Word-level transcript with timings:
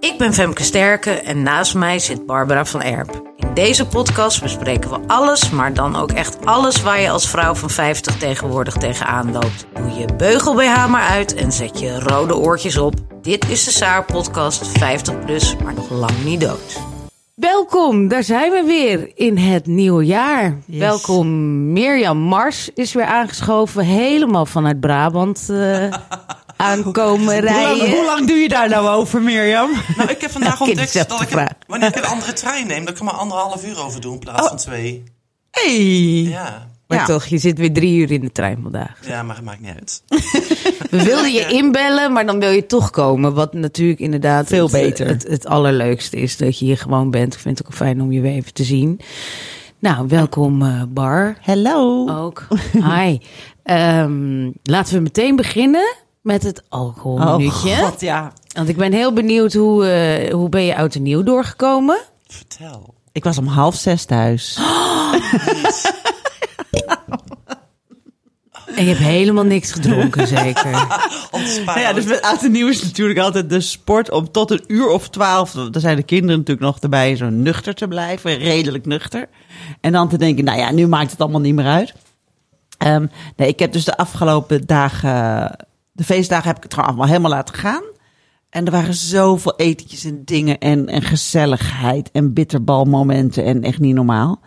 Ik 0.00 0.18
ben 0.18 0.34
Femke 0.34 0.62
Sterke 0.62 1.10
en 1.10 1.42
naast 1.42 1.74
mij 1.74 1.98
zit 1.98 2.26
Barbara 2.26 2.64
van 2.64 2.82
Erp. 2.82 3.32
In 3.36 3.54
deze 3.54 3.86
podcast 3.86 4.42
bespreken 4.42 4.90
we 4.90 4.98
alles, 5.06 5.50
maar 5.50 5.74
dan 5.74 5.96
ook 5.96 6.10
echt 6.10 6.46
alles 6.46 6.82
waar 6.82 7.00
je 7.00 7.10
als 7.10 7.30
vrouw 7.30 7.54
van 7.54 7.70
50 7.70 8.16
tegenwoordig 8.16 8.74
tegenaan 8.74 9.32
loopt. 9.32 9.66
Doe 9.74 9.90
je 9.90 10.14
beugel 10.16 10.54
BH 10.54 10.88
maar 10.88 11.08
uit 11.08 11.34
en 11.34 11.52
zet 11.52 11.80
je 11.80 12.00
rode 12.00 12.36
oortjes 12.36 12.78
op. 12.78 12.94
Dit 13.22 13.48
is 13.48 13.64
de 13.64 13.70
Saar 13.70 14.04
podcast 14.04 14.66
50 14.66 15.18
plus, 15.18 15.56
maar 15.64 15.74
nog 15.74 15.90
lang 15.90 16.24
niet 16.24 16.40
dood. 16.40 16.80
Welkom, 17.34 18.08
daar 18.08 18.24
zijn 18.24 18.50
we 18.50 18.62
weer 18.66 19.12
in 19.14 19.36
het 19.36 19.66
nieuwe 19.66 20.04
jaar. 20.04 20.58
Welkom, 20.66 21.72
Mirjam 21.72 22.18
Mars 22.18 22.70
is 22.74 22.92
weer 22.92 23.04
aangeschoven, 23.04 23.84
helemaal 23.84 24.46
vanuit 24.46 24.80
Brabant 24.80 25.48
uh, 25.50 25.84
aankomen 26.60 27.32
Hoe 27.32 27.40
rijden. 27.40 27.76
lang, 27.78 27.90
hoe 27.92 28.04
lang 28.04 28.26
doe 28.26 28.36
je 28.36 28.48
daar 28.48 28.68
nou 28.68 28.88
over, 28.88 29.22
Mirjam? 29.22 29.70
Nou, 29.96 30.10
ik 30.10 30.20
heb 30.20 30.30
vandaag 30.30 30.60
ontdekt 30.68 30.92
dat 31.08 31.20
ik 31.22 31.30
een- 31.30 31.48
wanneer 31.66 31.88
ik 31.88 31.96
een 31.96 32.04
andere 32.04 32.32
trein 32.32 32.66
neem, 32.66 32.80
dat 32.84 32.88
ik 32.92 32.98
er 32.98 33.04
maar 33.04 33.14
anderhalf 33.14 33.66
uur 33.66 33.84
over 33.84 34.00
doe 34.00 34.12
in 34.12 34.18
plaats 34.18 34.48
van 34.48 34.56
twee. 34.56 35.02
Hey. 35.50 35.72
Ja. 36.22 36.68
Maar 36.86 36.98
Ja. 36.98 37.04
toch, 37.04 37.24
je 37.26 37.38
zit 37.38 37.58
weer 37.58 37.72
drie 37.72 37.98
uur 38.00 38.10
in 38.10 38.20
de 38.20 38.32
trein 38.32 38.58
vandaag. 38.62 38.98
ja, 39.06 39.22
maar 39.22 39.36
het 39.36 39.44
maakt 39.44 39.60
niet 39.60 39.74
uit. 39.78 40.02
We 40.90 41.02
wilden 41.02 41.32
je 41.32 41.46
inbellen, 41.46 42.12
maar 42.12 42.26
dan 42.26 42.38
wil 42.40 42.50
je 42.50 42.66
toch 42.66 42.90
komen. 42.90 43.34
Wat 43.34 43.52
natuurlijk 43.52 44.00
inderdaad 44.00 44.46
Veel 44.46 44.62
het, 44.62 44.72
beter. 44.72 45.06
Het, 45.06 45.22
het 45.28 45.46
allerleukste 45.46 46.16
is 46.16 46.36
dat 46.36 46.58
je 46.58 46.64
hier 46.64 46.78
gewoon 46.78 47.10
bent. 47.10 47.34
Ik 47.34 47.40
vind 47.40 47.58
het 47.58 47.66
ook 47.66 47.74
fijn 47.74 48.00
om 48.02 48.12
je 48.12 48.20
weer 48.20 48.32
even 48.32 48.52
te 48.54 48.64
zien. 48.64 49.00
Nou, 49.78 50.08
welkom 50.08 50.62
eh, 50.62 50.82
Bar. 50.88 51.36
Hello. 51.40 52.08
Ook. 52.08 52.46
Hi. 52.72 53.18
Ehm, 53.62 54.50
laten 54.62 54.94
we 54.94 55.00
meteen 55.00 55.36
beginnen 55.36 55.94
met 56.20 56.42
het 56.42 56.62
alcoholminuutje. 56.68 57.70
Oh, 57.70 57.78
god, 57.78 58.00
ja. 58.00 58.32
Want 58.52 58.68
ik 58.68 58.76
ben 58.76 58.92
heel 58.92 59.12
benieuwd 59.12 59.52
hoe, 59.52 59.86
eh, 59.86 60.32
hoe 60.32 60.48
ben 60.48 60.64
je 60.64 60.76
oud 60.76 60.94
en 60.94 61.02
nieuw 61.02 61.22
doorgekomen? 61.22 61.98
Vertel. 62.26 62.94
Ik 63.12 63.24
was 63.24 63.38
om 63.38 63.46
half 63.46 63.74
zes 63.74 64.04
thuis. 64.04 64.58
En 68.80 68.86
je 68.86 68.92
hebt 68.92 69.04
helemaal 69.04 69.44
niks 69.44 69.72
gedronken, 69.72 70.26
zeker. 70.38 70.86
Ontspannen. 71.30 71.64
Nou 71.64 71.80
ja, 71.80 71.92
dus 71.92 72.04
met 72.04 72.22
oud 72.22 72.42
en 72.42 72.50
nieuw 72.50 72.68
is 72.68 72.82
natuurlijk 72.82 73.18
altijd 73.18 73.50
de 73.50 73.60
sport 73.60 74.10
om 74.10 74.30
tot 74.30 74.50
een 74.50 74.64
uur 74.66 74.88
of 74.88 75.08
twaalf, 75.08 75.50
daar 75.50 75.80
zijn 75.80 75.96
de 75.96 76.02
kinderen 76.02 76.38
natuurlijk 76.38 76.66
nog 76.66 76.78
erbij, 76.78 77.16
zo 77.16 77.28
nuchter 77.28 77.74
te 77.74 77.88
blijven, 77.88 78.38
redelijk 78.38 78.86
nuchter. 78.86 79.28
En 79.80 79.92
dan 79.92 80.08
te 80.08 80.18
denken, 80.18 80.44
nou 80.44 80.58
ja, 80.58 80.72
nu 80.72 80.86
maakt 80.86 81.10
het 81.10 81.20
allemaal 81.20 81.40
niet 81.40 81.54
meer 81.54 81.66
uit. 81.66 81.92
Ehm, 82.78 83.06
nee, 83.36 83.48
ik 83.48 83.58
heb 83.58 83.72
dus 83.72 83.84
de 83.84 83.96
afgelopen 83.96 84.66
dagen, 84.66 85.56
de 86.00 86.06
feestdagen 86.06 86.46
heb 86.46 86.56
ik 86.56 86.62
het 86.62 86.74
gewoon 86.74 86.88
allemaal 86.88 87.06
helemaal 87.06 87.30
laten 87.30 87.54
gaan. 87.54 87.82
En 88.50 88.64
er 88.64 88.72
waren 88.72 88.94
zoveel 88.94 89.56
etentjes 89.56 90.04
en 90.04 90.24
dingen 90.24 90.58
en, 90.58 90.88
en 90.88 91.02
gezelligheid 91.02 92.10
en 92.12 92.32
bitterbalmomenten 92.32 93.44
en 93.44 93.62
echt 93.62 93.78
niet 93.78 93.94
normaal. 93.94 94.40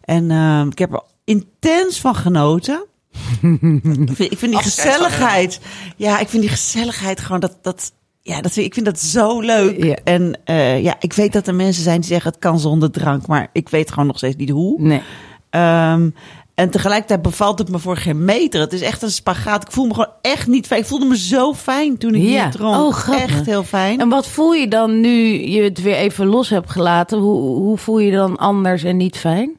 En 0.00 0.30
ehm, 0.30 0.68
ik 0.68 0.78
heb 0.78 0.92
er 0.92 1.02
intens 1.24 2.00
van 2.00 2.14
genoten. 2.14 2.86
ik 3.40 4.16
vind, 4.16 4.32
ik 4.32 4.38
vind 4.38 4.52
die 4.52 4.62
gezelligheid, 4.62 5.60
ja, 5.96 6.18
ik 6.18 6.28
vind 6.28 6.42
die 6.42 6.50
gezelligheid 6.50 7.20
gewoon 7.20 7.40
dat, 7.40 7.58
dat 7.62 7.92
ja, 8.20 8.40
dat 8.40 8.56
ik 8.56 8.74
vind 8.74 8.86
dat 8.86 9.00
zo 9.00 9.40
leuk. 9.40 9.84
Ja. 9.84 9.96
En 10.04 10.40
eh, 10.44 10.82
ja, 10.82 10.96
ik 11.00 11.12
weet 11.12 11.32
dat 11.32 11.46
er 11.46 11.54
mensen 11.54 11.82
zijn 11.82 12.00
die 12.00 12.08
zeggen 12.08 12.30
het 12.30 12.40
kan 12.40 12.58
zonder 12.58 12.90
drank, 12.90 13.26
maar 13.26 13.48
ik 13.52 13.68
weet 13.68 13.90
gewoon 13.90 14.06
nog 14.06 14.16
steeds 14.16 14.36
niet 14.36 14.50
hoe. 14.50 14.80
Nee. 14.82 15.02
Ehm, 15.50 16.10
en 16.54 16.70
tegelijkertijd 16.70 17.22
bevalt 17.22 17.58
het 17.58 17.68
me 17.68 17.78
voor 17.78 17.96
geen 17.96 18.24
meter. 18.24 18.60
Het 18.60 18.72
is 18.72 18.80
echt 18.80 19.02
een 19.02 19.10
spagaat. 19.10 19.62
Ik 19.62 19.70
voel 19.72 19.86
me 19.86 19.94
gewoon 19.94 20.12
echt 20.20 20.46
niet 20.46 20.66
fijn. 20.66 20.80
Ik 20.80 20.86
voelde 20.86 21.04
me 21.06 21.18
zo 21.18 21.54
fijn 21.54 21.98
toen 21.98 22.14
ik 22.14 22.22
Ja. 22.22 22.44
niet 22.44 22.52
dronk. 22.52 22.76
Oh, 22.76 22.92
grappig. 22.94 23.24
echt 23.24 23.46
heel 23.46 23.64
fijn. 23.64 24.00
En 24.00 24.08
wat 24.08 24.26
voel 24.26 24.52
je 24.52 24.68
dan 24.68 25.00
nu 25.00 25.38
je 25.48 25.62
het 25.62 25.82
weer 25.82 25.94
even 25.96 26.26
los 26.26 26.48
hebt 26.48 26.70
gelaten? 26.70 27.18
Hoe, 27.18 27.40
hoe 27.40 27.78
voel 27.78 27.98
je 27.98 28.12
dan 28.12 28.36
anders 28.36 28.82
en 28.82 28.96
niet 28.96 29.16
fijn? 29.18 29.58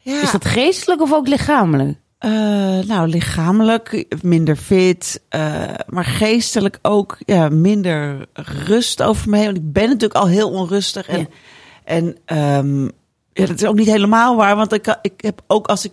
ja. 0.00 0.22
Is 0.22 0.30
dat 0.30 0.44
geestelijk 0.44 1.00
of 1.02 1.12
ook 1.12 1.28
lichamelijk? 1.28 1.98
Eh, 2.18 2.30
nou, 2.86 3.08
lichamelijk 3.08 4.04
minder 4.22 4.56
fit, 4.56 5.22
eh, 5.28 5.62
maar 5.86 6.04
geestelijk 6.04 6.78
ook 6.82 7.18
ja, 7.18 7.48
minder 7.48 8.26
rust 8.66 9.02
over 9.02 9.30
me 9.30 9.36
heen. 9.36 9.44
Want 9.46 9.56
ik 9.56 9.72
ben 9.72 9.84
natuurlijk 9.88 10.14
al 10.20 10.26
heel 10.26 10.50
onrustig. 10.50 11.08
En, 11.08 11.18
Ja. 11.18 11.26
en 11.84 12.16
ehm, 12.24 12.88
ja, 13.34 13.46
dat 13.46 13.60
is 13.60 13.66
ook 13.68 13.74
niet 13.74 13.86
helemaal 13.90 14.36
waar, 14.36 14.56
want 14.56 14.72
ik, 14.72 14.98
ik 15.02 15.12
heb 15.16 15.42
ook 15.46 15.66
als 15.66 15.84
ik. 15.84 15.92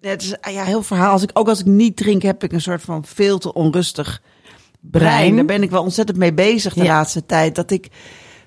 Het 0.00 0.22
is 0.22 0.40
ah 0.40 0.52
ja, 0.52 0.64
heel 0.64 0.82
verhaal. 0.82 1.12
Als 1.12 1.22
ik, 1.22 1.30
ook 1.32 1.48
als 1.48 1.60
ik 1.60 1.66
niet 1.66 1.96
drink, 1.96 2.22
heb 2.22 2.42
ik 2.44 2.52
een 2.52 2.60
soort 2.60 2.82
van 2.82 3.04
veel 3.04 3.38
te 3.38 3.52
onrustig 3.52 4.22
brein. 4.80 5.04
Brein. 5.16 5.36
Daar 5.36 5.44
ben 5.44 5.62
ik 5.62 5.70
wel 5.70 5.82
ontzettend 5.82 6.18
mee 6.18 6.34
bezig 6.34 6.74
de 6.74 6.82
Ja. 6.82 6.86
laatste 6.94 7.26
tijd. 7.26 7.54
Dat 7.54 7.70
ik 7.70 7.88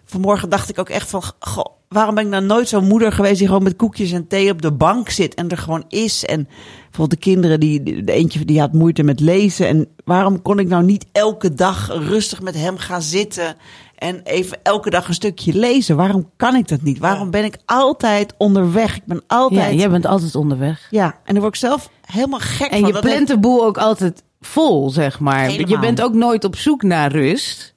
vanmorgen 0.05 0.49
dacht 0.49 0.69
ik 0.69 0.79
ook 0.79 0.89
echt 0.89 1.09
van, 1.09 1.21
goh, 1.39 1.65
waarom 1.87 2.15
ben 2.15 2.23
ik 2.23 2.29
nou 2.29 2.43
nooit 2.45 2.67
zo'n 2.69 2.87
moeder 2.87 3.11
geweest 3.11 3.37
die 3.37 3.47
gewoon 3.47 3.63
met 3.63 3.75
koekjes 3.75 4.11
en 4.11 4.27
thee 4.27 4.51
op 4.51 4.61
de 4.61 4.71
bank 4.71 5.09
zit 5.09 5.33
en 5.33 5.49
er 5.49 5.57
gewoon 5.57 5.83
is. 5.87 6.25
En 6.25 6.43
bijvoorbeeld 6.83 7.09
de 7.09 7.29
kinderen, 7.29 7.59
die, 7.59 7.83
die- 7.83 8.03
de 8.03 8.11
eentje 8.11 8.45
die 8.45 8.59
had 8.59 8.73
moeite 8.73 9.03
met 9.03 9.19
lezen. 9.19 9.67
En 9.67 9.87
waarom 10.05 10.41
kon 10.41 10.59
ik 10.59 10.67
nou 10.67 10.83
niet 10.83 11.05
elke 11.11 11.53
dag 11.53 11.87
rustig 11.87 12.41
met 12.41 12.55
hem 12.55 12.77
gaan 12.77 13.01
zitten 13.01 13.55
en 13.99 14.21
even 14.23 14.57
elke 14.63 14.89
dag 14.89 15.07
een 15.07 15.13
stukje 15.13 15.53
lezen? 15.53 15.95
Waarom 15.95 16.29
kan 16.37 16.55
ik 16.55 16.67
dat 16.67 16.81
niet? 16.81 16.99
Waarom 16.99 17.29
ben 17.31 17.43
ik 17.43 17.57
altijd 17.65 18.33
onderweg? 18.37 18.95
Ik 18.95 19.05
ben 19.05 19.17
Ja, 19.27 19.35
altijd... 19.37 19.79
jij 19.79 19.89
bent 19.89 20.05
altijd 20.05 20.35
onderweg. 20.35 20.87
Ja, 20.89 21.05
en 21.05 21.33
daar 21.33 21.41
word 21.41 21.53
ik 21.53 21.59
zelf 21.59 21.89
helemaal 22.05 22.39
gek 22.39 22.71
En 22.71 22.79
van. 22.79 22.87
je 22.87 22.93
Dat 22.93 23.01
plant 23.01 23.27
de 23.27 23.39
boel 23.39 23.65
ook 23.65 23.77
altijd 23.77 24.23
vol, 24.41 24.89
zeg 24.89 25.19
maar. 25.19 25.39
Helemaal. 25.45 25.69
Je 25.69 25.79
bent 25.79 26.01
ook 26.01 26.13
nooit 26.13 26.43
op 26.43 26.55
zoek 26.55 26.83
naar 26.83 27.11
rust. 27.11 27.73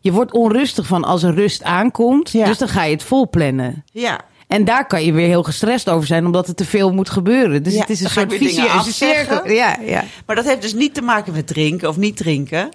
Je 0.00 0.12
wordt 0.12 0.32
onrustig 0.32 0.86
van 0.86 1.04
als 1.04 1.22
er 1.22 1.34
rust 1.34 1.62
aankomt. 1.62 2.30
Ja. 2.30 2.44
Dus 2.46 2.58
dan 2.58 2.68
ga 2.68 2.84
je 2.84 2.92
het 2.92 3.02
vol 3.02 3.28
plannen. 3.28 3.84
Ja, 3.92 4.20
En 4.46 4.64
daar 4.64 4.86
kan 4.86 5.04
je 5.04 5.12
weer 5.12 5.26
heel 5.26 5.42
gestrest 5.42 5.88
over 5.90 6.06
zijn, 6.06 6.26
omdat 6.26 6.48
er 6.48 6.54
te 6.54 6.64
veel 6.64 6.92
moet 6.92 7.10
gebeuren. 7.10 7.62
Dus 7.62 7.72
Ja, 7.74 7.80
het 7.80 7.90
is 7.90 8.00
een 8.00 8.10
dan 8.14 8.38
soort 8.38 8.68
afzeggen. 8.68 9.26
cirkel. 9.26 9.50
Ja, 9.52 9.76
ja. 9.80 10.04
Maar 10.26 10.36
dat 10.36 10.44
heeft 10.44 10.62
dus 10.62 10.74
niet 10.74 10.94
te 10.94 11.02
maken 11.02 11.32
met 11.32 11.46
drinken 11.46 11.88
of 11.88 11.96
niet 11.96 12.16
drinken. 12.16 12.68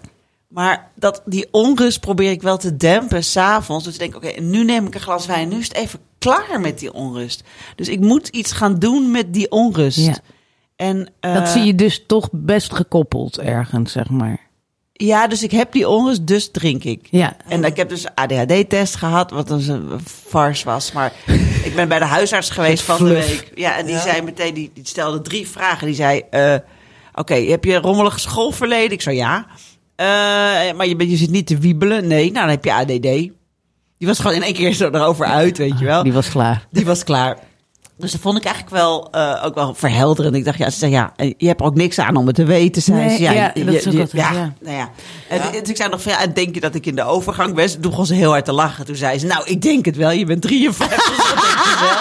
Maar 0.49 0.91
dat, 0.95 1.21
die 1.25 1.47
onrust 1.51 1.99
probeer 1.99 2.31
ik 2.31 2.41
wel 2.41 2.57
te 2.57 2.77
dempen 2.77 3.23
s'avonds. 3.23 3.83
Dus 3.83 3.93
ik 3.93 3.99
denk, 3.99 4.15
oké, 4.15 4.39
nu 4.41 4.63
neem 4.63 4.85
ik 4.85 4.93
een 4.95 5.01
glas 5.01 5.25
wijn. 5.25 5.49
Nu 5.49 5.57
is 5.57 5.67
het 5.67 5.77
even 5.77 5.99
klaar 6.17 6.59
met 6.59 6.79
die 6.79 6.93
onrust. 6.93 7.43
Dus 7.75 7.87
ik 7.87 7.99
moet 7.99 8.27
iets 8.27 8.51
gaan 8.51 8.75
doen 8.79 9.11
met 9.11 9.33
die 9.33 9.51
onrust. 9.51 9.97
Ja. 9.97 10.17
En, 10.75 11.09
eh, 11.19 11.33
Dat 11.33 11.49
zie 11.49 11.63
je 11.63 11.75
dus 11.75 12.03
toch 12.07 12.29
best 12.31 12.73
gekoppeld 12.73 13.39
ergens, 13.39 13.91
zeg 13.91 14.09
maar. 14.09 14.47
Ja, 14.93 15.27
dus 15.27 15.43
ik 15.43 15.51
heb 15.51 15.71
die 15.71 15.89
onrust, 15.89 16.27
dus 16.27 16.51
drink 16.51 16.83
ik. 16.83 17.07
Ja. 17.11 17.35
En 17.47 17.63
ik 17.63 17.77
heb 17.77 17.89
dus 17.89 18.05
ADHD-test 18.15 18.95
gehad, 18.95 19.31
wat 19.31 19.47
dus 19.47 19.67
een 19.67 19.99
farce 20.05 20.65
was. 20.65 20.91
Maar 20.91 21.13
ik 21.67 21.71
ben 21.75 21.87
bij 21.87 21.99
de 21.99 22.05
huisarts 22.05 22.49
geweest 22.49 22.83
van 22.83 22.97
de 22.97 23.13
week. 23.13 23.51
Ja, 23.55 23.77
en 23.77 23.85
die 23.85 23.99
zei 23.99 24.21
meteen, 24.21 24.53
die, 24.53 24.71
die 24.73 24.87
stelde 24.87 25.21
drie 25.21 25.47
vragen. 25.47 25.87
Die 25.87 25.95
zei, 25.95 26.21
eh, 26.29 26.55
oké, 27.13 27.33
heb 27.35 27.63
je 27.63 27.73
een 27.73 27.81
rommelig 27.81 28.19
schoolverleden? 28.19 28.91
Ik 28.91 29.01
zei 29.01 29.15
ja. 29.15 29.47
Eh, 29.99 30.05
maar 30.75 30.87
je, 30.87 30.95
bent- 30.95 31.09
je 31.09 31.17
zit 31.17 31.29
niet 31.29 31.47
te 31.47 31.57
wiebelen. 31.57 32.07
Nee, 32.07 32.23
nou 32.31 32.33
dan 32.45 32.49
heb 32.49 32.63
je 32.65 32.73
ADD. 32.73 33.01
Die 33.97 34.07
was 34.07 34.19
gewoon 34.19 34.35
in 34.35 34.43
één 34.43 34.53
keer 34.53 34.73
zo 34.73 34.89
erover 34.89 35.25
uit, 35.25 35.57
weet 35.57 35.79
je 35.79 35.85
wel. 35.85 36.03
Die 36.03 36.13
was 36.13 36.29
klaar. 36.29 36.67
Die 36.71 36.85
was 36.85 37.03
klaar. 37.03 37.37
Dus 37.97 38.11
dat 38.11 38.21
vond 38.21 38.37
ik 38.37 38.43
eigenlijk 38.45 38.75
wel, 38.75 39.07
eh, 39.11 39.41
ook 39.45 39.55
wel 39.55 39.73
verhelderend. 39.73 40.35
Ik 40.35 40.45
dacht, 40.45 40.57
ja, 40.57 40.69
ze 40.69 40.77
zei, 40.77 40.91
ja, 40.91 41.13
eh, 41.15 41.33
je 41.37 41.47
hebt 41.47 41.59
er 41.59 41.65
ook 41.65 41.75
niks 41.75 41.99
aan 41.99 42.15
om 42.15 42.25
het 42.27 42.35
te 42.35 42.43
weten. 42.43 42.81
Zei 42.81 42.97
Nee, 43.05 43.15
ze, 43.17 43.21
ja, 43.23 43.31
ja, 43.31 43.51
je- 43.53 43.63
dat 43.65 43.73
is 43.73 43.87
ook 43.87 43.93
je- 43.93 43.99
altijd, 43.99 44.21
ja. 44.21 44.53
Nou 44.61 44.75
ja. 44.75 44.89
En, 45.29 45.41
dus 45.51 45.69
ik 45.69 45.75
zei 45.75 45.89
nog 45.89 46.01
van, 46.01 46.11
ja, 46.11 46.27
denk 46.27 46.53
je 46.55 46.61
dat 46.61 46.75
ik 46.75 46.85
in 46.85 46.95
de 46.95 47.03
overgang 47.03 47.53
ben? 47.55 47.71
Toen 47.71 47.81
begon 47.81 48.05
ze 48.05 48.13
heel 48.13 48.29
hard 48.31 48.45
te 48.45 48.51
lachen. 48.53 48.85
Toen 48.85 48.95
zei 48.95 49.19
ze, 49.19 49.25
nou, 49.25 49.45
ik 49.45 49.61
denk 49.61 49.85
het 49.85 49.95
wel. 49.95 50.11
Je 50.11 50.25
bent 50.25 50.41
53, 50.41 50.97
dus 50.97 51.17
dat 51.17 51.41
denk 51.41 51.65
je 51.65 51.77
wel. 51.81 51.97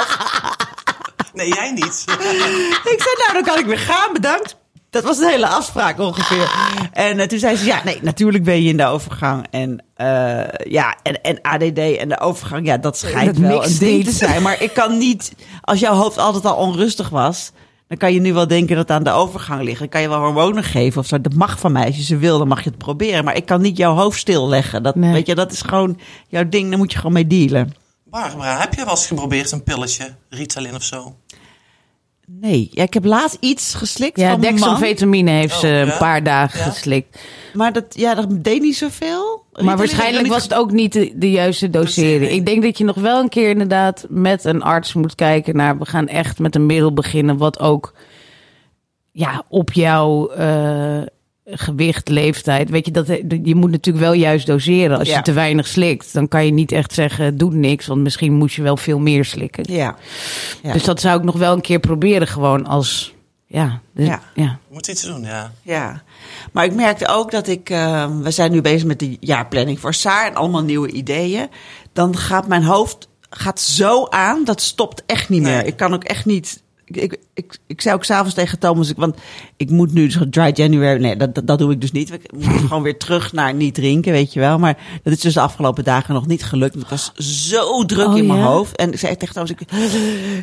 Nee, 1.32 1.48
jij 1.54 1.70
niet. 1.72 2.04
Ik 2.94 3.02
zei, 3.02 3.14
nou, 3.18 3.32
dan 3.32 3.42
kan 3.42 3.58
ik 3.58 3.66
weer 3.66 3.78
gaan, 3.78 4.12
bedankt. 4.12 4.56
Dat 4.90 5.04
was 5.04 5.18
de 5.18 5.28
hele 5.30 5.46
afspraak 5.46 5.98
ongeveer. 5.98 6.52
En 6.92 7.18
eh, 7.18 7.26
toen 7.26 7.38
zei 7.38 7.56
ze, 7.56 7.64
ja, 7.64 7.80
nee, 7.84 7.98
natuurlijk 8.02 8.44
ben 8.44 8.62
je 8.62 8.68
in 8.68 8.76
de 8.76 8.86
overgang. 8.86 9.46
En 9.50 9.84
eh, 9.94 10.70
ja, 10.72 10.96
en, 11.02 11.22
en 11.22 11.38
ADD 11.42 11.78
en 11.78 12.08
de 12.08 12.20
overgang, 12.20 12.66
ja, 12.66 12.76
dat 12.76 12.98
schijnt 12.98 13.36
Dat 13.36 13.36
wel 13.36 13.64
een 13.64 13.78
ding 13.78 14.04
te 14.04 14.10
zijn. 14.10 14.42
Maar 14.42 14.62
ik 14.62 14.74
kan 14.74 14.98
niet, 14.98 15.32
als 15.60 15.80
jouw 15.80 15.94
hoofd 15.94 16.18
altijd 16.18 16.44
al 16.44 16.56
onrustig 16.56 17.08
was... 17.08 17.52
Dan 17.88 17.98
kan 17.98 18.12
je 18.12 18.20
nu 18.20 18.32
wel 18.32 18.46
denken 18.46 18.76
dat 18.76 18.88
het 18.88 18.96
aan 18.96 19.04
de 19.04 19.10
overgang 19.10 19.62
ligt. 19.62 19.78
Dan 19.78 19.88
kan 19.88 20.00
je 20.00 20.08
wel 20.08 20.18
hormonen 20.18 20.64
geven 20.64 21.00
of 21.00 21.06
zo. 21.06 21.20
Dat 21.20 21.34
mag 21.34 21.58
van 21.58 21.72
mij. 21.72 21.86
Als 21.86 21.96
je 21.96 22.02
ze 22.02 22.16
wil, 22.16 22.38
dan 22.38 22.48
mag 22.48 22.62
je 22.62 22.68
het 22.68 22.78
proberen. 22.78 23.24
Maar 23.24 23.36
ik 23.36 23.46
kan 23.46 23.60
niet 23.60 23.76
jouw 23.76 23.94
hoofd 23.94 24.18
stilleggen. 24.18 24.82
Dat, 24.82 24.94
Nee. 24.94 25.12
weet 25.12 25.26
je, 25.26 25.34
dat 25.34 25.52
is 25.52 25.62
gewoon 25.62 25.98
jouw 26.28 26.48
ding. 26.48 26.68
Daar 26.68 26.78
moet 26.78 26.92
je 26.92 26.98
gewoon 26.98 27.12
mee 27.12 27.26
dealen. 27.26 27.74
Barbara, 28.04 28.58
heb 28.60 28.74
je 28.74 28.84
wel 28.84 28.90
eens 28.90 29.06
geprobeerd 29.06 29.52
een 29.52 29.62
pilletje, 29.62 30.14
Ritalin 30.28 30.74
of 30.74 30.82
zo? 30.82 31.16
Nee, 32.30 32.68
ja, 32.70 32.82
ik 32.82 32.94
heb 32.94 33.04
laatst 33.04 33.36
iets 33.40 33.74
geslikt 33.74 34.20
Ja, 34.20 34.30
van 34.30 34.40
mijn 34.40 34.54
man. 34.54 34.60
dextrovitamine 34.68 35.30
heeft 35.30 35.58
ze 35.58 35.66
Oh, 35.66 35.72
ja? 35.72 35.80
een 35.92 35.98
paar 35.98 36.22
dagen 36.22 36.58
Ja? 36.58 36.64
geslikt. 36.70 37.18
Maar 37.54 37.72
dat, 37.72 37.84
ja, 37.88 38.14
dat 38.14 38.44
deed 38.44 38.60
niet 38.60 38.76
zoveel. 38.76 39.44
Maar 39.62 39.76
waarschijnlijk 39.76 40.26
was 40.26 40.42
het 40.42 40.54
ook 40.54 40.72
niet 40.72 40.92
de, 40.92 41.12
de 41.14 41.30
juiste 41.30 41.70
dosering. 41.70 42.12
Dosering. 42.12 42.38
Ik 42.40 42.46
denk 42.46 42.62
dat 42.62 42.78
je 42.78 42.84
nog 42.84 42.96
wel 42.96 43.20
een 43.20 43.28
keer 43.28 43.48
inderdaad 43.48 44.06
met 44.08 44.44
een 44.44 44.62
arts 44.62 44.92
moet 44.94 45.14
kijken 45.14 45.56
naar... 45.56 45.78
we 45.78 45.86
gaan 45.86 46.08
echt 46.08 46.38
met 46.38 46.54
een 46.54 46.66
middel 46.66 46.92
beginnen 46.92 47.36
wat 47.36 47.58
ook 47.60 47.94
ja, 49.12 49.42
op 49.48 49.72
jouw 49.72 50.28
eh, 50.28 51.02
gewicht, 51.50 52.08
leeftijd... 52.08 52.70
Weet 52.70 52.86
je, 52.86 52.90
dat, 52.90 53.06
je 53.42 53.54
moet 53.54 53.70
natuurlijk 53.70 54.04
wel 54.04 54.14
juist 54.14 54.46
doseren. 54.46 54.98
Als 54.98 55.08
Ja. 55.08 55.16
je 55.16 55.22
te 55.22 55.32
weinig 55.32 55.66
slikt, 55.66 56.12
dan 56.12 56.28
kan 56.28 56.44
je 56.44 56.52
niet 56.52 56.72
echt 56.72 56.92
zeggen... 56.92 57.36
doe 57.36 57.54
niks, 57.54 57.86
want 57.86 58.00
misschien 58.00 58.32
moet 58.32 58.52
je 58.52 58.62
wel 58.62 58.76
veel 58.76 58.98
meer 58.98 59.24
slikken. 59.24 59.64
Ja. 59.74 59.96
ja. 60.62 60.72
Dus 60.72 60.84
dat 60.84 61.00
zou 61.00 61.18
ik 61.18 61.24
nog 61.24 61.36
wel 61.36 61.52
een 61.52 61.60
keer 61.60 61.80
proberen 61.80 62.26
gewoon 62.26 62.66
als... 62.66 63.14
Ja, 63.46 63.80
dus- 63.94 64.08
Ja. 64.34 64.58
moet 64.70 64.88
iets 64.88 65.02
doen, 65.02 65.22
ja. 65.22 65.52
Ja, 65.62 66.02
maar 66.52 66.64
ik 66.64 66.74
merkte 66.74 67.08
ook 67.08 67.30
dat 67.30 67.48
ik, 67.48 67.70
eh, 67.70 68.18
we 68.22 68.30
zijn 68.30 68.52
nu 68.52 68.60
bezig 68.60 68.86
met 68.86 68.98
de 68.98 69.16
jaarplanning 69.20 69.80
voor 69.80 69.94
Saar 69.94 70.26
en 70.26 70.34
allemaal 70.34 70.62
nieuwe 70.62 70.90
ideeën. 70.90 71.48
Dan 71.92 72.16
gaat 72.16 72.48
mijn 72.48 72.62
hoofd 72.62 73.08
gaat 73.30 73.60
zo 73.60 74.06
aan, 74.06 74.44
dat 74.44 74.60
stopt 74.60 75.02
echt 75.06 75.28
niet 75.28 75.42
meer. 75.42 75.56
Nee. 75.56 75.66
Ik 75.66 75.76
kan 75.76 75.94
ook 75.94 76.04
echt 76.04 76.24
niet. 76.24 76.62
Ik, 76.88 77.18
ik, 77.34 77.58
ik, 77.66 77.80
zei 77.80 77.94
ook 77.94 78.04
s'avonds 78.04 78.34
tegen 78.34 78.58
Thomas, 78.58 78.90
ik, 78.90 78.96
want 78.96 79.16
ik 79.56 79.70
moet 79.70 79.92
nu 79.92 80.10
zo 80.10 80.28
dry 80.28 80.50
January. 80.54 81.00
Nee, 81.00 81.16
dat, 81.16 81.34
dat, 81.34 81.46
dat 81.46 81.58
doe 81.58 81.72
ik 81.72 81.80
dus 81.80 81.92
niet. 81.92 82.12
Ik 82.12 82.32
moet 82.36 82.44
gewoon 82.60 82.82
weer 82.82 82.98
terug 82.98 83.32
naar 83.32 83.54
niet 83.54 83.74
drinken, 83.74 84.12
weet 84.12 84.32
je 84.32 84.40
wel. 84.40 84.58
Maar 84.58 84.78
dat 85.02 85.12
is 85.12 85.20
dus 85.20 85.34
de 85.34 85.40
afgelopen 85.40 85.84
dagen 85.84 86.14
nog 86.14 86.26
niet 86.26 86.44
gelukt. 86.44 86.74
Het 86.74 86.90
was 86.90 87.12
zo 87.48 87.84
druk 87.84 88.06
Oh, 88.08 88.16
in 88.16 88.26
mijn 88.26 88.38
ja? 88.38 88.46
hoofd. 88.46 88.76
En 88.76 88.92
ik 88.92 88.98
zei 88.98 89.16
tegen 89.16 89.34
Thomas, 89.34 89.50
ik, 89.50 89.60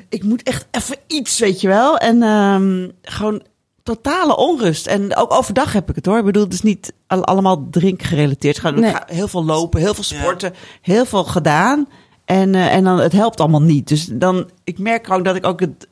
ik 0.10 0.24
moet 0.24 0.44
echt 0.44 0.66
even 0.72 0.98
iets, 1.08 1.40
weet 1.40 1.62
je 1.62 1.68
wel. 1.68 1.98
En 1.98 2.24
ehm, 2.24 2.90
gewoon 3.02 3.42
totale 3.84 4.38
onrust. 4.38 4.88
En 4.88 5.16
ook 5.16 5.34
overdag 5.34 5.74
heb 5.74 5.90
ik 5.90 5.96
het 5.96 6.06
hoor. 6.06 6.18
Ik 6.18 6.26
bedoel, 6.26 6.44
het 6.44 6.54
is 6.54 6.62
niet 6.62 6.94
al- 7.08 7.26
allemaal 7.26 7.68
drinkgerelateerd. 7.72 8.60
Gewoon 8.60 8.80
Nee. 8.80 8.90
ik 8.90 8.96
ga 8.96 9.04
heel 9.08 9.28
veel 9.28 9.46
lopen, 9.46 9.80
heel 9.80 9.94
veel 9.94 10.04
sporten, 10.04 10.54
heel 10.82 11.06
veel 11.06 11.24
gedaan. 11.24 11.88
En, 12.26 12.56
eh, 12.56 12.74
en 12.74 12.84
dan, 12.84 13.00
het 13.00 13.12
helpt 13.12 13.40
allemaal 13.40 13.62
niet. 13.62 13.88
Dus 13.88 14.06
dan, 14.12 14.50
ik 14.64 14.80
merk 14.80 15.06
gewoon 15.06 15.24
dat 15.24 15.36
ik 15.36 15.46
ook 15.46 15.60
het 15.60 15.88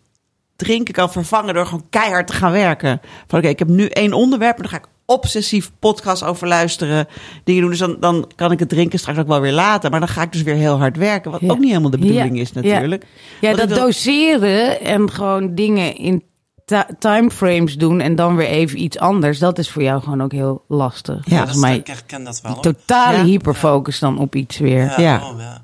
drinken 0.55 0.93
kan 0.93 1.11
vervangen 1.11 1.53
door 1.53 1.65
gewoon 1.65 1.85
keihard 1.89 2.27
te 2.27 2.33
gaan 2.33 2.51
werken. 2.51 3.01
Van 3.27 3.39
oké, 3.39 3.47
ik 3.47 3.59
heb 3.59 3.67
nu 3.67 3.85
één 3.85 4.13
onderwerp, 4.13 4.55
en 4.55 4.61
dan 4.61 4.71
ga 4.71 4.77
ik 4.77 4.87
obsessief 5.05 5.71
podcast 5.79 6.23
over 6.23 6.47
luisteren, 6.47 7.07
dingen 7.43 7.61
doen. 7.61 7.69
Dus 7.69 7.79
dan, 7.79 7.97
dan 7.99 8.31
kan 8.35 8.51
ik 8.51 8.59
het 8.59 8.69
drinken 8.69 8.99
straks 8.99 9.17
ook 9.19 9.27
wel 9.27 9.39
weer 9.41 9.51
laten. 9.51 9.91
Maar 9.91 9.99
dan 9.99 10.09
ga 10.09 10.21
ik 10.21 10.31
dus 10.31 10.41
weer 10.41 10.55
heel 10.55 10.77
hard 10.77 10.97
werken, 10.97 11.31
wat 11.31 11.39
Ja. 11.41 11.51
ook 11.51 11.57
niet 11.59 11.67
helemaal 11.69 11.89
de 11.89 11.97
bedoeling 11.97 12.35
Ja. 12.35 12.41
is 12.41 12.51
natuurlijk. 12.53 13.05
Ja, 13.41 13.53
dat 13.53 13.67
wil- 13.69 13.77
doseren 13.77 14.81
en 14.81 15.11
gewoon 15.11 15.55
dingen 15.55 15.95
in 15.95 16.23
ti- 16.65 16.95
timeframes 16.99 17.75
doen 17.77 17.99
en 17.99 18.15
dan 18.15 18.35
weer 18.35 18.47
even 18.47 18.81
iets 18.81 18.97
anders, 18.99 19.39
dat 19.39 19.59
is 19.59 19.69
voor 19.69 19.83
jou 19.83 20.01
gewoon 20.01 20.21
ook 20.23 20.31
heel 20.31 20.63
lastig. 20.67 21.19
Ja, 21.25 21.37
Volgens 21.37 21.57
mij 21.57 21.75
ik 21.75 21.87
herken 21.87 22.23
dat 22.23 22.41
wel. 22.41 22.59
totale 22.59 23.17
Ja. 23.17 23.23
hyperfocus 23.23 23.99
dan 23.99 24.17
op 24.19 24.35
iets 24.35 24.57
weer. 24.57 24.83
Ja, 24.85 24.99
Ja. 25.01 25.29
oh, 25.31 25.39
ja. 25.39 25.61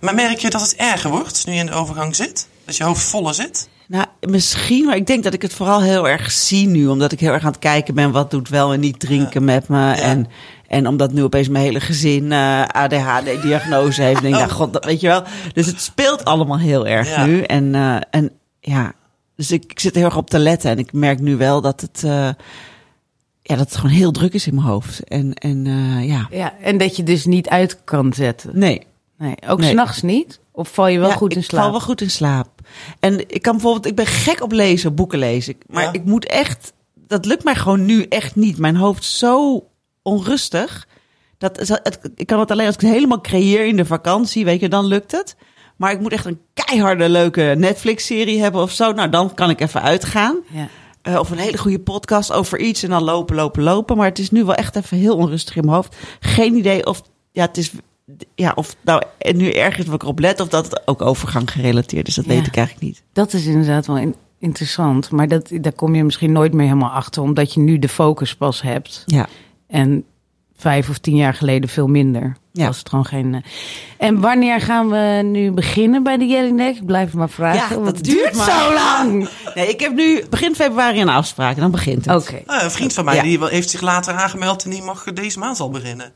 Maar 0.00 0.14
merk 0.14 0.38
je 0.38 0.50
dat 0.50 0.60
het 0.60 0.74
erger 0.76 1.10
wordt 1.10 1.46
nu 1.46 1.52
je 1.52 1.58
in 1.58 1.66
de 1.66 1.72
overgang 1.72 2.16
zit? 2.16 2.48
Dat 2.64 2.76
je 2.76 2.84
hoofd 2.84 3.02
voller 3.02 3.34
zit? 3.34 3.68
Nou, 3.92 4.06
misschien, 4.20 4.84
maar 4.84 4.96
ik 4.96 5.06
denk 5.06 5.24
dat 5.24 5.34
ik 5.34 5.42
het 5.42 5.52
vooral 5.54 5.82
heel 5.82 6.08
erg 6.08 6.30
zie 6.30 6.66
nu. 6.68 6.86
Omdat 6.86 7.12
ik 7.12 7.20
heel 7.20 7.32
erg 7.32 7.44
aan 7.44 7.50
het 7.50 7.58
kijken 7.60 7.94
ben 7.94 8.10
wat 8.10 8.30
doet 8.30 8.48
wel 8.48 8.72
en 8.72 8.80
niet 8.80 9.00
drinken 9.00 9.44
met 9.44 9.68
me. 9.68 9.90
En, 9.92 10.26
en 10.66 10.86
omdat 10.86 11.12
nu 11.12 11.22
opeens 11.22 11.48
mijn 11.48 11.64
hele 11.64 11.80
gezin 11.80 12.32
eh, 12.32 12.62
ADHD-diagnose 12.66 14.02
heeft. 14.02 14.20
Denk 14.22 14.34
ik, 14.34 14.40
nou 14.40 14.52
god, 14.52 14.72
dat 14.72 14.84
weet 14.84 15.00
je 15.00 15.06
wel. 15.06 15.22
Dus 15.52 15.66
het 15.66 15.80
speelt 15.80 16.24
allemaal 16.24 16.58
heel 16.58 16.86
erg 16.86 17.08
Ja. 17.08 17.24
nu. 17.26 17.42
En, 17.42 17.74
eh, 17.74 17.96
en 18.10 18.30
ja, 18.60 18.92
dus 19.36 19.50
ik, 19.50 19.64
ik 19.70 19.80
zit 19.80 19.94
heel 19.94 20.04
erg 20.04 20.16
op 20.16 20.30
te 20.30 20.38
letten. 20.38 20.70
En 20.70 20.78
ik 20.78 20.92
merk 20.92 21.20
nu 21.20 21.36
wel 21.36 21.60
dat 21.60 21.80
het, 21.80 22.02
eh, 22.04 22.10
ja, 23.42 23.56
dat 23.56 23.58
het 23.58 23.76
gewoon 23.76 23.96
heel 23.96 24.10
druk 24.12 24.34
is 24.34 24.46
in 24.46 24.54
mijn 24.54 24.66
hoofd. 24.66 25.04
En, 25.04 25.34
en 25.34 25.64
ja, 26.06 26.26
Ja, 26.30 26.54
en 26.62 26.78
dat 26.78 26.96
je 26.96 27.02
dus 27.02 27.24
niet 27.24 27.48
uit 27.48 27.84
kan 27.84 28.12
zetten. 28.12 28.50
nee. 28.58 28.86
Nee, 29.18 29.34
ook 29.48 29.58
Nee. 29.60 29.70
s'nachts 29.70 30.02
niet? 30.02 30.40
Of 30.52 30.68
val 30.68 30.86
je 30.86 30.98
wel 30.98 31.08
Ja, 31.08 31.14
goed 31.14 31.32
in 31.32 31.38
ik 31.38 31.44
slaap? 31.44 31.62
val 31.62 31.70
wel 31.70 31.80
goed 31.80 32.00
in 32.00 32.10
slaap. 32.10 32.48
En 33.00 33.18
ik 33.28 33.42
kan 33.42 33.52
bijvoorbeeld, 33.52 33.86
ik 33.86 33.94
ben 33.94 34.06
gek 34.06 34.42
op 34.42 34.52
lezen, 34.52 34.94
boeken 34.94 35.18
lezen. 35.18 35.54
Maar 35.66 35.82
Ja. 35.82 35.92
ik 35.92 36.04
moet 36.04 36.26
echt, 36.26 36.72
dat 36.94 37.24
lukt 37.24 37.44
mij 37.44 37.54
gewoon 37.54 37.84
nu 37.84 38.02
echt 38.08 38.36
niet. 38.36 38.58
Mijn 38.58 38.76
hoofd 38.76 39.02
is 39.02 39.18
zo 39.18 39.64
onrustig. 40.02 40.88
Dat, 41.38 41.58
is- 41.60 41.68
het, 41.68 41.98
ik 42.14 42.26
kan 42.26 42.40
het 42.40 42.50
alleen 42.50 42.66
als 42.66 42.74
ik 42.74 42.80
het 42.80 42.90
helemaal 42.90 43.20
creëer 43.20 43.66
in 43.66 43.76
de 43.76 43.84
vakantie, 43.84 44.44
weet 44.44 44.60
je, 44.60 44.68
dan 44.68 44.84
lukt 44.86 45.12
het. 45.12 45.36
Maar 45.76 45.92
ik 45.92 46.00
moet 46.00 46.12
echt 46.12 46.24
een 46.24 46.40
keiharde 46.54 47.08
leuke 47.08 47.54
Netflix-serie 47.58 48.40
hebben 48.40 48.62
of 48.62 48.72
zo. 48.72 48.92
Nou, 48.92 49.08
dan 49.08 49.34
kan 49.34 49.50
ik 49.50 49.60
even 49.60 49.82
uitgaan. 49.82 50.36
Ja. 50.52 50.68
Eh, 51.02 51.18
of 51.18 51.30
een 51.30 51.38
hele 51.38 51.58
goede 51.58 51.80
podcast 51.80 52.32
over 52.32 52.58
iets 52.58 52.82
en 52.82 52.90
dan 52.90 53.02
lopen, 53.02 53.36
lopen, 53.36 53.62
lopen. 53.62 53.96
Maar 53.96 54.06
het 54.08 54.18
is 54.18 54.30
nu 54.30 54.44
wel 54.44 54.54
echt 54.54 54.76
even 54.76 54.96
heel 54.98 55.16
onrustig 55.16 55.56
in 55.56 55.62
mijn 55.64 55.76
hoofd. 55.76 55.96
Geen 56.20 56.54
idee 56.56 56.86
of, 56.86 57.02
ja, 57.32 57.44
het 57.46 57.56
is, 57.56 57.70
ja, 58.34 58.52
of 58.54 58.76
nou 58.80 59.02
en 59.18 59.36
nu 59.36 59.50
erg 59.50 59.78
is 59.78 59.84
wat 59.84 59.94
ik 59.94 60.02
erop 60.02 60.18
let 60.18 60.40
of 60.40 60.48
dat 60.48 60.64
het 60.64 60.82
ook 60.84 61.02
overgang 61.02 61.50
gerelateerd 61.50 62.08
is. 62.08 62.14
Dat 62.14 62.24
Ja. 62.24 62.30
weet 62.34 62.46
ik 62.46 62.56
eigenlijk 62.56 62.86
niet. 62.86 63.02
Dat 63.12 63.32
is 63.32 63.46
inderdaad 63.46 63.86
wel 63.86 63.96
in- 63.98 64.14
interessant. 64.38 65.10
Maar 65.10 65.28
dat, 65.28 65.48
daar 65.52 65.72
kom 65.72 65.94
je 65.94 66.04
misschien 66.04 66.32
nooit 66.32 66.52
meer 66.52 66.66
helemaal 66.66 66.90
achter, 66.90 67.22
omdat 67.22 67.54
je 67.54 67.60
nu 67.60 67.78
de 67.78 67.88
focus 67.88 68.34
pas 68.36 68.62
hebt. 68.62 69.02
Ja. 69.06 69.26
En 69.68 70.04
vijf 70.56 70.88
of 70.88 70.98
tien 70.98 71.16
jaar 71.16 71.34
geleden 71.34 71.68
veel 71.68 71.86
minder. 71.86 72.36
Ja. 72.52 72.66
Was 72.66 72.78
het 72.78 72.88
gewoon 72.88 73.06
geen. 73.06 73.34
eh. 73.34 73.40
En 73.98 74.20
wanneer 74.20 74.60
gaan 74.60 74.88
we 74.88 75.20
nu 75.24 75.50
beginnen 75.50 76.02
bij 76.02 76.16
de 76.16 76.26
Jellingnek? 76.26 76.76
Ik 76.76 76.86
blijf 76.86 77.06
het 77.06 77.14
maar 77.14 77.30
vragen. 77.30 77.76
Ja, 77.78 77.84
dat 77.84 77.96
het 77.96 78.04
duurt 78.04 78.36
maar. 78.36 78.50
zo 78.50 78.72
lang. 78.74 79.28
Nee, 79.54 79.68
ik 79.68 79.80
heb 79.80 79.94
nu 79.94 80.24
begin 80.30 80.54
februari 80.54 81.00
een 81.00 81.08
afspraak 81.08 81.54
en 81.54 81.60
dan 81.60 81.70
begint 81.70 82.04
het. 82.04 82.16
Oké. 82.22 82.42
Ah, 82.46 82.62
een 82.62 82.70
vriend 82.70 82.92
van 82.92 83.04
mij 83.04 83.14
Ja. 83.14 83.22
die 83.22 83.38
wel- 83.38 83.48
heeft 83.48 83.70
zich 83.70 83.80
later 83.80 84.14
aangemeld 84.14 84.64
en 84.64 84.70
die 84.70 84.82
mag 84.82 85.04
deze 85.12 85.38
maand 85.38 85.60
al 85.60 85.70
beginnen. 85.70 86.12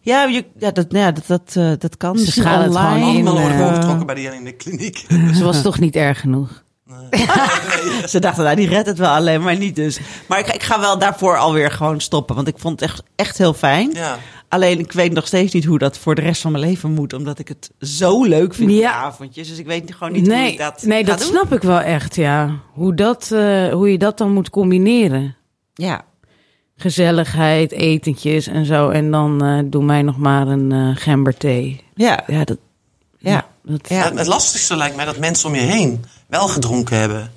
Ja, 0.00 0.24
je, 0.24 0.44
ja, 0.58 0.70
dat, 0.70 0.90
nou 0.92 1.04
ja, 1.04 1.12
dat, 1.12 1.26
dat, 1.26 1.54
eh, 1.56 1.72
dat 1.78 1.96
kan. 1.96 2.18
Ze 2.18 2.30
schalen 2.32 2.60
het 2.62 2.74
online. 2.74 2.88
gewoon 3.00 3.16
in, 3.16 3.26
Allemaal 3.26 3.48
worden 3.48 3.66
eh, 3.68 3.78
betrokken 3.78 4.06
bij 4.06 4.22
Jelling 4.22 4.38
in 4.38 4.44
de 4.44 4.56
kliniek. 4.56 4.98
Ze 5.36 5.44
was 5.44 5.62
toch 5.62 5.78
niet 5.78 5.96
erg 5.96 6.20
genoeg. 6.20 6.62
Ze 8.06 8.18
dachten, 8.18 8.44
nou, 8.44 8.56
die 8.56 8.68
redt 8.68 8.86
het 8.86 8.98
wel 8.98 9.10
alleen, 9.10 9.42
maar 9.42 9.56
niet 9.56 9.76
dus. 9.76 10.00
Maar 10.28 10.38
ik, 10.38 10.46
ik 10.48 10.62
ga 10.62 10.80
wel 10.80 10.98
daarvoor 10.98 11.38
alweer 11.38 11.70
gewoon 11.70 12.00
stoppen. 12.00 12.34
Want 12.34 12.48
ik 12.48 12.58
vond 12.58 12.80
het 12.80 12.90
echt, 12.90 13.02
echt 13.16 13.38
heel 13.38 13.54
fijn. 13.54 13.90
Ja. 13.92 14.18
Alleen 14.48 14.78
ik 14.78 14.92
weet 14.92 15.12
nog 15.12 15.26
steeds 15.26 15.52
niet 15.52 15.64
hoe 15.64 15.78
dat 15.78 15.98
voor 15.98 16.14
de 16.14 16.20
rest 16.20 16.40
van 16.40 16.52
mijn 16.52 16.64
leven 16.64 16.90
moet. 16.90 17.12
Omdat 17.12 17.38
ik 17.38 17.48
het 17.48 17.70
zo 17.78 18.24
leuk 18.24 18.54
vind, 18.54 18.68
die 18.68 18.78
Ja. 18.80 18.92
avondjes. 18.92 19.48
Dus 19.48 19.58
ik 19.58 19.66
weet 19.66 19.94
gewoon 19.94 20.12
niet 20.12 20.26
hoe 20.26 20.36
ik 20.36 20.58
dat 20.58 20.82
nee 20.82 21.04
dat 21.04 21.18
doen. 21.18 21.28
snap 21.28 21.52
ik 21.52 21.62
wel 21.62 21.80
echt, 21.80 22.14
ja. 22.14 22.50
Hoe, 22.72 22.94
dat, 22.94 23.30
eh, 23.32 23.68
hoe 23.72 23.90
je 23.92 23.98
dat 23.98 24.18
dan 24.18 24.32
moet 24.32 24.50
combineren. 24.50 25.36
Ja. 25.74 26.04
Gezelligheid, 26.80 27.72
etentjes 27.72 28.46
en 28.46 28.64
zo. 28.64 28.88
En 28.88 29.10
dan 29.10 29.44
eh 29.44 29.58
doe 29.64 29.84
mij 29.84 30.02
nog 30.02 30.16
maar 30.16 30.46
een 30.46 30.72
eh 30.72 30.90
gemberthee. 30.94 31.84
Ja. 31.94 32.22
Ja, 32.26 32.44
dat, 32.44 32.56
Ja. 33.18 33.46
dat, 33.62 33.88
Ja. 33.88 34.02
Het, 34.04 34.18
het 34.18 34.26
lastigste 34.26 34.76
lijkt 34.76 34.96
mij 34.96 35.04
dat 35.04 35.18
mensen 35.18 35.48
om 35.48 35.54
je 35.54 35.60
heen 35.60 36.04
wel 36.26 36.48
gedronken 36.48 36.98
hebben. 36.98 37.32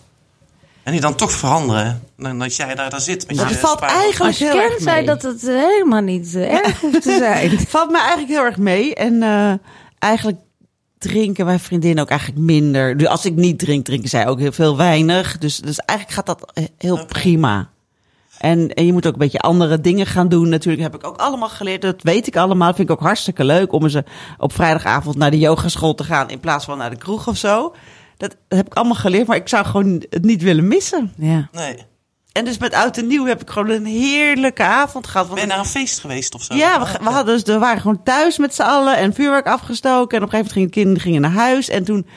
En 0.83 0.91
die 0.91 1.01
dan 1.01 1.15
toch 1.15 1.31
veranderen. 1.31 2.01
Dan 2.17 2.39
dat 2.39 2.55
jij 2.55 2.75
daar, 2.75 2.89
daar 2.89 3.01
zit 3.01 3.27
met 3.27 3.37
Dat 3.37 3.49
je 3.49 3.55
valt 3.55 3.77
spaar- 3.77 3.89
eigenlijk 3.89 4.25
Als 4.25 4.37
je 4.37 4.45
heel 4.45 4.61
erg 4.61 4.67
kent, 4.69 4.81
zei 4.81 4.95
mee. 4.95 5.05
dat 5.05 5.21
het 5.21 5.47
eh, 5.47 5.55
helemaal 5.55 6.01
niet 6.01 6.35
erg 6.35 6.79
hoeft 6.81 7.01
te 7.01 7.15
zijn. 7.17 7.49
Het 7.49 7.69
valt 7.75 7.91
me 7.91 7.97
eigenlijk 7.97 8.29
heel 8.29 8.43
erg 8.45 8.57
mee. 8.57 8.95
En 8.95 9.23
eh, 9.23 9.53
eigenlijk 9.99 10.37
drinken 10.97 11.45
mijn 11.45 11.59
vriendinnen 11.59 12.03
ook 12.03 12.09
eigenlijk 12.09 12.41
minder. 12.41 12.97
Dus 12.97 13.07
als 13.07 13.25
ik 13.25 13.35
niet 13.35 13.59
drink, 13.59 13.85
drinken 13.85 14.09
zij 14.09 14.27
ook 14.27 14.39
heel 14.39 14.51
veel 14.51 14.77
weinig. 14.77 15.37
Dus, 15.37 15.57
dus 15.57 15.77
eigenlijk 15.77 16.17
gaat 16.19 16.25
dat 16.37 16.69
heel 16.77 17.05
prima. 17.05 17.69
En, 18.43 18.73
en 18.73 18.85
je 18.85 18.93
moet 18.93 19.07
ook 19.07 19.13
een 19.13 19.19
beetje 19.19 19.39
andere 19.39 19.81
dingen 19.81 20.05
gaan 20.05 20.27
doen. 20.29 20.49
Natuurlijk 20.49 20.83
heb 20.83 20.95
ik 20.95 21.07
ook 21.07 21.17
allemaal 21.17 21.49
geleerd. 21.49 21.81
Dat 21.81 22.01
weet 22.01 22.27
ik 22.27 22.35
allemaal. 22.35 22.67
Dat 22.67 22.75
vind 22.75 22.89
ik 22.89 22.95
ook 22.95 23.01
hartstikke 23.01 23.43
leuk 23.43 23.71
om 23.71 23.83
eens 23.83 23.93
eh, 23.93 24.01
op 24.37 24.53
vrijdagavond 24.53 25.17
naar 25.17 25.31
de 25.31 25.39
yogaschool 25.39 25.95
te 25.95 26.03
gaan. 26.03 26.29
In 26.29 26.39
plaats 26.39 26.65
van 26.65 26.77
naar 26.77 26.89
de 26.89 26.95
kroeg 26.95 27.27
of 27.27 27.37
zo. 27.37 27.75
Dat 28.17 28.35
heb 28.47 28.65
ik 28.65 28.73
allemaal 28.73 28.95
geleerd. 28.95 29.27
Maar 29.27 29.37
ik 29.37 29.47
zou 29.47 29.65
gewoon 29.65 30.03
het 30.09 30.23
niet 30.23 30.41
willen 30.41 30.67
missen. 30.67 31.13
Ja. 31.17 31.49
Nee. 31.51 31.75
En 32.31 32.45
dus 32.45 32.57
met 32.57 32.73
oud 32.73 32.97
en 32.97 33.07
nieuw 33.07 33.25
heb 33.25 33.41
ik 33.41 33.49
gewoon 33.49 33.69
een 33.69 33.85
heerlijke 33.85 34.63
avond 34.63 35.07
gehad. 35.07 35.27
Want 35.27 35.39
Ben 35.39 35.49
je 35.49 35.55
naar 35.55 35.63
een 35.63 35.71
feest 35.71 35.99
geweest 35.99 36.35
of 36.35 36.43
zo? 36.43 36.55
ja, 36.55 36.79
we, 36.79 37.03
we 37.03 37.09
hadden 37.09 37.33
dus, 37.33 37.43
we 37.43 37.59
waren 37.59 37.81
gewoon 37.81 38.03
thuis 38.03 38.37
met 38.37 38.55
z'n 38.55 38.61
allen 38.61 38.97
en 38.97 39.13
vuurwerk 39.13 39.47
afgestoken. 39.47 40.17
En 40.17 40.23
op 40.23 40.33
een 40.33 40.37
gegeven 40.37 40.37
moment 40.37 40.51
gingen 40.51 40.67
de 40.67 40.73
kinderen 40.73 41.01
gingen 41.01 41.21
naar 41.21 41.45
huis. 41.47 41.69
En 41.69 41.83
toen 41.83 42.07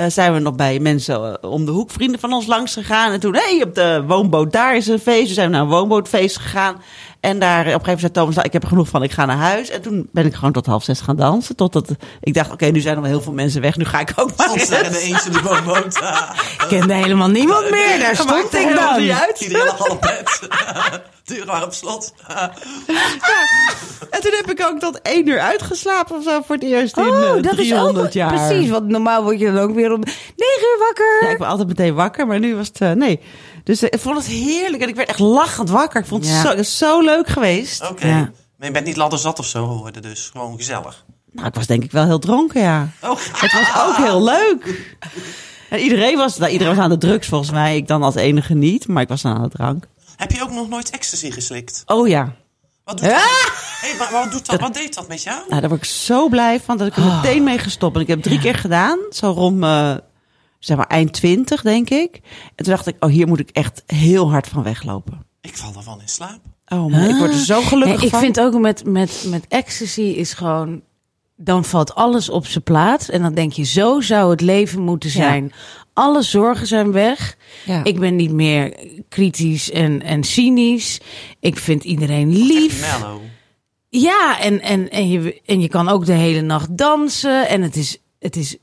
eh, 0.00 0.06
zijn 0.08 0.32
we 0.32 0.38
nog 0.38 0.54
bij 0.54 0.78
mensen 0.78 1.40
eh, 1.40 1.50
om 1.50 1.64
de 1.64 1.70
hoek, 1.70 1.90
vrienden 1.90 2.20
van 2.20 2.32
ons 2.32 2.46
langs 2.46 2.72
gegaan. 2.72 3.12
En 3.12 3.20
toen, 3.20 3.34
hé, 3.34 3.56
hey, 3.56 3.62
op 3.62 3.74
de 3.74 4.04
woonboot 4.06 4.52
daar 4.52 4.76
is 4.76 4.86
een 4.86 4.98
feest. 4.98 5.28
We 5.28 5.34
zijn 5.34 5.50
naar 5.50 5.60
een 5.60 5.68
woonbootfeest 5.68 6.38
gegaan. 6.38 6.82
En 7.20 7.38
daar 7.38 7.58
op 7.60 7.66
een 7.66 7.70
gegeven 7.72 7.80
moment 7.84 8.00
zei 8.00 8.12
Thomas, 8.12 8.34
nou, 8.34 8.46
ik 8.46 8.52
heb 8.52 8.62
er 8.62 8.68
genoeg 8.68 8.88
van, 8.88 9.02
ik 9.02 9.10
ga 9.12 9.24
naar 9.24 9.36
huis. 9.36 9.70
En 9.70 9.82
toen 9.82 10.08
ben 10.12 10.26
ik 10.26 10.34
gewoon 10.34 10.52
tot 10.52 10.66
half 10.66 10.84
zes 10.84 11.00
gaan 11.00 11.16
dansen. 11.16 11.56
Totdat 11.56 11.90
ik 12.20 12.34
dacht, 12.34 12.52
oké, 12.52 12.66
nu 12.66 12.80
zijn 12.80 12.94
er 12.96 13.02
wel 13.02 13.10
heel 13.10 13.20
veel 13.20 13.32
mensen 13.32 13.60
weg. 13.60 13.76
Nu 13.76 13.84
ga 13.84 14.00
ik 14.00 14.12
ook 14.16 14.36
maar 14.36 14.48
Soms 14.48 14.66
zijn 14.66 14.84
er 14.84 14.90
eens. 14.94 15.02
eentje 15.02 15.26
in 15.30 15.32
de 15.32 15.42
woonboot. 15.42 15.96
Ik 15.96 16.64
kende 16.68 16.94
helemaal 16.94 17.28
niemand 17.28 17.70
meer. 17.70 17.98
Daar 17.98 18.16
stond 18.26 18.54
ik 18.54 18.74
dan. 18.74 19.00
niet 19.00 19.10
uit. 19.10 19.40
Iedereen 19.40 19.64
lag 19.66 19.80
al 19.88 19.94
op 19.94 20.00
bed. 20.00 20.40
Deuren 21.24 21.46
waren 21.46 21.66
op 21.66 21.72
slot. 21.72 22.12
En 24.10 24.20
toen 24.20 24.32
heb 24.36 24.50
ik 24.50 24.66
ook 24.66 24.78
tot 24.78 25.00
één 25.02 25.28
uur 25.28 25.40
uitgeslapen 25.40 26.16
of 26.16 26.22
zo 26.24 26.40
voor 26.46 26.54
het 26.54 26.64
eerst 26.64 26.96
in 26.96 27.02
Oh, 27.08 27.22
eh, 27.36 27.42
dat 27.42 27.58
is 27.58 27.68
300 27.68 28.06
ook 28.06 28.12
jaar. 28.12 28.34
precies. 28.48 28.70
Want 28.70 28.88
normaal 28.88 29.22
word 29.22 29.38
je 29.40 29.52
dan 29.52 29.58
ook 29.62 29.74
weer 29.74 29.92
om 29.92 30.00
negen 30.36 30.62
uur 30.72 30.78
wakker. 30.78 31.18
Ja, 31.22 31.28
ik 31.28 31.38
ben 31.38 31.48
altijd 31.48 31.68
meteen 31.68 31.94
wakker, 31.94 32.26
maar 32.26 32.38
nu 32.38 32.56
was 32.56 32.66
het, 32.68 32.80
eh, 32.80 32.90
nee. 32.92 33.20
Dus 33.64 33.82
eh, 33.82 33.88
ik 33.92 34.00
vond 34.00 34.16
het 34.16 34.26
heerlijk 34.26 34.82
en 34.82 34.88
ik 34.88 34.94
werd 34.94 35.08
echt 35.08 35.18
lachend 35.18 35.70
wakker. 35.70 36.00
Ik 36.00 36.06
vond 36.06 36.24
het 36.26 36.34
Ja. 36.34 36.56
zo, 36.56 36.62
zo 36.62 37.00
leuk 37.00 37.28
geweest. 37.28 37.90
Oké. 37.90 38.06
Ja. 38.06 38.30
Maar 38.56 38.66
je 38.68 38.70
bent 38.70 38.86
niet 38.86 38.96
ladderzat 38.96 39.38
of 39.38 39.46
zo 39.46 39.66
geworden, 39.66 40.02
dus 40.02 40.28
gewoon 40.32 40.56
gezellig. 40.56 41.04
Nou, 41.32 41.46
ik 41.46 41.54
was 41.54 41.66
denk 41.66 41.82
ik 41.84 41.92
wel 41.92 42.04
heel 42.04 42.18
dronken, 42.18 42.60
ja. 42.60 42.88
Oh, 43.02 43.16
Het 43.32 43.52
was 43.52 43.86
ook 43.86 43.96
heel 43.96 44.22
leuk. 44.24 44.88
En 45.70 45.78
iedereen 45.78 46.16
was, 46.16 46.36
nou, 46.38 46.52
iedereen 46.52 46.74
was 46.74 46.84
aan 46.84 46.90
de 46.90 46.98
drugs 46.98 47.28
volgens 47.28 47.50
mij. 47.50 47.76
Ik 47.76 47.86
dan 47.88 48.02
als 48.02 48.14
enige 48.14 48.54
niet, 48.54 48.88
maar 48.88 49.02
ik 49.02 49.08
was 49.08 49.24
aan 49.24 49.42
de 49.42 49.48
drank. 49.48 49.84
heb 50.16 50.30
je 50.32 50.42
ook 50.42 50.50
nog 50.50 50.68
nooit 50.68 50.90
ecstasy 50.90 51.30
geslikt? 51.30 51.82
Oh 51.86 52.08
ja. 52.08 52.32
Wat 52.84 52.98
doet 52.98 53.08
dat? 53.08 53.18
Hey, 53.80 53.94
maar 53.98 54.08
wat, 54.12 54.32
doet 54.32 54.46
dat, 54.46 54.60
wat 54.60 54.74
deed 54.74 54.94
dat 54.94 55.08
met 55.08 55.22
jou? 55.22 55.38
Nou, 55.48 55.60
daar 55.60 55.70
word 55.70 55.82
ik 55.82 55.88
zo 55.90 56.28
blij 56.28 56.60
van 56.60 56.76
dat 56.78 56.86
ik 56.86 56.96
er 56.96 57.04
meteen 57.04 57.42
mee 57.44 57.58
gestopt 57.58 57.92
ben. 57.92 58.02
Ik 58.02 58.08
heb 58.08 58.16
het 58.16 58.26
drie 58.26 58.40
keer 58.40 58.54
gedaan, 58.54 58.98
zo 59.10 59.30
rond 59.30 59.56
zeg 60.60 60.76
maar 60.76 60.86
eind 60.86 61.12
twintig, 61.12 61.62
denk 61.62 61.90
ik. 61.90 62.20
En 62.54 62.64
toen 62.64 62.74
dacht 62.74 62.86
ik, 62.86 62.96
oh, 63.00 63.10
hier 63.10 63.26
moet 63.26 63.40
ik 63.40 63.50
echt 63.50 63.82
heel 63.86 64.30
hard 64.30 64.48
van 64.48 64.62
weglopen. 64.62 65.26
Ik 65.40 65.56
val 65.56 65.72
ervan 65.76 66.00
in 66.00 66.08
slaap. 66.08 66.40
Oh, 66.66 66.86
maar 66.86 67.08
ik 67.08 67.16
word 67.16 67.30
er 67.30 67.38
zo 67.38 67.60
gelukkig 67.62 67.96
Nee, 67.96 68.04
ik 68.04 68.10
van. 68.10 68.20
vind 68.20 68.40
ook 68.40 68.58
met, 68.58 68.84
met, 68.84 69.24
met 69.28 69.44
ecstasy 69.48 70.00
is 70.00 70.32
gewoon... 70.32 70.82
Dan 71.36 71.64
valt 71.64 71.94
alles 71.94 72.28
op 72.28 72.46
zijn 72.46 72.64
plaats. 72.64 73.08
En 73.10 73.22
dan 73.22 73.34
denk 73.34 73.52
je, 73.52 73.64
zo 73.64 74.00
zou 74.00 74.30
het 74.30 74.40
leven 74.40 74.82
moeten 74.82 75.10
zijn. 75.10 75.52
Alle 75.92 76.22
zorgen 76.22 76.66
zijn 76.66 76.92
weg. 76.92 77.36
Ja. 77.64 77.84
Ik 77.84 77.98
ben 77.98 78.16
niet 78.16 78.32
meer 78.32 78.76
kritisch 79.08 79.70
en, 79.70 80.02
en 80.02 80.24
cynisch. 80.24 81.00
Ik 81.40 81.58
vind 81.58 81.84
iedereen 81.84 82.28
lief. 82.36 82.98
Mellow. 82.98 83.20
Ja, 83.88 84.40
en, 84.40 84.60
en, 84.60 84.90
en, 84.90 85.08
je, 85.08 85.40
en 85.46 85.60
je 85.60 85.68
kan 85.68 85.88
ook 85.88 86.06
de 86.06 86.12
hele 86.12 86.40
nacht 86.40 86.76
dansen. 86.76 87.48
En 87.48 87.62
het 87.62 87.76
is, 87.76 87.98
het 88.18 88.36
is 88.36 88.56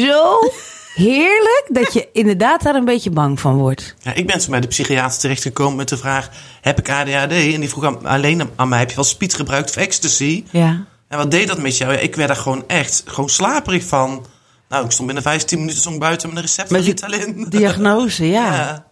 zo 0.00 0.38
heerlijk 0.94 1.64
dat 1.68 1.92
je 1.92 2.08
inderdaad 2.12 2.62
daar 2.62 2.74
een 2.74 2.84
beetje 2.84 3.10
bang 3.10 3.40
van 3.40 3.56
wordt. 3.56 3.94
Ja, 4.02 4.14
ik 4.14 4.26
ben 4.26 4.40
zo 4.40 4.50
bij 4.50 4.60
de 4.60 4.66
psychiater 4.66 5.18
terechtgekomen 5.20 5.76
met 5.76 5.88
de 5.88 5.96
vraag: 5.96 6.28
heb 6.60 6.78
ik 6.78 6.90
ADHD? 6.90 7.30
En 7.32 7.60
die 7.60 7.68
vroeg 7.68 7.84
aan- 7.84 8.06
alleen 8.06 8.50
aan 8.56 8.68
mij: 8.68 8.78
heb 8.78 8.88
je 8.88 8.94
wel 8.94 9.04
speed 9.04 9.34
gebruikt 9.34 9.68
of 9.70 9.76
ecstasy? 9.76 10.44
Ja. 10.50 10.84
En 11.08 11.18
wat 11.18 11.30
deed 11.30 11.48
dat 11.48 11.58
met 11.58 11.76
jou? 11.76 11.92
Ja, 11.92 11.98
ik 11.98 12.16
werd 12.16 12.30
er 12.30 12.36
gewoon 12.36 12.64
echt 12.66 13.02
gewoon 13.06 13.30
slaperig 13.30 13.84
van. 13.84 14.26
Nou, 14.68 14.84
ik 14.84 14.90
stond 14.90 15.06
binnen 15.06 15.24
15 15.24 15.58
minuten 15.58 15.80
stond 15.80 15.98
buiten 15.98 16.28
met 16.28 16.36
een 16.36 16.42
recept 16.44 16.70
Met 16.70 16.84
Ritalin. 16.84 17.46
Diagnose, 17.48 18.28
ja. 18.30 18.54
Ja, 18.54 18.86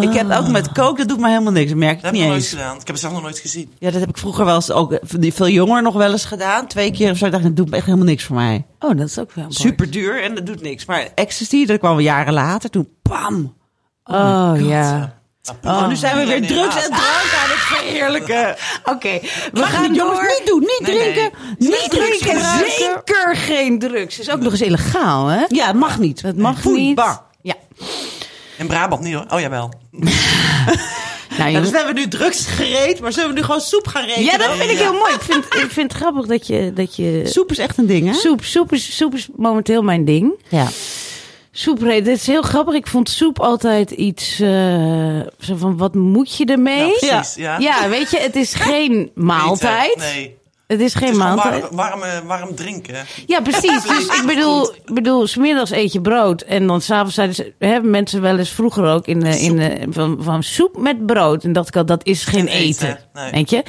Ik 0.00 0.12
heb 0.12 0.30
ook 0.30 0.48
met 0.48 0.72
kook, 0.72 0.98
dat 0.98 1.08
doet 1.08 1.18
me 1.20 1.28
helemaal 1.28 1.52
niks. 1.52 1.68
Dat 1.68 1.78
merk 1.78 1.96
ik 1.96 2.02
dat 2.02 2.04
heb 2.04 2.14
ik 2.14 2.18
niet 2.20 2.28
nog 2.28 2.30
nooit 2.38 2.42
eens. 2.52 2.60
gedaan. 2.60 2.72
Ik 2.72 2.78
heb 2.78 2.88
het 2.88 2.98
zelf 3.00 3.12
nog 3.12 3.22
nooit 3.22 3.38
gezien. 3.38 3.72
Ja, 3.78 3.90
dat 3.90 4.00
heb 4.00 4.08
ik 4.08 4.18
vroeger 4.18 4.44
wel 4.44 4.54
eens 4.54 4.70
ook 4.70 4.92
eh, 4.92 5.30
veel 5.32 5.48
jonger 5.48 5.82
nog 5.82 5.94
wel 5.94 6.12
eens 6.12 6.24
gedaan. 6.24 6.66
Twee 6.66 6.90
keer 6.92 7.10
of 7.10 7.16
zo. 7.16 7.26
Ik 7.26 7.32
dacht, 7.32 7.44
dat 7.44 7.56
doet 7.56 7.70
echt 7.72 7.84
helemaal 7.84 8.06
niks 8.06 8.24
voor 8.24 8.36
mij. 8.36 8.64
Oh, 8.80 8.96
dat 8.98 9.08
is 9.08 9.18
ook 9.18 9.32
wel 9.32 9.44
apart. 9.44 9.60
Super 9.60 9.90
duur 9.90 10.22
en 10.22 10.34
dat 10.34 10.46
doet 10.46 10.62
niks. 10.62 10.84
Maar 10.84 11.08
ecstasy, 11.14 11.66
dat 11.66 11.78
kwam 11.78 11.90
wel 11.90 12.04
jaren 12.04 12.32
later. 12.32 12.70
Toen, 12.70 12.88
pam. 13.02 13.54
Oh, 14.04 14.52
ja. 14.58 15.14
Oh, 15.64 15.88
nu 15.88 15.96
zijn 15.96 16.16
we 16.16 16.26
weer 16.26 16.46
drugs 16.46 16.74
en 16.76 16.90
drank 16.90 17.32
aan 17.42 17.50
het 17.50 17.58
verheerlijken. 17.58 18.56
Oké, 18.94 19.18
we 19.52 19.60
Mag 19.60 19.70
gaan 19.72 19.90
niet, 19.90 20.00
door. 20.00 20.12
jongens, 20.14 20.38
niet 20.38 20.46
doen. 20.46 20.60
Niet 20.60 20.80
Nee, 20.86 21.12
drinken. 21.12 21.38
Niet 21.58 21.68
Niet 21.68 21.90
drinken, 21.90 22.40
zeker 22.40 23.36
geen 23.36 23.78
drugs. 23.78 24.18
is 24.18 24.30
ook 24.30 24.40
nog 24.40 24.52
eens 24.52 24.60
illegaal, 24.62 25.26
hè? 25.26 25.44
Ja, 25.48 25.66
het 25.66 25.76
mag 25.76 25.98
niet. 25.98 26.22
Het 26.22 26.36
mag 26.36 26.64
niet. 26.64 27.02
Ja. 27.42 27.54
In 28.58 28.66
Brabant 28.66 29.02
niet 29.02 29.14
hoor. 29.14 29.24
Oh 29.28 29.40
jawel. 29.40 29.72
Nou, 31.38 31.50
Ja, 31.50 31.60
dus 31.60 31.70
we 31.70 31.76
hebben 31.76 31.94
nu 31.94 32.08
drugs 32.08 32.46
gereed, 32.46 33.00
maar 33.00 33.12
zullen 33.12 33.28
we 33.28 33.34
nu 33.34 33.42
gewoon 33.42 33.60
soep 33.60 33.86
gaan 33.86 34.04
rekenen? 34.04 34.24
ja, 34.24 34.36
dat 34.38 34.56
vind 34.56 34.70
ik 34.70 34.78
heel 34.78 34.92
mooi. 34.92 35.14
Ik 35.14 35.20
vind, 35.22 35.44
ik 35.44 35.70
vind 35.70 35.92
het 35.92 36.00
grappig 36.00 36.26
dat 36.26 36.46
je... 36.46 36.72
Dat 36.74 36.96
je 36.96 37.22
Soep 37.24 37.50
is 37.50 37.58
echt 37.58 37.78
een 37.78 37.86
ding, 37.86 38.06
hè? 38.06 38.12
soep, 38.14 38.44
soep, 38.44 38.72
is, 38.72 38.96
soep 38.96 39.14
is 39.14 39.28
momenteel 39.36 39.82
mijn 39.82 40.04
ding. 40.04 40.32
Ja. 40.48 40.66
Soep, 41.52 41.80
dit 41.80 42.06
is 42.06 42.26
heel 42.26 42.42
grappig. 42.42 42.74
Ik 42.74 42.86
vond 42.86 43.08
soep 43.08 43.40
altijd 43.40 43.90
iets 43.90 44.40
eh, 44.40 45.20
zo 45.38 45.56
van, 45.56 45.76
wat 45.76 45.94
moet 45.94 46.36
je 46.36 46.44
ermee? 46.44 46.96
Ja, 47.00 47.16
precies. 47.18 47.34
Ja. 47.34 47.58
Ja, 47.58 47.88
weet 47.88 48.10
je, 48.10 48.18
het 48.18 48.36
is 48.36 48.54
geen 48.54 49.10
maaltijd. 49.14 49.96
Nee. 49.96 50.36
Het 50.66 50.80
is 50.80 50.94
geen 50.94 51.16
maaltijd. 51.16 51.64
warm, 51.70 52.00
warm 52.26 52.54
drinken. 52.54 52.94
Ja, 53.26 53.40
precies. 53.40 53.82
Dus 53.82 54.06
ik 54.06 54.22
bedoel, 54.26 54.70
bedoel, 54.84 55.26
smiddags 55.26 55.70
eet 55.70 55.92
je 55.92 56.00
brood. 56.00 56.42
En 56.42 56.66
dan 56.66 56.80
s'avonds 56.80 57.14
zeiden 57.14 57.54
hebben 57.58 57.90
mensen 57.90 58.20
wel 58.20 58.38
eens 58.38 58.50
vroeger 58.50 58.84
ook 58.84 59.06
in 59.06 59.20
de, 59.20 59.40
in 59.40 59.56
de, 59.56 59.86
van, 59.90 60.16
van 60.20 60.42
soep 60.42 60.76
met 60.78 61.06
brood. 61.06 61.44
En 61.44 61.52
dacht 61.52 61.68
ik 61.68 61.76
al, 61.76 61.86
dat 61.86 62.04
is 62.04 62.24
geen, 62.24 62.40
Geen 62.40 62.48
eten. 62.48 62.88
eten, 62.88 62.98
nee. 63.14 63.30
Weet 63.30 63.50
je? 63.50 63.62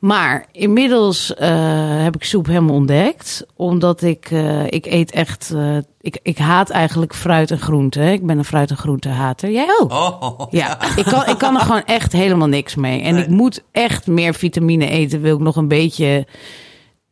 Maar 0.00 0.46
inmiddels 0.52 1.34
eh, 1.34 2.02
heb 2.02 2.14
ik 2.14 2.24
soep 2.24 2.46
helemaal 2.46 2.74
ontdekt. 2.74 3.46
Omdat 3.56 4.02
ik, 4.02 4.30
eh, 4.30 4.66
ik 4.66 4.86
eet 4.86 5.10
echt, 5.10 5.52
eh, 5.56 5.76
ik, 6.00 6.18
ik 6.22 6.38
haat 6.38 6.70
eigenlijk 6.70 7.14
fruit 7.14 7.50
en 7.50 7.58
groente. 7.58 8.00
Ik 8.12 8.26
ben 8.26 8.38
een 8.38 8.44
fruit 8.44 8.70
en 8.70 8.76
groente 8.76 9.08
hater. 9.08 9.50
Jij 9.50 9.68
ook? 9.80 9.92
Oh, 9.92 10.40
Ja, 10.50 10.96
ik 10.96 11.04
kan, 11.04 11.26
ik 11.26 11.38
kan 11.38 11.54
er 11.54 11.60
gewoon 11.60 11.84
echt 11.84 12.12
helemaal 12.12 12.48
niks 12.48 12.74
mee. 12.74 13.00
En 13.02 13.14
Nee. 13.14 13.22
ik 13.22 13.28
moet 13.28 13.62
echt 13.72 14.06
meer 14.06 14.34
vitamine 14.34 14.86
eten. 14.88 15.20
Wil 15.20 15.34
ik 15.34 15.40
nog 15.42 15.56
een 15.56 15.68
beetje 15.68 16.26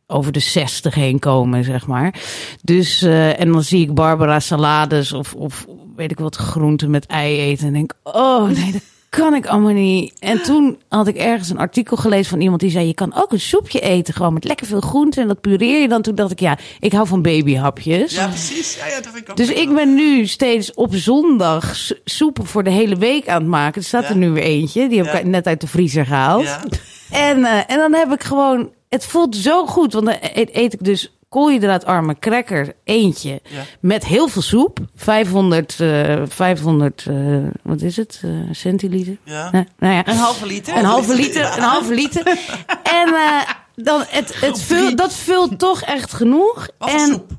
over 0.07 0.31
de 0.31 0.39
60 0.39 0.95
heen 0.95 1.19
komen, 1.19 1.63
zeg 1.63 1.87
maar. 1.87 2.13
Dus, 2.61 3.01
en 3.01 3.51
dan 3.51 3.63
zie 3.63 3.81
ik 3.81 3.93
Barbara 3.93 4.39
salades 4.39 5.13
of, 5.13 5.33
of 5.33 5.65
weet 5.95 6.11
ik 6.11 6.19
wat, 6.19 6.35
groenten 6.35 6.89
met 6.89 7.05
ei 7.05 7.39
eten. 7.39 7.67
En 7.67 7.73
denk, 7.73 7.93
oh 8.03 8.43
nee, 8.49 8.71
dat 8.71 8.81
kan 9.09 9.33
ik 9.33 9.47
allemaal 9.47 9.73
niet. 9.73 10.13
En 10.19 10.41
toen 10.41 10.77
had 10.87 11.07
ik 11.07 11.15
ergens 11.15 11.49
een 11.49 11.57
artikel 11.57 11.97
gelezen 11.97 12.29
van 12.29 12.41
iemand 12.41 12.61
die 12.61 12.69
zei... 12.69 12.87
je 12.87 12.93
kan 12.93 13.13
ook 13.15 13.31
een 13.31 13.39
soepje 13.39 13.79
eten, 13.79 14.13
gewoon 14.13 14.33
met 14.33 14.43
lekker 14.43 14.67
veel 14.67 14.79
groenten. 14.79 15.21
En 15.21 15.27
dat 15.27 15.41
pureer 15.41 15.81
je 15.81 15.87
dan. 15.87 16.01
Toen 16.01 16.15
dacht 16.15 16.31
ik, 16.31 16.39
ja, 16.39 16.57
ik 16.79 16.91
hou 16.91 17.07
van 17.07 17.21
babyhapjes. 17.21 18.15
Ja, 18.15 18.27
precies. 18.27 18.75
Ja, 18.75 18.87
ja, 18.87 19.01
dat 19.01 19.15
ik 19.15 19.29
ook 19.29 19.37
Dus 19.37 19.49
ik 19.49 19.73
ben 19.73 19.93
nu 19.95 20.25
steeds 20.25 20.73
op 20.73 20.95
zondag 20.95 21.75
soepen 22.05 22.45
voor 22.45 22.63
de 22.63 22.69
hele 22.69 22.95
week 22.95 23.27
aan 23.27 23.41
het 23.41 23.49
maken. 23.49 23.81
Er 23.81 23.87
staat 23.87 24.09
er 24.09 24.17
nu 24.17 24.31
weer 24.31 24.43
eentje. 24.43 24.89
Die 24.89 25.03
heb 25.03 25.13
ik 25.13 25.25
net 25.25 25.47
uit 25.47 25.61
de 25.61 25.67
vriezer 25.67 26.05
gehaald. 26.05 26.43
Ja. 26.43 26.61
En, 27.09 27.45
eh, 27.45 27.59
en 27.67 27.77
dan 27.77 27.93
heb 27.93 28.11
ik 28.11 28.23
gewoon... 28.23 28.69
Het 28.89 29.05
voelt 29.05 29.35
zo 29.35 29.65
goed. 29.65 29.93
Want 29.93 30.05
dan 30.05 30.15
eet, 30.33 30.55
eet 30.55 30.73
ik 30.73 30.83
dus 30.83 31.18
koolhydraatarme 31.29 32.19
cracker 32.19 32.73
eentje. 32.83 33.29
Ja. 33.29 33.63
Met 33.79 34.05
heel 34.05 34.27
veel 34.27 34.41
soep. 34.41 34.79
500, 34.95 35.79
eh 35.79 36.21
500 36.27 37.05
eh, 37.07 37.15
wat 37.63 37.81
is 37.81 37.97
het? 37.97 38.21
Eh, 38.23 38.31
centiliter? 38.51 39.17
Ja. 39.23 39.51
Nou, 39.51 39.65
nou 39.77 39.93
ja. 39.93 40.07
Een 40.07 40.15
halve 40.15 40.45
liter. 40.45 40.77
Een 40.77 40.85
halve 40.85 41.15
liter, 41.15 41.41
ja. 41.41 41.57
een 41.57 41.63
halve 41.63 41.93
liter. 41.93 42.23
En 42.83 43.13
eh, 43.13 43.41
dan 43.75 44.03
het, 44.07 44.39
het 44.39 44.61
vult, 44.61 44.97
dat 44.97 45.13
vult 45.13 45.59
toch 45.59 45.81
echt 45.81 46.13
genoeg. 46.13 46.67
Voor 46.79 46.89
en 46.89 47.07
soep? 47.07 47.31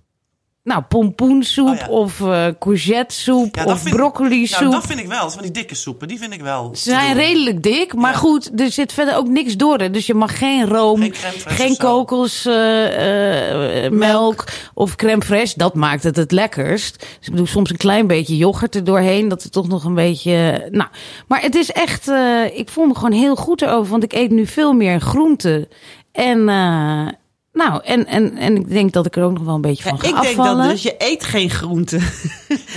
Nou, 0.62 0.82
pompoensoep 0.82 1.68
Oh 1.68 1.76
ja. 1.76 1.86
of 1.88 2.20
eh 2.20 2.46
courgettesoep 2.58 3.56
Ja, 3.56 3.64
of 3.64 3.82
broccoli 3.82 4.46
soep. 4.46 4.60
Nou, 4.60 4.72
dat 4.72 4.86
vind 4.86 5.00
ik 5.00 5.06
wel. 5.06 5.30
Van 5.30 5.42
die 5.42 5.50
dikke 5.50 5.74
soepen, 5.74 6.08
die 6.08 6.18
vind 6.18 6.32
ik 6.32 6.40
wel. 6.40 6.70
Ze 6.74 6.90
zijn 6.90 7.16
redelijk 7.16 7.62
dik, 7.62 7.94
maar 7.94 8.12
Ja. 8.12 8.18
goed, 8.18 8.60
er 8.60 8.70
zit 8.70 8.92
verder 8.92 9.16
ook 9.16 9.28
niks 9.28 9.56
door. 9.56 9.78
hè. 9.78 9.90
Dus 9.90 10.06
je 10.06 10.14
mag 10.14 10.38
geen 10.38 10.66
room, 10.68 11.00
Geen 11.00 11.14
geen 11.46 11.70
of 11.70 11.76
zo. 11.76 11.84
kokosmelk 11.96 14.44
of 14.74 14.94
crème 14.96 15.24
fraîche. 15.24 15.56
Dat 15.56 15.74
maakt 15.74 16.02
het 16.02 16.16
het 16.16 16.32
lekkerst. 16.32 16.98
Dus 16.98 17.08
ik 17.26 17.30
bedoel, 17.30 17.46
soms 17.46 17.70
een 17.70 17.76
klein 17.76 18.06
beetje 18.06 18.36
yoghurt 18.36 18.74
er 18.74 18.84
doorheen. 18.84 19.28
Dat 19.28 19.42
het 19.42 19.52
toch 19.52 19.68
nog 19.68 19.84
een 19.84 19.94
beetje... 19.94 20.68
Nou, 20.70 20.88
maar 21.28 21.42
het 21.42 21.54
is 21.54 21.70
echt... 21.72 22.08
eh, 22.08 22.58
ik 22.58 22.68
voel 22.68 22.86
me 22.86 22.94
gewoon 22.94 23.12
heel 23.12 23.36
goed 23.36 23.62
erover. 23.62 23.90
Want 23.90 24.02
ik 24.04 24.12
eet 24.12 24.30
nu 24.30 24.46
veel 24.46 24.72
meer 24.72 25.00
groenten. 25.00 25.68
En... 26.12 26.48
eh, 26.48 27.06
nou, 27.52 27.80
en, 27.85 28.07
en, 28.07 28.37
en 28.37 28.57
ik 28.57 28.69
denk 28.69 28.92
dat 28.92 29.07
ik 29.07 29.16
er 29.16 29.23
ook 29.25 29.33
nog 29.33 29.42
wel 29.45 29.54
een 29.54 29.61
beetje 29.61 29.83
van 29.83 29.99
ga 30.00 30.07
ik 30.09 30.14
denk 30.23 30.26
afvallen. 30.38 30.62
dat 30.62 30.71
dus 30.71 30.83
je 30.83 30.95
eet 30.99 31.25
geen 31.25 31.50
groenten. 31.50 32.00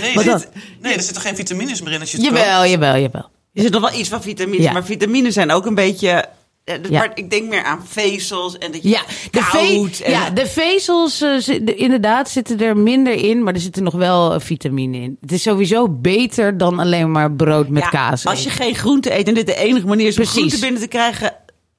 Nee, 0.00 0.14
er 0.14 0.38
zit, 0.38 0.48
nee, 0.80 0.94
er 0.94 1.02
zitten 1.02 1.22
geen 1.22 1.36
vitamines 1.36 1.82
meer 1.82 1.92
in 1.92 2.00
als 2.00 2.10
je 2.10 2.16
het 2.16 2.26
Jawel, 2.26 2.66
jawel, 2.66 2.96
jawel. 2.96 3.28
Er 3.54 3.62
zit 3.62 3.72
nog 3.72 3.90
wel 3.90 3.98
iets 4.00 4.08
van 4.08 4.22
vitamines, 4.22 4.64
Ja. 4.64 4.72
maar 4.72 4.84
vitamines 4.84 5.34
zijn 5.34 5.50
ook 5.52 5.66
een 5.66 5.74
beetje... 5.74 6.24
eh, 6.64 6.74
Ja. 6.88 6.98
Maar 6.98 7.10
ik 7.14 7.30
denk 7.30 7.48
meer 7.48 7.62
aan 7.64 7.86
vezels 7.86 8.58
en 8.58 8.72
dat 8.72 8.82
je 8.82 8.88
Ja, 8.88 9.00
de, 9.30 9.48
koud 9.52 9.98
en- 9.98 10.10
ja, 10.10 10.30
de 10.30 10.46
vezels, 10.46 11.20
eh, 11.20 11.38
de- 11.62 11.74
inderdaad, 11.74 12.30
zitten 12.30 12.60
er 12.60 12.76
minder 12.76 13.12
in, 13.14 13.42
maar 13.42 13.54
er 13.54 13.60
zitten 13.60 13.82
nog 13.82 13.94
wel 13.94 14.32
eh, 14.34 14.40
vitamine 14.40 14.96
in. 14.98 15.16
Het 15.20 15.32
is 15.32 15.42
sowieso 15.42 15.88
beter 15.88 16.58
dan 16.58 16.78
alleen 16.78 17.10
maar 17.12 17.32
brood 17.32 17.68
met 17.68 17.82
Ja, 17.82 17.88
kaas. 17.88 18.26
Als 18.26 18.44
je 18.44 18.50
geen 18.50 18.74
groente 18.74 19.18
eet 19.18 19.28
en 19.28 19.34
dit 19.34 19.46
de 19.46 19.54
enige 19.56 19.86
manier 19.86 20.06
is 20.06 20.16
om 20.16 20.22
Precies. 20.22 20.38
groente 20.38 20.58
binnen 20.60 20.80
te 20.80 20.88
krijgen, 20.88 21.32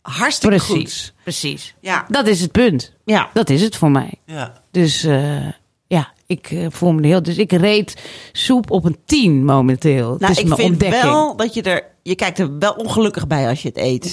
hartstikke 0.05 0.55
Precies, 0.55 1.03
goed. 1.03 1.13
precies. 1.23 1.75
Ja. 1.79 2.05
Dat 2.07 2.27
is 2.27 2.41
het 2.41 2.51
punt. 2.51 2.93
Ja. 3.05 3.29
Dat 3.33 3.49
is 3.49 3.61
het 3.61 3.75
voor 3.75 3.91
mij. 3.91 4.13
Ja. 4.25 4.61
Dus 4.71 5.03
eh, 5.03 5.47
ik 6.27 6.49
voel 6.69 6.91
me 6.93 7.07
heel... 7.07 7.23
Dus 7.23 7.37
ik 7.37 7.51
reed 7.51 8.01
soep 8.31 8.71
op 8.71 8.85
een 8.85 8.97
10 9.05 9.45
momenteel. 9.45 10.05
Nou, 10.07 10.17
het 10.19 10.29
is 10.29 10.37
ik 10.37 10.45
mijn 10.47 10.59
vind 10.59 10.71
ontdekking. 10.71 11.03
wel 11.03 11.35
dat 11.35 11.53
je 11.53 11.61
er... 11.61 11.93
Je 12.03 12.15
kijkt 12.15 12.39
er 12.39 12.57
wel 12.59 12.71
ongelukkig 12.73 13.27
bij 13.27 13.47
als 13.49 13.61
je 13.61 13.67
het 13.67 13.77
eet. 13.77 14.03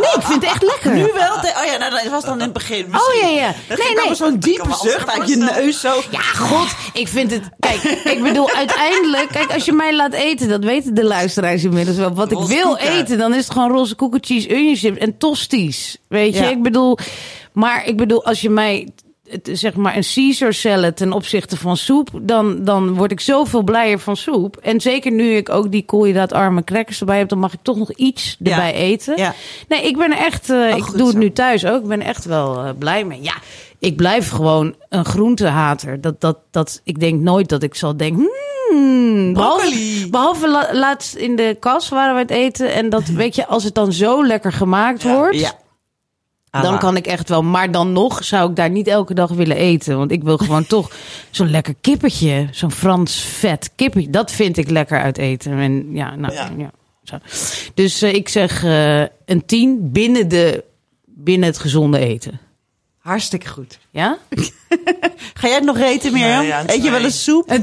Nee, 0.00 0.12
ik 0.14 0.22
vind 0.22 0.42
het 0.42 0.44
echt 0.44 0.62
lekker. 0.62 0.94
Nu 0.94 1.02
wel. 1.02 1.40
te- 1.40 1.54
Oh 1.60 1.64
ja, 1.72 1.76
nou, 1.78 1.90
dat 1.90 2.06
was 2.10 2.24
dan 2.24 2.34
in 2.34 2.40
het 2.40 2.52
begin. 2.52 2.84
Oh 2.86 3.20
ja, 3.22 3.28
ja. 3.28 3.46
Dan 3.68 3.76
Nee, 3.78 3.86
ging 3.86 3.98
nee. 4.00 4.08
er 4.08 4.16
zo'n 4.16 4.38
diepe 4.38 4.74
zucht 4.82 5.08
uit 5.10 5.28
je 5.28 5.36
neus 5.36 5.80
zo. 5.80 6.00
Ja, 6.10 6.20
god, 6.20 6.68
ik 6.92 7.08
vind 7.08 7.30
het... 7.30 7.42
Kijk, 7.58 7.82
ik 7.82 8.22
bedoel, 8.22 8.50
uiteindelijk... 8.50 9.28
Kijk, 9.28 9.52
als 9.52 9.64
je 9.64 9.72
mij 9.72 9.94
laat 9.96 10.12
eten, 10.12 10.48
dat 10.48 10.64
weten 10.64 10.94
de 10.94 11.04
luisteraars 11.04 11.64
inmiddels 11.64 11.96
wel. 11.96 12.14
Wat 12.14 12.32
ik 12.32 12.38
wil 12.38 12.66
koeken. 12.66 12.92
eten, 12.92 13.18
dan 13.18 13.34
is 13.34 13.42
het 13.44 13.52
gewoon 13.52 13.70
roze 13.70 13.94
koeken, 13.94 14.20
cheese, 14.24 14.48
onion 14.50 14.76
chips 14.76 14.98
en 14.98 15.18
tosties. 15.18 15.98
Weet 16.08 16.34
je, 16.34 16.42
Ja. 16.42 16.48
ik 16.50 16.62
bedoel... 16.62 16.98
Maar 17.52 17.86
ik 17.86 17.96
bedoel, 17.96 18.24
als 18.24 18.40
je 18.40 18.50
mij 18.50 18.88
het, 19.30 19.48
zeg 19.52 19.74
maar 19.74 19.96
een 19.96 20.04
Caesar 20.14 20.52
salad 20.52 20.96
ten 20.96 21.12
opzichte 21.12 21.56
van 21.56 21.76
soep, 21.76 22.08
dan, 22.22 22.64
dan 22.64 22.94
word 22.94 23.12
ik 23.12 23.20
zoveel 23.20 23.62
blijer 23.62 23.98
van 23.98 24.16
soep. 24.16 24.56
En 24.56 24.80
zeker 24.80 25.12
nu 25.12 25.30
ik 25.36 25.48
ook 25.48 25.70
die 25.72 25.84
koolhydraatarme 25.84 26.64
crackers 26.64 27.00
erbij 27.00 27.18
heb, 27.18 27.28
dan 27.28 27.38
mag 27.38 27.52
ik 27.52 27.58
toch 27.62 27.76
nog 27.76 27.92
iets 27.92 28.36
Ja. 28.38 28.50
erbij 28.50 28.74
eten. 28.74 29.16
Ja. 29.16 29.34
Nee, 29.68 29.82
ik 29.82 29.96
ben 29.96 30.12
echt. 30.12 30.50
eh, 30.50 30.76
ik 30.76 30.84
doe 30.96 31.06
het 31.08 31.16
nu 31.16 31.32
thuis 31.32 31.66
ook. 31.66 31.82
Ik 31.82 31.88
ben 31.88 32.00
echt 32.02 32.24
wel 32.24 32.58
eh, 32.64 32.70
blij 32.78 33.04
mee. 33.04 33.22
Ja, 33.22 33.34
ik 33.78 33.96
blijf 33.96 34.28
gewoon 34.30 34.74
een 34.88 35.04
groentehater. 35.04 36.00
Dat, 36.00 36.20
dat, 36.20 36.38
dat, 36.50 36.80
ik 36.84 37.00
denk 37.00 37.20
nooit 37.20 37.48
dat 37.48 37.62
ik 37.62 37.74
zal 37.74 37.96
denken. 37.96 38.30
Hmm, 38.70 39.32
behalve, 39.32 39.60
Broccoli. 39.60 40.10
behalve 40.10 40.48
la- 40.48 40.68
laatst 40.72 41.14
in 41.14 41.36
de 41.36 41.56
kas 41.60 41.88
waren 41.88 42.14
we 42.14 42.20
het 42.20 42.30
eten. 42.30 42.72
En 42.74 42.88
dat 42.88 43.06
weet 43.22 43.34
je, 43.34 43.46
als 43.46 43.64
het 43.64 43.74
dan 43.74 43.92
zo 43.92 44.26
lekker 44.26 44.52
gemaakt 44.52 45.02
wordt. 45.02 45.38
Ja. 45.40 45.52
Dan 46.50 46.78
kan 46.78 46.96
ik 46.96 47.06
echt 47.06 47.28
wel. 47.28 47.42
Maar 47.42 47.70
dan 47.70 47.92
nog 47.92 48.24
zou 48.24 48.50
ik 48.50 48.56
daar 48.56 48.70
niet 48.70 48.86
elke 48.86 49.14
dag 49.14 49.30
willen 49.30 49.56
eten. 49.56 49.96
Want 49.96 50.10
ik 50.10 50.22
wil 50.22 50.36
gewoon 50.36 50.66
toch 50.76 50.90
zo'n 51.30 51.50
lekker 51.50 51.74
kippetje. 51.80 52.48
Zo'n 52.50 52.72
Frans 52.72 53.20
vet 53.20 53.70
kippetje. 53.74 54.10
Dat 54.10 54.30
vind 54.30 54.56
ik 54.56 54.70
lekker 54.70 55.00
uit 55.00 55.18
eten. 55.18 55.52
En 55.58 55.94
ja, 55.94 56.14
nou, 56.14 56.32
ja. 56.34 56.50
Ja. 56.56 56.70
zo. 57.02 57.18
Dus 57.74 58.02
eh, 58.02 58.14
ik 58.14 58.28
zeg 58.28 58.64
eh, 58.64 59.00
een 59.00 59.46
10 59.46 59.92
binnen, 59.92 60.28
de, 60.28 60.64
binnen 61.04 61.48
het 61.48 61.58
gezonde 61.58 61.98
eten. 61.98 62.40
Hartstikke 62.98 63.48
goed. 63.48 63.78
Ja? 63.90 64.18
Ga 65.34 65.46
jij 65.46 65.54
het 65.54 65.64
nog 65.64 65.78
eten, 65.78 66.12
Mirjam? 66.12 66.38
Nee, 66.38 66.46
ja, 66.46 66.62
Eet 66.66 66.84
je 66.84 66.90
wel 66.90 67.04
eens 67.04 67.24
soep? 67.24 67.46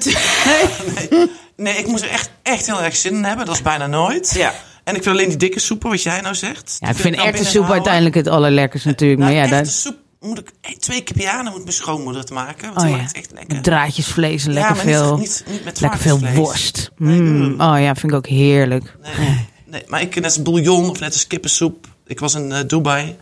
Nee, 1.55 1.77
ik 1.77 1.87
moet 1.87 2.01
er 2.01 2.09
echt, 2.09 2.29
echt 2.41 2.65
heel 2.65 2.81
erg 2.81 2.95
zin 2.95 3.13
in 3.13 3.23
hebben. 3.23 3.45
Dat 3.45 3.55
is 3.55 3.61
bijna 3.61 3.87
nooit. 3.87 4.33
Ja. 4.35 4.53
En 4.85 4.95
ik 4.95 5.03
wil 5.03 5.13
alleen 5.13 5.27
die 5.29 5.37
dikke 5.37 5.59
soepen, 5.59 5.89
wat 5.89 6.01
jij 6.03 6.21
nou 6.21 6.35
zegt. 6.35 6.77
Ja, 6.79 6.89
ik 6.89 6.95
vind 6.95 7.15
dan 7.15 7.25
erwtensoep 7.25 7.69
uiteindelijk 7.71 8.15
het 8.15 8.27
allerlekkerst 8.27 8.85
natuurlijk. 8.85 9.19
Nou, 9.19 9.31
maar 9.33 9.41
ja, 9.43 9.47
echte 9.49 9.63
daar, 9.63 9.73
soep 9.73 9.95
moet 10.19 10.39
ik 10.39 10.79
twee 10.79 11.01
keer 11.01 11.15
per 11.15 11.25
jaar, 11.25 11.43
dan 11.43 11.51
moet 11.53 11.61
mijn 11.61 11.73
schoonmoeder 11.75 12.21
het 12.21 12.31
maken. 12.31 12.73
Want 12.73 12.85
oh 12.85 12.91
ja. 12.91 12.97
maakt 12.97 13.15
echt 13.15 13.31
lekker. 13.33 13.61
draadjesvlees 13.61 14.45
en 14.45 14.53
Ja, 14.53 14.59
lekker 14.59 14.85
niet- 14.85 14.95
veel, 14.95 15.17
niet- 15.17 15.43
niet 15.49 15.63
met 15.63 15.79
lekker 15.81 15.99
veel 15.99 16.19
worst. 16.19 16.91
Mm. 16.97 17.61
Oh 17.61 17.79
ja, 17.79 17.95
vind 17.95 18.11
ik 18.11 18.17
ook 18.17 18.27
heerlijk. 18.27 18.95
Nee, 19.17 19.47
nee, 19.65 19.83
maar 19.87 20.01
ik 20.01 20.15
net 20.15 20.23
als 20.23 20.41
bouillon 20.41 20.89
of 20.89 20.99
net 20.99 21.13
als 21.13 21.27
kippensoep. 21.27 21.87
Ik 22.07 22.19
was 22.19 22.33
in 22.35 22.51
eh, 22.51 22.59
Dubai. 22.67 23.15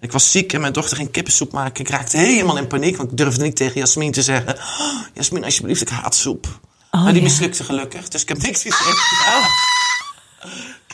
Ik 0.00 0.12
was 0.12 0.30
ziek 0.30 0.52
en 0.52 0.60
mijn 0.60 0.72
dochter 0.72 0.96
ging 0.96 1.10
kippensoep 1.10 1.52
maken. 1.52 1.84
Ik 1.84 1.90
raakte 1.90 2.16
helemaal 2.16 2.56
in 2.56 2.66
paniek, 2.66 2.96
want 2.96 3.10
ik 3.10 3.16
durfde 3.16 3.42
niet 3.42 3.56
tegen 3.56 3.80
Jasmin 3.80 4.12
te 4.12 4.22
zeggen... 4.22 4.54
"Oh, 4.56 5.00
Jasmin, 5.14 5.44
alsjeblieft, 5.44 5.80
ik 5.80 5.88
haat 5.88 6.14
soep. 6.14 6.60
maar 6.90 7.04
die 7.12 7.14
ja. 7.14 7.22
mislukte 7.22 7.64
gelukkig, 7.64 8.08
dus 8.08 8.22
ik 8.22 8.28
heb 8.28 8.38
niks 8.42 8.62
gezegd. 8.62 8.98
Ja. 9.26 9.40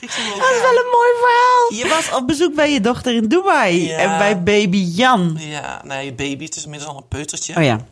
Dat 0.00 0.11
is 0.55 0.61
wel 0.61 0.76
een 0.76 0.91
mooi 0.93 1.11
verhaal. 1.21 1.73
Je 1.73 1.88
was 1.88 2.19
op 2.19 2.26
bezoek 2.26 2.55
bij 2.55 2.73
je 2.73 2.81
dochter 2.81 3.15
in 3.15 3.29
Dubai. 3.29 3.87
Ja. 3.87 3.97
En 3.97 4.19
bij 4.19 4.43
baby 4.43 4.76
Jan. 4.76 5.37
Ja, 5.41 5.81
nee, 5.85 6.12
baby, 6.12 6.45
het 6.45 6.57
is 6.57 6.65
inmiddels 6.65 6.91
al 6.91 6.97
een 6.97 7.09
peutertje. 7.09 7.57
Oh 7.57 7.62
ja. 7.62 7.87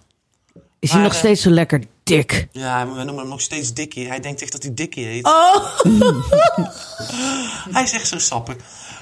Is 0.78 0.92
hij 0.92 1.02
nog 1.02 1.12
eh, 1.12 1.18
steeds 1.18 1.42
zo 1.42 1.50
lekker 1.50 1.84
dik? 2.02 2.48
Ja, 2.52 2.88
we 2.88 2.94
noemen 2.94 3.18
hem 3.18 3.28
nog 3.28 3.40
steeds 3.40 3.74
Dikkie. 3.74 4.08
Hij 4.08 4.20
denkt 4.20 4.42
echt 4.42 4.52
dat 4.52 4.62
hij 4.62 4.74
Dikkie 4.74 5.04
heet. 5.04 5.24
Oh. 5.26 5.56
Hij 7.74 7.82
is 7.82 7.92
echt 7.92 8.08
zo 8.08 8.18
sappig. 8.18 8.56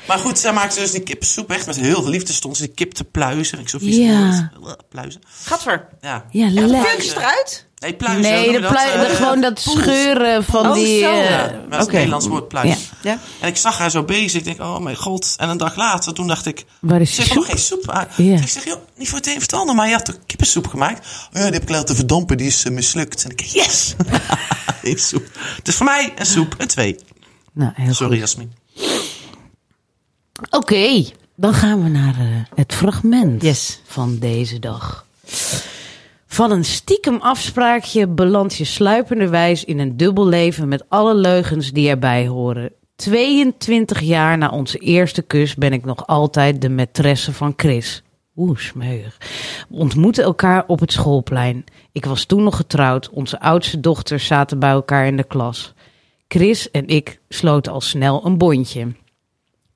Maar 0.06 0.18
goed, 0.18 0.38
zij 0.38 0.52
maakte 0.52 0.80
dus 0.80 0.90
die 0.90 1.02
kippensoep 1.02 1.50
echt 1.50 1.66
met 1.66 1.76
heel 1.76 2.02
veel 2.02 2.10
liefde. 2.10 2.32
Stond 2.32 2.56
ze 2.56 2.62
die 2.62 2.74
kip 2.74 2.92
te 2.92 3.04
pluizen. 3.04 3.58
Ik 3.58 3.68
zo 3.68 3.78
vies 3.78 3.96
Ja. 3.96 4.50
Pluizen. 4.88 5.20
Gadver. 5.44 5.88
Ja. 6.00 6.24
Ja, 6.30 6.50
lekker. 6.50 7.16
Eruit? 7.16 7.66
Nee, 7.82 7.94
pluizen. 7.94 8.22
Nee, 8.32 8.52
de 8.52 8.60
dat? 8.60 8.72
Eh, 8.74 9.00
gewoon 9.16 9.40
dat 9.40 9.60
scheuren 9.60 10.44
van 10.44 10.66
Oh, 10.68 10.74
die... 10.74 11.04
eh, 11.06 11.30
Ja, 11.30 11.36
maar 11.68 11.68
dat 11.70 11.78
is 11.78 11.84
Oké. 11.84 11.86
een 11.86 11.92
Nederlands 11.94 12.26
woord, 12.26 12.48
pluizen. 12.48 12.78
Ja. 13.02 13.18
En 13.40 13.48
ik 13.48 13.56
zag 13.56 13.78
haar 13.78 13.90
zo 13.90 14.02
bezig. 14.02 14.32
Ik 14.34 14.44
denk, 14.44 14.60
oh 14.60 14.78
mijn 14.78 14.96
god. 14.96 15.34
En 15.36 15.48
een 15.48 15.56
dag 15.56 15.76
later, 15.76 16.14
toen 16.14 16.26
dacht 16.26 16.46
ik... 16.46 16.64
Waar 16.80 17.00
is 17.00 17.14
Ze 17.14 17.34
nog 17.34 17.46
geen 17.46 17.58
soep. 17.58 17.90
aan. 17.90 18.06
Ja. 18.16 18.32
Dus 18.32 18.40
ik 18.40 18.48
zeg, 18.48 18.64
joh, 18.64 18.76
niet 18.96 19.08
voor 19.08 19.18
het 19.18 19.26
een 19.26 19.36
of 19.36 19.40
het 19.42 19.52
ander, 19.52 19.74
maar 19.74 19.86
je 19.86 19.92
had 19.94 20.04
toch 20.04 20.18
kippensoep 20.26 20.66
gemaakt? 20.66 20.98
Oh 21.08 21.28
ja, 21.32 21.42
die 21.42 21.52
heb 21.52 21.62
ik 21.62 21.68
laten 21.68 21.94
verdampen, 21.96 22.36
die 22.36 22.46
is 22.46 22.64
eh, 22.64 22.72
mislukt. 22.72 23.24
En 23.24 23.30
ik 23.30 23.40
yes! 23.40 23.94
Soep. 25.08 25.24
Dus 25.62 25.74
voor 25.74 25.86
mij 25.86 26.12
een 26.16 26.26
soep, 26.26 26.54
een 26.58 26.66
twee. 26.66 26.96
Nou, 27.52 27.72
heel 27.74 27.94
Sorry, 27.94 28.18
Jasmin. 28.18 28.52
Oké, 30.50 31.04
dan 31.36 31.54
gaan 31.54 31.82
we 31.82 31.88
naar 31.88 32.48
het 32.54 32.74
fragment 32.74 33.42
Yes. 33.42 33.80
van 33.86 34.18
deze 34.18 34.58
dag. 34.58 35.06
Van 36.32 36.50
een 36.50 36.64
stiekem 36.64 37.16
afspraakje 37.20 38.08
beland 38.08 38.56
je 38.56 38.64
sluipenderwijs 38.64 39.64
in 39.64 39.78
een 39.78 39.96
dubbel 39.96 40.26
leven 40.26 40.68
met 40.68 40.84
alle 40.88 41.14
leugens 41.14 41.72
die 41.72 41.88
erbij 41.88 42.26
horen. 42.26 42.72
22 42.96 44.00
jaar 44.00 44.38
na 44.38 44.48
onze 44.50 44.78
eerste 44.78 45.22
kus 45.22 45.54
ben 45.54 45.72
ik 45.72 45.84
nog 45.84 46.06
altijd 46.06 46.60
de 46.60 46.70
maîtresse 46.70 47.32
van 47.32 47.52
Chris. 47.56 48.02
Oeh, 48.36 48.58
smeuig. 48.58 49.18
We 49.68 49.76
ontmoetten 49.76 50.24
elkaar 50.24 50.64
op 50.66 50.80
het 50.80 50.92
schoolplein. 50.92 51.64
Ik 51.92 52.04
was 52.04 52.24
toen 52.24 52.42
nog 52.42 52.56
getrouwd. 52.56 53.10
Onze 53.10 53.40
oudste 53.40 53.80
dochters 53.80 54.26
zaten 54.26 54.58
bij 54.58 54.70
elkaar 54.70 55.06
in 55.06 55.16
de 55.16 55.24
klas. 55.24 55.74
Chris 56.28 56.70
en 56.70 56.86
ik 56.86 57.20
sloten 57.28 57.72
al 57.72 57.80
snel 57.80 58.26
een 58.26 58.38
bondje. 58.38 58.92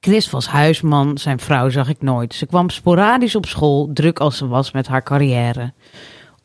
Chris 0.00 0.30
was 0.30 0.46
huisman, 0.46 1.18
zijn 1.18 1.38
vrouw 1.38 1.68
zag 1.68 1.88
ik 1.88 2.02
nooit. 2.02 2.34
Ze 2.34 2.46
kwam 2.46 2.70
sporadisch 2.70 3.34
op 3.34 3.46
school, 3.46 3.90
druk 3.92 4.18
als 4.18 4.36
ze 4.36 4.46
was 4.46 4.72
met 4.72 4.86
haar 4.86 5.02
carrière. 5.02 5.72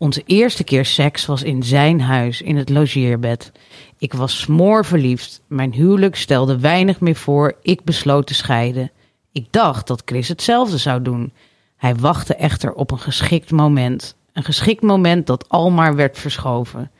Onze 0.01 0.23
eerste 0.25 0.63
keer 0.63 0.85
seks 0.85 1.25
was 1.25 1.43
in 1.43 1.63
zijn 1.63 2.01
huis, 2.01 2.41
in 2.41 2.57
het 2.57 2.69
logeerbed. 2.69 3.51
Ik 3.97 4.13
was 4.13 4.39
smoorverliefd. 4.39 5.41
Mijn 5.47 5.73
huwelijk 5.73 6.15
stelde 6.15 6.59
weinig 6.59 6.99
meer 6.99 7.15
voor. 7.15 7.53
Ik 7.61 7.83
besloot 7.83 8.27
te 8.27 8.33
scheiden. 8.33 8.91
Ik 9.31 9.45
dacht 9.49 9.87
dat 9.87 10.01
Chris 10.05 10.27
hetzelfde 10.27 10.77
zou 10.77 11.01
doen. 11.01 11.33
Hij 11.77 11.95
wachtte 11.95 12.35
echter 12.35 12.73
op 12.73 12.91
een 12.91 12.99
geschikt 12.99 13.51
moment. 13.51 14.15
Een 14.33 14.43
geschikt 14.43 14.81
moment 14.81 15.27
dat 15.27 15.49
almaar 15.49 15.95
werd 15.95 16.17
verschoven. 16.17 16.91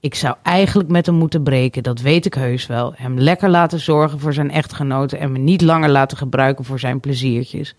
Ik 0.00 0.14
zou 0.14 0.34
eigenlijk 0.42 0.88
met 0.88 1.06
hem 1.06 1.14
moeten 1.14 1.42
breken, 1.42 1.82
dat 1.82 2.00
weet 2.00 2.26
ik 2.26 2.34
heus 2.34 2.66
wel. 2.66 2.92
Hem 2.96 3.18
lekker 3.18 3.48
laten 3.48 3.80
zorgen 3.80 4.20
voor 4.20 4.32
zijn 4.32 4.50
echtgenoten 4.50 5.18
en 5.18 5.32
me 5.32 5.38
niet 5.38 5.62
langer 5.62 5.88
laten 5.88 6.16
gebruiken 6.16 6.64
voor 6.64 6.78
zijn 6.78 7.00
pleziertjes. 7.00 7.74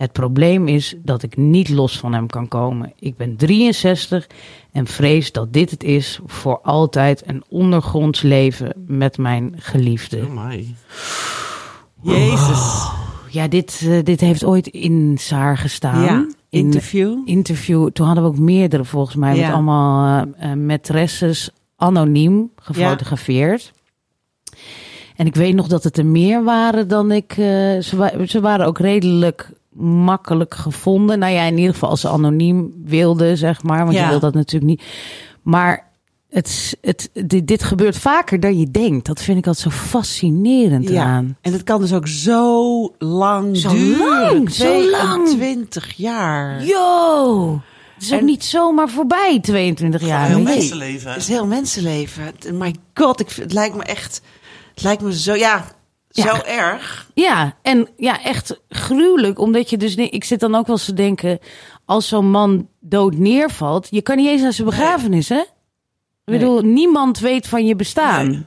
Het 0.00 0.12
probleem 0.12 0.68
is 0.68 0.94
dat 1.02 1.22
ik 1.22 1.36
niet 1.36 1.68
los 1.68 1.98
van 1.98 2.12
hem 2.12 2.26
kan 2.26 2.48
komen. 2.48 2.92
Ik 2.98 3.16
ben 3.16 3.36
63 3.36 4.26
en 4.72 4.86
vrees 4.86 5.32
dat 5.32 5.52
dit 5.52 5.70
het 5.70 5.82
is 5.84 6.20
voor 6.26 6.60
altijd 6.62 7.22
een 7.26 7.42
ondergronds 7.48 8.22
leven 8.22 8.72
met 8.86 9.18
mijn 9.18 9.54
geliefde. 9.56 10.16
Oh 10.26 10.44
my. 10.44 10.74
Jezus. 12.02 12.88
Ja, 13.30 13.48
dit, 13.48 13.80
eh, 13.84 13.98
dit 14.02 14.20
heeft 14.20 14.44
ooit 14.44 14.66
in 14.66 15.16
Saar 15.18 15.58
gestaan. 15.58 16.02
Ja. 16.04 16.16
In 16.48 16.60
Interview. 16.64 17.18
interview. 17.24 17.88
Toen 17.90 18.06
hadden 18.06 18.24
we 18.24 18.30
ook 18.30 18.38
meerdere 18.38 18.84
volgens 18.84 19.16
mij. 19.16 19.36
Met 19.36 19.52
allemaal 19.52 20.26
uh, 20.42 20.52
maîtresses 20.52 21.48
anoniem 21.76 22.50
gefotografeerd. 22.56 23.72
En 25.16 25.26
ik 25.26 25.34
weet 25.34 25.54
nog 25.54 25.66
dat 25.66 25.84
het 25.84 25.98
er 25.98 26.06
meer 26.06 26.44
waren 26.44 26.88
dan 26.88 27.12
ik... 27.12 27.30
eh, 27.30 27.36
ze, 27.80 27.92
wa- 27.96 28.26
ze 28.26 28.40
waren 28.40 28.66
ook 28.66 28.78
redelijk 28.78 29.50
makkelijk 29.78 30.54
gevonden. 30.54 31.18
Nou 31.18 31.32
ja, 31.32 31.42
in 31.42 31.58
ieder 31.58 31.72
geval 31.72 31.88
als 31.90 32.00
ze 32.00 32.08
anoniem 32.08 32.72
wilden, 32.84 33.36
zeg 33.36 33.62
maar. 33.62 33.82
Want 33.84 33.94
Ja. 33.96 34.02
je 34.04 34.08
wil 34.10 34.20
dat 34.20 34.34
natuurlijk 34.34 34.70
niet. 34.70 34.82
Maar 35.42 35.88
het, 36.28 36.76
het, 36.80 37.10
dit, 37.12 37.46
dit 37.46 37.62
gebeurt 37.62 37.96
vaker 37.96 38.40
dan 38.40 38.58
je 38.58 38.70
denkt. 38.70 39.06
Dat 39.06 39.22
vind 39.22 39.38
ik 39.38 39.46
altijd 39.46 39.72
zo 39.72 39.78
fascinerend 39.80 40.88
Ja. 40.88 41.04
aan. 41.04 41.36
En 41.40 41.52
het 41.52 41.62
kan 41.62 41.80
dus 41.80 41.92
ook 41.92 42.08
zo 42.08 42.94
lang 42.98 43.56
Zo 43.56 43.70
duren. 43.72 43.98
lang, 44.08 44.50
zo 44.52 44.90
lang. 44.90 45.28
22 45.28 45.92
jaar. 45.96 46.64
Yo! 46.64 47.60
Het 47.94 48.02
is 48.02 48.12
ook 48.14 48.20
niet 48.20 48.44
zomaar 48.44 48.88
voorbij, 48.88 49.38
22 49.42 50.06
jaar. 50.06 50.26
heel 50.26 50.40
mensenleven. 50.40 51.10
Het 51.12 51.20
is 51.20 51.28
heel 51.28 51.46
mensenleven. 51.46 52.32
My 52.52 52.74
god, 52.94 53.20
ik, 53.20 53.30
het 53.30 53.52
lijkt 53.52 53.76
me 53.76 53.82
echt... 53.82 54.22
Het 54.74 54.82
lijkt 54.82 55.02
me 55.02 55.14
zo, 55.18 55.34
ja, 55.34 55.64
zo 56.10 56.36
erg. 56.46 57.10
Ja, 57.14 57.56
en 57.62 57.88
ja, 57.96 58.22
echt 58.22 58.60
gruwelijk. 58.68 59.38
Omdat 59.38 59.70
je 59.70 59.76
dus... 59.76 59.94
Ik 59.94 60.24
zit 60.24 60.40
dan 60.40 60.54
ook 60.54 60.66
wel 60.66 60.76
eens 60.76 60.84
te 60.84 60.92
denken... 60.94 61.38
Als 61.84 62.08
zo'n 62.08 62.30
man 62.30 62.68
dood 62.80 63.14
neervalt... 63.14 63.86
Je 63.90 64.02
kan 64.02 64.16
niet 64.16 64.28
eens 64.28 64.42
naar 64.42 64.52
zijn 64.52 64.68
begrafenis, 64.68 65.28
hè? 65.28 65.38
Ik 65.38 65.46
Nee. 66.24 66.38
bedoel, 66.38 66.60
niemand 66.60 67.18
weet 67.18 67.46
van 67.46 67.66
je 67.66 67.76
bestaan. 67.76 68.28
Nee. 68.30 68.46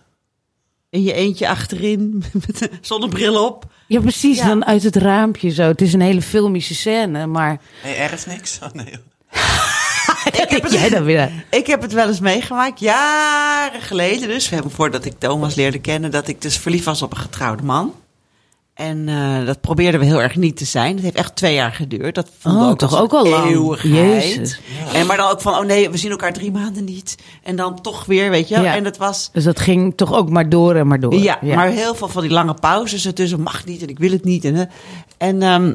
In 0.90 1.04
je 1.04 1.14
eentje 1.14 1.50
achterin, 1.50 2.24
met 2.48 2.70
zonnebril 2.82 3.46
op. 3.46 3.66
Ja, 3.88 4.00
precies. 4.00 4.38
Ja. 4.38 4.48
Dan 4.48 4.66
uit 4.66 4.84
het 4.84 4.96
raampje 4.96 5.50
zo. 5.50 5.64
Het 5.64 5.82
is 5.82 5.94
een 5.94 6.02
hele 6.02 6.22
filmische 6.22 6.76
scène, 6.76 7.26
maar... 7.28 7.62
Nee, 7.84 7.94
erf 7.94 8.28
niks. 8.28 8.60
Oh, 8.64 8.72
nee. 8.72 8.94
Ik, 10.42 10.50
heb 10.50 10.68
Jij 10.72 10.90
dan 10.90 11.04
weer. 11.04 11.32
ik 11.50 11.68
heb 11.68 11.82
het 11.82 11.94
wel 11.94 12.08
eens 12.08 12.20
meegemaakt, 12.20 12.80
jaren 12.80 13.82
geleden 13.82 14.28
dus. 14.28 14.50
We 14.50 14.56
hebben 14.56 14.74
voordat 14.74 15.06
ik 15.06 15.14
Thomas 15.18 15.56
leerde 15.56 15.80
kennen, 15.80 16.12
dat 16.12 16.28
ik 16.28 16.42
dus 16.42 16.58
verliefd 16.58 16.86
was 16.86 17.02
op 17.02 17.12
een 17.12 17.18
getrouwde 17.18 17.64
man. 17.64 17.94
En 18.74 19.10
eh, 19.10 19.46
dat 19.46 19.62
probeerden 19.62 20.00
we 20.00 20.06
heel 20.06 20.22
erg 20.22 20.36
niet 20.36 20.58
te 20.58 20.66
zijn. 20.66 20.94
Het 20.96 21.04
heeft 21.04 21.16
echt 21.16 21.36
twee 21.36 21.54
jaar 21.54 21.72
geduurd. 21.72 22.16
Dat 22.16 22.30
voelde 22.40 22.60
Oh, 22.60 22.70
ook 22.70 22.78
toch 22.80 23.00
ook 23.00 23.14
al 23.14 23.28
lang. 23.28 23.50
eeuwigheid. 23.52 24.24
Jezus. 24.24 24.60
En 24.94 25.06
maar 25.06 25.18
dan 25.18 25.32
ook 25.32 25.42
van, 25.42 25.54
oh 25.58 25.66
nee, 25.66 25.90
we 25.90 25.98
zien 25.98 26.12
elkaar 26.12 26.34
drie 26.34 26.52
maanden 26.52 26.84
niet. 26.84 27.16
En 27.44 27.56
dan 27.56 27.82
toch 27.82 28.06
weer, 28.06 28.30
weet 28.30 28.48
je. 28.48 28.60
Ja. 28.60 28.76
En 28.76 28.84
dat 28.84 28.98
was, 28.98 29.30
Dus 29.34 29.44
dat 29.44 29.60
ging 29.60 29.94
toch 29.98 30.14
ook 30.14 30.30
maar 30.30 30.50
door 30.50 30.76
en 30.76 30.88
maar 30.88 31.00
door. 31.00 31.14
ja, 31.16 31.38
maar 31.42 31.68
heel 31.68 31.96
veel 31.96 32.08
van 32.08 32.22
die 32.22 32.32
lange 32.32 32.54
pauzes 32.54 33.06
ertussen. 33.06 33.42
Mag 33.42 33.66
niet 33.66 33.82
en 33.82 33.88
ik 33.88 34.00
wil 34.00 34.12
het 34.12 34.24
niet. 34.24 34.46
En, 34.46 34.70
en 35.18 35.42
ehm, 35.42 35.74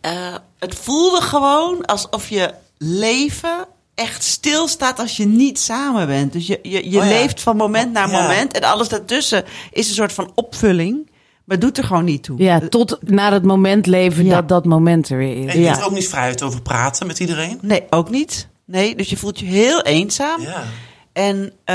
eh, 0.00 0.34
het 0.58 0.74
voelde 0.74 1.20
gewoon 1.20 1.84
alsof 1.84 2.28
je 2.28 2.50
leven 2.78 3.66
echt 3.94 4.22
stilstaat 4.24 4.98
als 4.98 5.16
je 5.16 5.26
niet 5.26 5.58
samen 5.58 6.06
bent. 6.06 6.32
Dus 6.32 6.46
je, 6.46 6.58
je, 6.62 6.90
je 6.90 6.98
Oh 6.98 7.04
ja. 7.04 7.10
leeft 7.10 7.40
van 7.40 7.56
moment 7.56 7.92
naar 7.92 8.10
Ja. 8.10 8.22
moment. 8.22 8.52
En 8.52 8.62
alles 8.62 8.88
daartussen 8.88 9.44
is 9.72 9.88
een 9.88 9.94
soort 9.94 10.12
van 10.12 10.30
opvulling. 10.34 11.10
Maar 11.44 11.58
doet 11.58 11.78
er 11.78 11.84
gewoon 11.84 12.04
niet 12.04 12.22
toe. 12.22 12.42
Ja, 12.42 12.60
tot 12.68 12.98
naar 13.00 13.32
het 13.32 13.42
moment 13.44 13.86
leven 13.86 14.24
Ja. 14.24 14.34
dat 14.34 14.48
dat 14.48 14.64
moment 14.64 15.08
er 15.08 15.18
weer 15.18 15.44
is. 15.44 15.54
En 15.54 15.60
je 15.60 15.68
er 15.68 15.84
ook 15.84 15.92
niet 15.92 16.08
vrijheid 16.08 16.42
over 16.42 16.62
praten 16.62 17.06
met 17.06 17.20
iedereen. 17.20 17.58
Nee, 17.62 17.82
ook 17.90 18.10
niet. 18.10 18.48
Nee, 18.64 18.94
dus 18.96 19.10
je 19.10 19.16
voelt 19.16 19.38
je 19.38 19.46
heel 19.46 19.82
eenzaam. 19.82 20.40
Ja. 20.40 20.64
En 21.12 21.52
eh, 21.64 21.74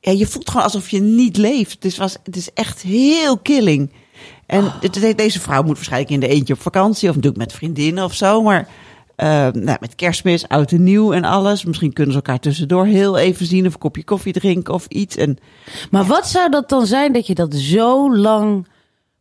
ja, 0.00 0.12
je 0.12 0.26
voelt 0.26 0.48
gewoon 0.50 0.62
alsof 0.64 0.88
je 0.88 1.00
niet 1.00 1.36
leeft. 1.36 1.72
Het 1.72 1.84
is, 1.84 1.96
was, 1.96 2.16
het 2.24 2.36
is 2.36 2.52
echt 2.54 2.82
heel 2.82 3.38
killing. 3.38 3.92
En 4.46 4.64
Ah. 4.64 5.14
deze 5.16 5.40
vrouw 5.40 5.62
moet 5.62 5.74
waarschijnlijk 5.76 6.10
in 6.12 6.20
de 6.20 6.28
eentje 6.28 6.54
op 6.54 6.60
vakantie. 6.60 7.08
Of 7.08 7.14
natuurlijk 7.14 7.42
met 7.42 7.52
vriendinnen 7.52 8.04
of 8.04 8.14
zo. 8.14 8.42
Maar 8.42 8.68
nou, 9.52 9.76
met 9.80 9.94
kerstmis, 9.94 10.48
oud 10.48 10.72
en 10.72 10.82
nieuw 10.82 11.12
en 11.12 11.24
alles. 11.24 11.64
Misschien 11.64 11.92
kunnen 11.92 12.12
ze 12.12 12.18
elkaar 12.18 12.40
tussendoor 12.40 12.86
heel 12.86 13.18
even 13.18 13.46
zien. 13.46 13.66
Of 13.66 13.72
een 13.72 13.78
kopje 13.78 14.04
koffie 14.04 14.32
drinken 14.32 14.74
of 14.74 14.86
iets. 14.88 15.16
En 15.16 15.38
Maar 15.90 16.04
wat 16.04 16.28
zou 16.28 16.50
dat 16.50 16.68
dan 16.68 16.86
zijn 16.86 17.12
dat 17.12 17.26
je 17.26 17.34
dat 17.34 17.54
zo 17.54 18.16
lang 18.16 18.66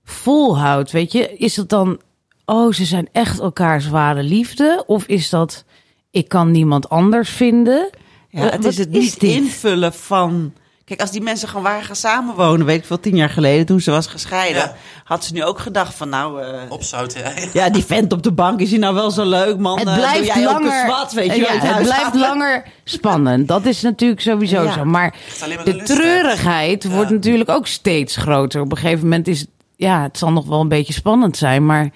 volhoudt? 0.03 0.91
Weet 0.91 1.11
je, 1.11 1.37
is 1.37 1.55
het 1.55 1.69
dan, 1.69 1.99
oh, 2.45 2.73
ze 2.73 2.85
zijn 2.85 3.09
echt 3.11 3.39
elkaars 3.39 3.87
ware 3.87 4.23
liefde? 4.23 4.83
Of 4.87 5.05
is 5.05 5.29
dat, 5.29 5.65
ik 6.11 6.27
kan 6.27 6.51
niemand 6.51 6.89
anders 6.89 7.29
vinden? 7.29 7.89
ja, 8.29 8.41
Wat- 8.41 8.51
het 8.53 8.65
is 8.65 8.77
het 8.77 8.95
is 8.95 9.03
niet 9.03 9.19
dit? 9.19 9.31
invullen 9.31 9.93
van... 9.93 10.53
Kijk, 10.87 11.01
als 11.01 11.11
die 11.11 11.21
mensen 11.21 11.47
gewoon 11.47 11.63
waren 11.63 11.83
gaan 11.83 11.95
samenwonen, 11.95 12.65
weet 12.65 12.77
ik 12.79 12.85
veel, 12.85 12.99
tien 12.99 13.15
jaar 13.15 13.29
geleden, 13.29 13.65
toen 13.65 13.81
ze 13.81 13.91
was 13.91 14.07
gescheiden, 14.07 14.61
Ja. 14.61 14.75
had 15.03 15.23
ze 15.25 15.33
nu 15.33 15.43
ook 15.43 15.59
gedacht 15.59 15.93
van, 15.95 16.09
nou, 16.09 16.41
eh, 16.41 16.61
Opzouten, 16.69 17.21
ja. 17.21 17.31
Ja, 17.53 17.69
die 17.69 17.83
vent 17.85 18.13
op 18.13 18.23
de 18.23 18.31
bank 18.31 18.59
is 18.59 18.69
hij 18.69 18.79
nou 18.79 18.93
wel 18.95 19.11
zo 19.11 19.25
leuk, 19.29 19.57
man. 19.57 19.79
Het 19.79 19.87
Eh, 19.87 19.95
blijft 19.95 20.35
langer, 20.43 20.85
zwart, 20.85 21.13
weet 21.13 21.35
je, 21.35 21.45
het 21.47 21.63
huis 21.71 21.85
blijft 21.87 22.15
langer 22.15 22.63
spannend. 22.83 23.47
Dat 23.47 23.65
is 23.65 23.81
natuurlijk 23.81 24.21
sowieso 24.21 24.63
Ja. 24.63 24.73
zo. 24.73 24.85
Maar 24.85 25.11
de 25.39 25.59
de 25.63 25.73
lust, 25.75 25.87
hè? 25.87 25.95
treurigheid 25.95 26.83
Ja. 26.83 26.89
wordt 26.89 27.09
natuurlijk 27.11 27.49
ook 27.49 27.67
steeds 27.67 28.15
groter. 28.15 28.61
Op 28.61 28.71
een 28.71 28.77
gegeven 28.77 29.03
moment 29.03 29.27
is 29.27 29.39
het, 29.39 29.49
ja, 29.75 30.01
het 30.01 30.17
zal 30.17 30.31
nog 30.31 30.45
wel 30.45 30.59
een 30.61 30.67
beetje 30.67 30.93
spannend 30.93 31.37
zijn, 31.37 31.65
maar 31.65 31.89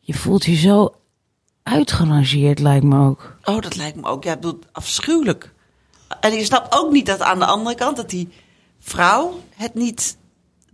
je 0.00 0.14
voelt 0.14 0.44
je 0.44 0.56
zo 0.56 0.94
uitgerangeerd, 1.62 2.58
lijkt 2.58 2.84
me 2.84 3.06
ook. 3.08 3.36
Oh, 3.44 3.60
dat 3.60 3.76
lijkt 3.76 3.96
me 3.96 4.08
ook. 4.08 4.24
Ja, 4.24 4.32
ik 4.32 4.40
bedoel, 4.40 4.58
afschuwelijk. 4.72 5.52
En 6.20 6.32
je 6.32 6.44
snapt 6.44 6.76
ook 6.78 6.92
niet 6.92 7.06
dat 7.06 7.20
aan 7.20 7.38
de 7.38 7.44
andere 7.46 7.74
kant 7.76 7.96
dat 7.96 8.10
die 8.10 8.28
vrouw 8.80 9.40
het 9.56 9.74
niet 9.74 10.16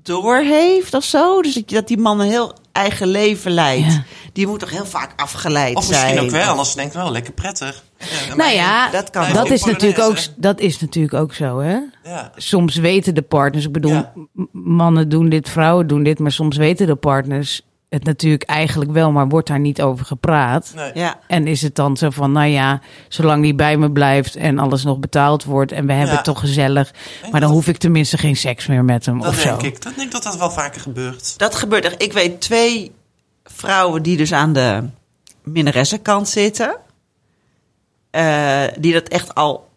doorheeft 0.02 0.94
of 0.94 1.04
zo. 1.04 1.42
Dus 1.42 1.54
dat, 1.54 1.88
die 1.88 1.98
man 1.98 2.20
een 2.20 2.28
heel 2.28 2.52
eigen 2.72 3.08
leven 3.08 3.50
leidt. 3.50 3.92
Ja. 3.92 4.02
Die 4.32 4.46
moet 4.46 4.60
toch 4.60 4.70
heel 4.70 4.86
vaak 4.86 5.12
afgeleid 5.20 5.76
Of 5.76 5.84
zijn. 5.84 6.00
misschien 6.04 6.24
ook 6.24 6.30
wel, 6.30 6.50
anders 6.50 6.74
denkt 6.74 6.94
wel 6.94 7.10
lekker 7.10 7.32
prettig. 7.32 7.82
Ja, 7.98 8.06
Nou 8.26 8.36
maar- 8.36 8.54
ja, 8.54 8.90
dat 8.90 9.10
kan 9.10 9.32
dat 9.32 9.50
is, 9.50 9.64
natuurlijk 9.64 10.00
ook, 10.00 10.16
dat 10.36 10.60
is 10.60 10.80
natuurlijk 10.80 11.14
ook 11.14 11.34
zo, 11.34 11.58
hè? 11.58 11.78
Ja. 12.04 12.32
Soms 12.36 12.76
weten 12.76 13.14
de 13.14 13.22
partners, 13.22 13.64
ik 13.64 13.72
bedoel, 13.72 14.04
mannen 14.52 15.08
doen 15.08 15.28
dit, 15.28 15.48
vrouwen 15.48 15.86
doen 15.86 16.02
dit, 16.02 16.18
maar 16.18 16.32
soms 16.32 16.56
weten 16.56 16.86
de 16.86 16.96
partners 16.96 17.62
het 17.88 18.04
natuurlijk 18.04 18.42
eigenlijk 18.42 18.90
wel, 18.92 19.12
maar 19.12 19.28
wordt 19.28 19.48
daar 19.48 19.60
niet 19.60 19.82
over 19.82 20.04
gepraat. 20.06 20.72
Nee. 20.74 20.90
Ja. 20.94 21.18
En 21.26 21.46
is 21.46 21.62
het 21.62 21.74
dan 21.74 21.96
zo 21.96 22.10
van, 22.10 22.32
nou 22.32 22.46
ja, 22.46 22.80
zolang 23.08 23.42
die 23.42 23.54
bij 23.54 23.76
me 23.76 23.90
blijft 23.90 24.36
en 24.36 24.58
alles 24.58 24.84
nog 24.84 24.98
betaald 24.98 25.44
wordt 25.44 25.72
en 25.72 25.86
we 25.86 25.92
hebben 25.92 26.10
Ja. 26.10 26.16
het 26.16 26.24
toch 26.24 26.40
gezellig, 26.40 26.94
maar 27.30 27.40
dan 27.40 27.50
hoef 27.50 27.66
ik 27.68 27.76
tenminste 27.76 28.18
geen 28.18 28.36
seks 28.36 28.66
meer 28.66 28.84
met 28.84 29.06
hem 29.06 29.18
Dat 29.20 29.28
of 29.28 29.38
zo. 29.40 29.48
denk 29.48 29.62
ik. 29.62 29.82
Dat 29.82 29.94
denk 29.94 30.06
ik 30.06 30.12
dat 30.12 30.22
dat 30.22 30.36
wel 30.36 30.50
vaker 30.50 30.80
gebeurt. 30.80 31.38
Dat 31.38 31.54
gebeurt 31.54 31.84
echt. 31.84 32.02
Ik 32.02 32.12
weet 32.12 32.40
twee 32.40 32.92
vrouwen 33.44 34.02
die 34.02 34.16
dus 34.16 34.32
aan 34.32 34.52
de 34.52 34.82
minnaressenkant 35.42 36.28
zitten. 36.28 36.76
Eh, 38.10 38.62
die 38.78 38.92
dat 38.92 39.08
echt 39.08 39.34
al, 39.34 39.68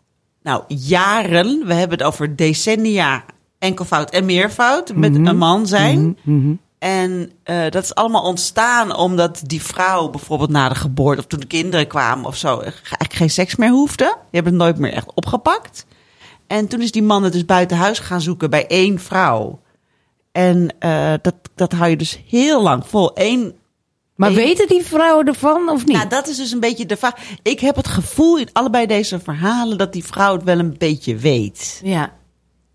nou, 0.43 0.63
jaren, 0.67 1.65
we 1.67 1.73
hebben 1.73 1.97
het 1.97 2.07
over 2.07 2.35
decennia, 2.35 3.23
enkelvoud 3.59 4.09
en 4.09 4.25
meervoud, 4.25 4.95
met 4.95 5.11
Mhm. 5.13 5.25
een 5.25 5.37
man 5.37 5.67
zijn. 5.67 6.17
Mhm, 6.23 6.37
mhm. 6.37 6.53
En 6.81 7.31
eh, 7.43 7.69
dat 7.69 7.83
is 7.83 7.95
allemaal 7.95 8.23
ontstaan 8.23 8.95
omdat 8.95 9.41
die 9.45 9.61
vrouw 9.63 10.09
bijvoorbeeld 10.09 10.49
na 10.49 10.69
de 10.69 10.75
geboorte 10.75 11.19
of 11.21 11.27
toen 11.27 11.39
de 11.39 11.45
kinderen 11.45 11.87
kwamen 11.87 12.25
of 12.25 12.35
zo, 12.35 12.59
eigenlijk 12.59 13.13
geen 13.13 13.29
seks 13.29 13.55
meer 13.55 13.69
hoefde. 13.69 14.03
Die 14.05 14.29
hebben 14.31 14.53
het 14.53 14.61
nooit 14.61 14.77
meer 14.77 14.93
echt 14.93 15.13
opgepakt. 15.13 15.85
En 16.47 16.67
toen 16.67 16.81
is 16.81 16.91
die 16.91 17.03
man 17.03 17.23
het 17.23 17.33
dus 17.33 17.45
buiten 17.45 17.77
huis 17.77 17.99
gaan 17.99 18.21
zoeken 18.21 18.49
bij 18.49 18.67
één 18.67 18.99
vrouw. 18.99 19.59
En 20.31 20.75
eh, 20.79 21.13
dat, 21.21 21.35
dat 21.55 21.71
hou 21.71 21.89
je 21.89 21.97
dus 21.97 22.19
heel 22.27 22.61
lang 22.61 22.87
vol. 22.87 23.11
Eén, 23.13 23.55
Maar 24.15 24.33
weten 24.33 24.67
die 24.67 24.85
vrouwen 24.85 25.25
ervan 25.27 25.69
of 25.69 25.85
niet? 25.85 25.95
nou, 25.95 26.09
dat 26.09 26.27
is 26.27 26.37
dus 26.37 26.51
een 26.51 26.59
beetje 26.59 26.85
de 26.85 26.97
vraag. 26.97 27.13
Ik 27.41 27.59
heb 27.59 27.75
het 27.75 27.87
gevoel 27.87 28.37
in 28.37 28.49
allebei 28.51 28.85
deze 28.85 29.19
verhalen 29.19 29.77
dat 29.77 29.93
die 29.93 30.05
vrouw 30.05 30.33
het 30.33 30.43
wel 30.43 30.59
een 30.59 30.75
beetje 30.77 31.15
weet. 31.15 31.81
Ja. 31.83 32.13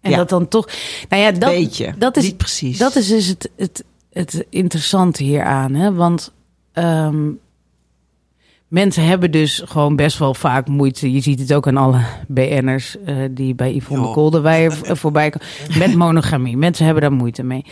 En 0.01 0.11
Ja. 0.11 0.17
dat 0.17 0.29
dan 0.29 0.49
toch. 0.49 0.69
Nou 1.09 1.23
ja, 1.23 1.31
dat, 1.31 1.51
Beetje. 1.51 1.95
dat 1.99 2.17
is 2.17 2.25
Niet 2.25 2.37
precies. 2.37 2.79
Dat 2.79 2.97
is 2.97 3.09
dus 3.09 3.27
het, 3.27 3.51
het, 3.57 3.85
het 4.17 4.47
interessante 4.51 5.23
hieraan. 5.23 5.75
Hè? 5.75 5.93
Want 5.95 6.33
ehm, 6.73 7.29
mensen 8.69 9.05
hebben 9.05 9.31
dus 9.31 9.63
gewoon 9.65 9.97
best 9.97 10.19
wel 10.19 10.35
vaak 10.35 10.69
moeite. 10.69 11.13
Je 11.13 11.21
ziet 11.21 11.39
het 11.41 11.53
ook 11.55 11.67
aan 11.67 11.77
alle 11.77 12.01
BN'ers 12.29 12.97
eh, 13.05 13.17
die 13.31 13.55
bij 13.55 13.75
Yvonne. 13.75 14.11
Kolderweijer 14.13 14.73
v- 14.73 14.99
voorbij 14.99 15.31
komen. 15.31 15.49
Met 15.89 15.95
monogamie. 15.95 16.57
Mensen 16.57 16.85
hebben 16.85 17.03
daar 17.03 17.13
moeite 17.13 17.43
mee. 17.43 17.65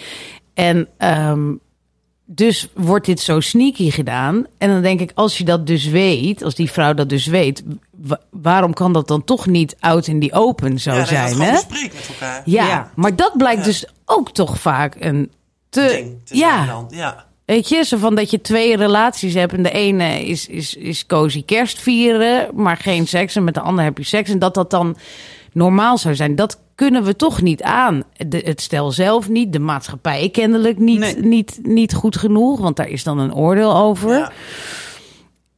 En 0.55 0.89
ehm, 0.99 1.53
dus 2.27 2.69
wordt 2.75 3.07
dit 3.07 3.21
zo 3.21 3.41
sneaky 3.41 3.91
gedaan. 3.91 4.47
En 4.59 4.69
dan 4.69 4.83
denk 4.83 5.01
ik, 5.01 5.11
als 5.15 5.39
je 5.39 5.45
dat 5.45 5.67
dus 5.67 5.87
weet, 5.87 6.43
als 6.43 6.55
die 6.55 6.71
vrouw 6.71 6.95
dat 6.95 7.09
dus 7.09 7.27
weet, 7.27 7.63
wa- 7.91 8.21
waarom 8.31 8.73
kan 8.75 8.93
dat 8.93 9.09
dan 9.09 9.25
toch 9.25 9.47
niet 9.47 9.77
out 9.81 10.07
in 10.07 10.19
die 10.19 10.33
open 10.33 10.79
zo 10.81 10.93
ja, 10.95 11.05
zijn? 11.05 11.29
gewoon 11.29 11.47
Hè? 11.47 11.53
bespreekt 11.53 11.95
met 11.95 12.09
elkaar. 12.09 12.43
Ja, 12.45 12.67
Ja. 12.67 12.91
maar 12.95 13.17
dat 13.17 13.37
blijkt 13.37 13.61
Ja. 13.61 13.67
dus 13.67 13.87
ook 14.05 14.33
toch 14.33 14.59
vaak 14.61 14.97
een 14.99 15.31
te. 15.75 15.89
Ding 15.89 16.19
te 16.25 16.37
zijn 16.37 16.51
ja. 16.51 16.87
Ja. 16.91 17.25
weet 17.45 17.69
je, 17.69 17.85
zo 17.85 17.97
van 17.97 18.15
dat 18.15 18.31
je 18.31 18.41
twee 18.41 18.77
relaties 18.77 19.35
hebt 19.35 19.53
en 19.53 19.63
de 19.63 19.71
ene 19.71 20.25
is, 20.27 20.47
is, 20.49 20.75
is 20.75 21.07
cozy 21.07 21.45
kerst 21.45 21.81
vieren, 21.81 22.49
maar 22.55 22.77
geen 22.77 23.07
seks 23.07 23.37
en 23.37 23.45
met 23.45 23.55
de 23.55 23.61
ander 23.61 23.85
heb 23.85 23.99
je 23.99 24.05
seks 24.05 24.31
en 24.31 24.39
dat 24.39 24.55
dat 24.55 24.71
dan 24.71 24.97
normaal 25.53 25.99
zou 25.99 26.15
zijn. 26.15 26.35
Dat 26.35 26.61
kunnen 26.75 27.05
we 27.05 27.17
toch 27.17 27.43
niet 27.43 27.63
aan. 27.63 28.03
De, 28.27 28.39
het 28.45 28.61
stel 28.61 28.91
zelf 28.93 29.29
niet, 29.29 29.53
de 29.53 29.59
maatschappij 29.59 30.29
kennelijk 30.33 30.79
niet, 30.79 30.99
Nee. 30.99 31.17
niet, 31.17 31.59
niet 31.63 31.95
goed 31.95 32.17
genoeg, 32.17 32.61
want 32.61 32.77
daar 32.77 32.89
is 32.89 33.03
dan 33.05 33.19
een 33.19 33.35
oordeel 33.35 33.77
over. 33.77 34.17
Ja. 34.19 34.33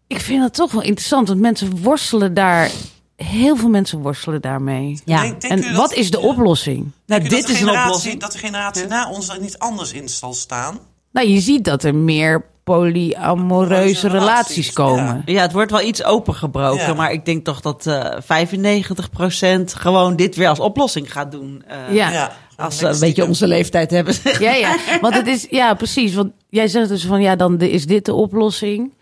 Ik 0.06 0.20
vind 0.20 0.40
dat 0.42 0.54
toch 0.54 0.72
wel 0.72 0.82
interessant, 0.82 1.28
want 1.28 1.40
mensen 1.40 1.82
worstelen 1.82 2.34
daar, 2.34 2.70
heel 3.16 3.56
veel 3.56 3.68
mensen 3.68 3.98
worstelen 3.98 4.40
daarmee. 4.40 5.00
Ja. 5.04 5.20
Denk- 5.20 5.40
denken 5.40 5.68
En 5.68 5.74
wat 5.76 5.88
dat- 5.88 5.98
is 5.98 6.10
de 6.10 6.18
oplossing? 6.20 6.90
Nou, 7.06 7.20
dit 7.22 7.30
dat 7.30 7.40
de 7.40 7.46
is 7.46 7.50
een 7.52 7.56
generatie- 7.56 7.86
oplossing. 7.88 8.20
Dat 8.20 8.32
de 8.32 8.38
generatie 8.38 8.86
na 8.86 9.10
ons 9.10 9.28
er 9.28 9.40
niet 9.40 9.58
anders 9.58 9.92
in 9.92 10.08
zal 10.08 10.34
staan. 10.34 10.78
Nou, 11.12 11.28
je 11.28 11.40
ziet 11.40 11.64
dat 11.64 11.82
er 11.84 11.94
meer 11.94 12.44
polyamoreuze 12.64 14.08
relaties 14.08 14.72
komen. 14.72 15.22
Ja, 15.26 15.42
het 15.42 15.52
wordt 15.52 15.70
wel 15.70 15.82
iets 15.82 16.04
opengebroken, 16.04 16.86
Ja. 16.86 16.94
maar 16.94 17.12
ik 17.12 17.24
denk 17.24 17.44
toch 17.44 17.60
dat 17.60 17.86
eh 17.86 18.04
95% 18.20 19.74
gewoon 19.74 20.16
dit 20.16 20.36
weer 20.36 20.48
als 20.48 20.60
oplossing 20.60 21.12
gaat 21.12 21.30
doen. 21.32 21.62
eh, 21.66 21.94
Ja. 21.94 22.10
Ja. 22.10 22.32
Als 22.56 22.78
ze 22.78 22.86
een 22.86 23.00
beetje 23.00 23.26
onze 23.26 23.46
leeftijd 23.46 23.90
hebben. 23.90 24.14
Ja, 24.38 24.52
ja, 24.54 24.76
want 25.00 25.14
het 25.14 25.26
is, 25.26 25.46
ja, 25.50 25.74
precies. 25.74 26.14
Want 26.14 26.30
jij 26.48 26.68
zegt 26.68 26.88
dus 26.88 27.04
van, 27.04 27.20
ja, 27.20 27.36
dan 27.36 27.60
is 27.60 27.86
dit 27.86 28.04
de 28.04 28.14
oplossing. 28.14 28.92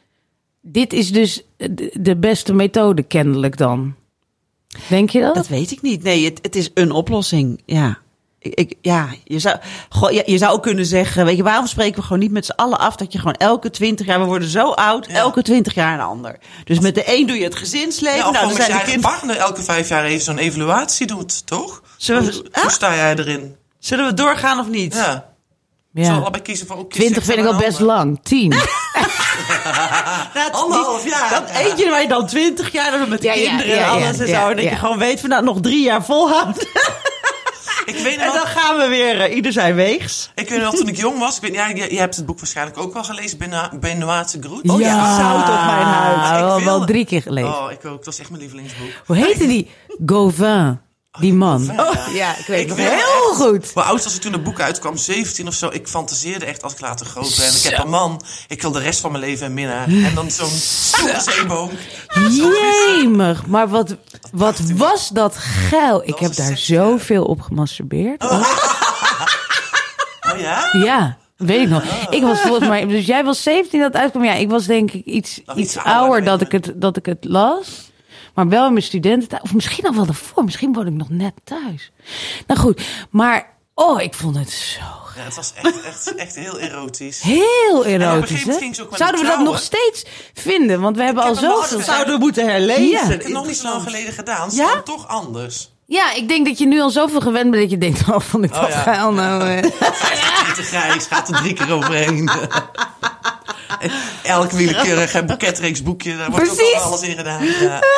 Dit 0.61 0.93
is 0.93 1.13
dus 1.13 1.43
de 1.93 2.17
beste 2.17 2.55
methode, 2.55 3.03
kennelijk 3.03 3.57
dan. 3.57 3.95
Denk 4.89 5.11
je 5.11 5.21
dat? 5.21 5.35
Dat 5.35 5.49
weet 5.49 5.71
ik 5.71 5.83
niet. 5.83 6.03
Nee, 6.03 6.25
het, 6.25 6.39
het 6.43 6.57
is 6.57 6.71
een 6.75 6.91
oplossing. 6.91 7.63
Ja. 7.67 7.99
Ik, 8.39 8.55
ik- 8.55 8.75
ja, 8.81 9.09
je 9.25 9.39
zou, 9.39 9.57
goh, 9.89 10.11
ja, 10.11 10.23
je 10.27 10.39
zou 10.39 10.53
ook 10.53 10.63
kunnen 10.63 10.87
zeggen, 10.87 11.25
weet 11.25 11.37
je, 11.37 11.43
waarom 11.43 11.67
spreken 11.67 11.95
we 11.97 12.03
gewoon 12.03 12.19
niet 12.19 12.31
met 12.31 12.45
z'n 12.47 12.51
allen 12.57 12.79
af 12.79 12.97
dat 12.97 13.13
je 13.13 13.19
gewoon 13.19 13.35
elke 13.35 13.71
twintig 13.71 14.07
jaar, 14.07 14.21
we 14.21 14.27
worden 14.27 14.49
zo 14.49 14.71
oud, 14.71 15.07
Ja. 15.07 15.15
elke 15.15 15.43
twintig 15.43 15.75
jaar 15.75 15.95
een 15.95 16.05
ander. 16.05 16.39
Dus 16.65 16.81
met 16.81 16.95
de 16.95 17.03
een 17.19 17.27
doe 17.27 17.37
je 17.37 17.45
het 17.45 17.55
gezinsleven, 17.55 18.19
Ja, 18.19 18.27
of 18.27 18.33
nou, 18.33 18.37
gewoon 18.37 18.49
dan 18.49 18.57
met 18.59 18.67
je 18.67 18.73
zijn 18.73 18.79
de 18.79 18.85
eigen 18.85 19.01
kinderen. 19.01 19.19
partner 19.19 19.37
elke 19.47 19.63
vijf 19.63 19.89
jaar 19.89 20.05
even 20.05 20.25
zo'n 20.25 20.39
evaluatie 20.39 21.07
doet, 21.07 21.47
toch? 21.47 21.83
Zullen 21.97 22.25
we- 22.25 22.33
hoe, 22.33 22.45
Ah? 22.53 22.63
hoe 22.63 22.71
sta 22.71 22.95
jij 22.95 23.17
erin? 23.17 23.57
Zullen 23.79 24.07
we 24.07 24.15
doorgaan 24.15 24.59
of 24.59 24.69
niet? 24.69 24.95
Ja. 24.95 25.33
Ja. 25.95 26.17
allebei 26.17 26.43
kiezen 26.43 26.67
voor... 26.67 26.77
ook 26.77 26.93
20 26.93 27.25
vind 27.25 27.39
ik 27.39 27.47
al 27.47 27.57
best 27.57 27.81
lang. 27.81 28.19
10. 28.23 28.49
Nou, 28.49 28.63
het- 30.33 30.53
Anderhalf 30.53 31.09
jaar. 31.09 31.31
Dat 31.31 31.51
eentje 31.51 31.91
waar 31.91 32.03
je 32.03 32.09
dan 32.09 32.27
twintig 32.27 32.73
jaar 32.73 32.91
dan 32.99 33.09
met 33.09 33.21
de 33.21 33.27
Ja, 33.27 33.33
kinderen 33.33 33.77
ja, 33.77 33.89
alles 33.89 34.19
en 34.19 34.29
zo. 34.29 34.49
En 34.49 34.57
dat 34.57 34.65
je 34.65 34.77
gewoon 34.77 34.99
weet 34.99 35.21
van 35.21 35.29
nou 35.29 35.45
nog 35.45 35.61
drie 35.61 35.83
jaar 35.83 36.05
volhouden. 36.05 36.67
Ik 37.85 37.97
weet 37.97 38.17
En 38.17 38.27
dan 38.33 38.47
gaan 38.47 38.77
we 38.79 38.89
weer 38.89 39.21
eh, 39.21 39.35
ieder 39.37 39.53
zijn 39.53 39.75
weegs. 39.75 40.31
ik 40.35 40.49
weet 40.49 40.61
nog 40.63 40.75
toen 40.75 40.89
ik 40.89 40.97
jong 40.97 41.19
was. 41.19 41.37
Ik 41.37 41.43
weet, 41.43 41.55
ja, 41.55 41.69
je, 41.69 41.93
je 41.93 41.99
hebt 41.99 42.17
het 42.17 42.27
boek 42.27 42.39
waarschijnlijk 42.39 42.79
ook 42.79 42.93
wel 42.93 43.05
gelezen. 43.05 43.39
Beno- 43.39 43.69
Benoîtse 43.81 44.39
Groet. 44.41 44.69
Oh 44.71 44.81
ja, 44.81 45.17
zout 45.17 45.49
op 45.49 45.65
mijn 45.67 45.87
huid. 45.87 46.17
Ik 46.41 46.45
wel, 46.47 46.57
wil- 46.57 46.65
wel 46.65 46.85
drie 46.87 47.05
keer 47.05 47.23
gelezen. 47.23 47.51
Oh, 47.63 47.71
ik 47.71 47.85
ook. 47.85 47.97
Het 47.97 48.05
was 48.07 48.19
echt 48.19 48.29
mijn 48.29 48.41
lievelingsboek. 48.41 48.89
Hoe 49.07 49.17
heette 49.17 49.47
die? 49.47 49.71
Gauvin. 50.07 50.81
Die 51.21 51.33
man. 51.35 51.71
Gauvin, 51.77 52.15
ja, 52.15 52.37
ik 52.39 52.47
weet 52.47 52.61
Ik 52.63 52.69
het 52.69 52.79
heel 52.79 52.97
echt- 53.31 53.41
goed. 53.41 53.71
Hoe 53.75 53.83
oud 53.83 54.05
was 54.05 54.15
ik 54.15 54.21
toen 54.21 54.33
het 54.33 54.43
boek 54.43 54.61
uitkwam? 54.61 54.97
17 54.97 55.47
of 55.47 55.55
zo. 55.55 55.69
Ik 55.73 55.89
fantaseerde 55.89 56.45
echt 56.45 56.63
als 56.63 56.73
ik 56.73 56.81
later 56.81 57.07
groot 57.07 57.37
ben. 57.37 57.47
Ik 57.55 57.63
heb 57.63 57.79
een 57.85 57.91
man. 57.91 58.23
Ik 58.49 58.63
wil 58.63 58.71
de 58.73 58.79
rest 58.81 59.01
van 59.01 59.13
mijn 59.13 59.25
leven 59.25 59.47
een 59.47 59.55
minnaar. 59.55 59.89
En 59.89 60.15
dan 60.15 60.31
zo'n 60.31 60.49
stoere 60.49 61.21
zeeboom. 61.21 61.71
Jemig, 62.31 63.47
maar 63.47 63.69
wat, 63.69 63.97
wat 64.33 64.59
was 64.75 65.09
dat 65.09 65.37
geil. 65.37 66.03
Ik 66.03 66.19
heb 66.19 66.31
een 66.31 66.45
daar 66.47 66.57
zoveel 66.57 67.25
op 67.25 67.41
gemasturbeerd. 67.41 68.25
Oh 70.33 70.41
ja? 70.41 70.69
Ja, 70.73 71.17
weet 71.37 71.61
ik 71.61 71.69
nog. 71.69 71.83
Ik 72.11 72.23
was 72.23 72.41
volgens 72.41 72.69
mij, 72.69 72.87
dus 72.87 73.07
jij 73.07 73.25
was 73.25 73.43
17 73.43 73.81
dat 73.81 73.93
het 73.93 74.03
uitkwam. 74.03 74.25
Ja, 74.25 74.33
ik 74.35 74.51
was 74.51 74.67
denk 74.67 74.91
ik 74.91 75.05
iets, 75.05 75.41
iets 75.57 75.77
ouder, 75.77 75.93
ouder 75.95 76.25
dat 76.25 76.41
ik, 76.41 76.53
het, 76.53 76.73
dat 76.75 76.97
ik 76.97 77.07
het 77.07 77.25
las. 77.25 77.91
Maar 78.35 78.49
wel 78.49 78.67
in 78.67 78.73
mijn 78.73 78.85
studententijd. 78.85 79.43
Of 79.43 79.55
misschien 79.55 79.87
al 79.87 79.95
wel 79.95 80.07
daarvoor. 80.07 80.45
Misschien 80.45 80.73
woonde 80.73 80.91
ik 80.91 80.97
nog 80.97 81.11
net 81.11 81.33
thuis. 81.45 81.93
Nou 82.47 82.61
goed, 82.61 82.83
maar 83.11 83.57
oh, 83.75 84.03
ik 84.03 84.15
vond 84.15 84.37
het 84.37 84.51
zo 84.51 84.81
Ja, 85.17 85.23
het 85.23 85.37
was 85.37 85.53
echt, 85.63 85.83
echt, 85.83 86.15
echt 86.15 86.35
heel 86.35 86.59
erotisch. 86.59 87.21
heel 87.23 87.85
erotisch. 87.87 88.45
hè? 88.45 88.59
Zouden 88.91 89.21
we 89.21 89.27
dat 89.27 89.41
nog 89.41 89.59
steeds 89.59 90.05
vinden? 90.35 90.81
Want 90.81 90.97
we 90.97 91.03
hebben 91.03 91.23
al 91.23 91.35
heb 91.35 91.45
zoveel... 91.45 91.81
Zouden 91.81 92.15
we 92.15 92.21
moeten 92.21 92.49
herlezen. 92.49 92.89
Ja. 92.89 93.03
Ik 93.03 93.09
heb 93.09 93.23
het 93.23 93.33
nog 93.33 93.47
niet 93.47 93.57
zo 93.57 93.69
lang 93.69 93.83
geleden 93.83 94.13
gedaan. 94.13 94.51
Ze 94.51 94.57
Ja? 94.57 94.71
ja? 94.71 94.83
toch 94.83 95.09
anders. 95.09 95.73
Ja, 95.87 96.13
ik 96.13 96.29
denk 96.29 96.47
dat 96.47 96.59
je 96.59 96.67
nu 96.67 96.81
al 96.81 96.91
zoveel 96.91 97.21
gewend 97.21 97.51
bent 97.51 97.63
dat 97.63 97.71
je 97.71 97.79
denkt, 97.79 98.09
oh, 98.09 98.21
vond 98.21 98.45
ik 98.45 98.55
Oh, 98.55 98.61
dat 98.61 98.69
ja. 98.69 98.79
geil 98.83 99.13
nou. 99.13 99.49
eh. 99.49 99.71
Grijs, 100.55 101.07
gaat 101.07 101.29
er 101.29 101.37
drie 101.37 101.53
keer 101.53 101.73
overheen. 101.73 102.31
Elk 104.23 104.51
boeketreeks 105.27 105.83
boekje, 105.83 106.17
daar 106.17 106.31
wordt 106.31 106.51
ook 106.51 106.57
Precies. 106.57 106.75
al 106.75 106.83
alles 106.83 107.03
in 107.03 107.17
gedaan. 107.17 107.45
Ja. 107.45 107.81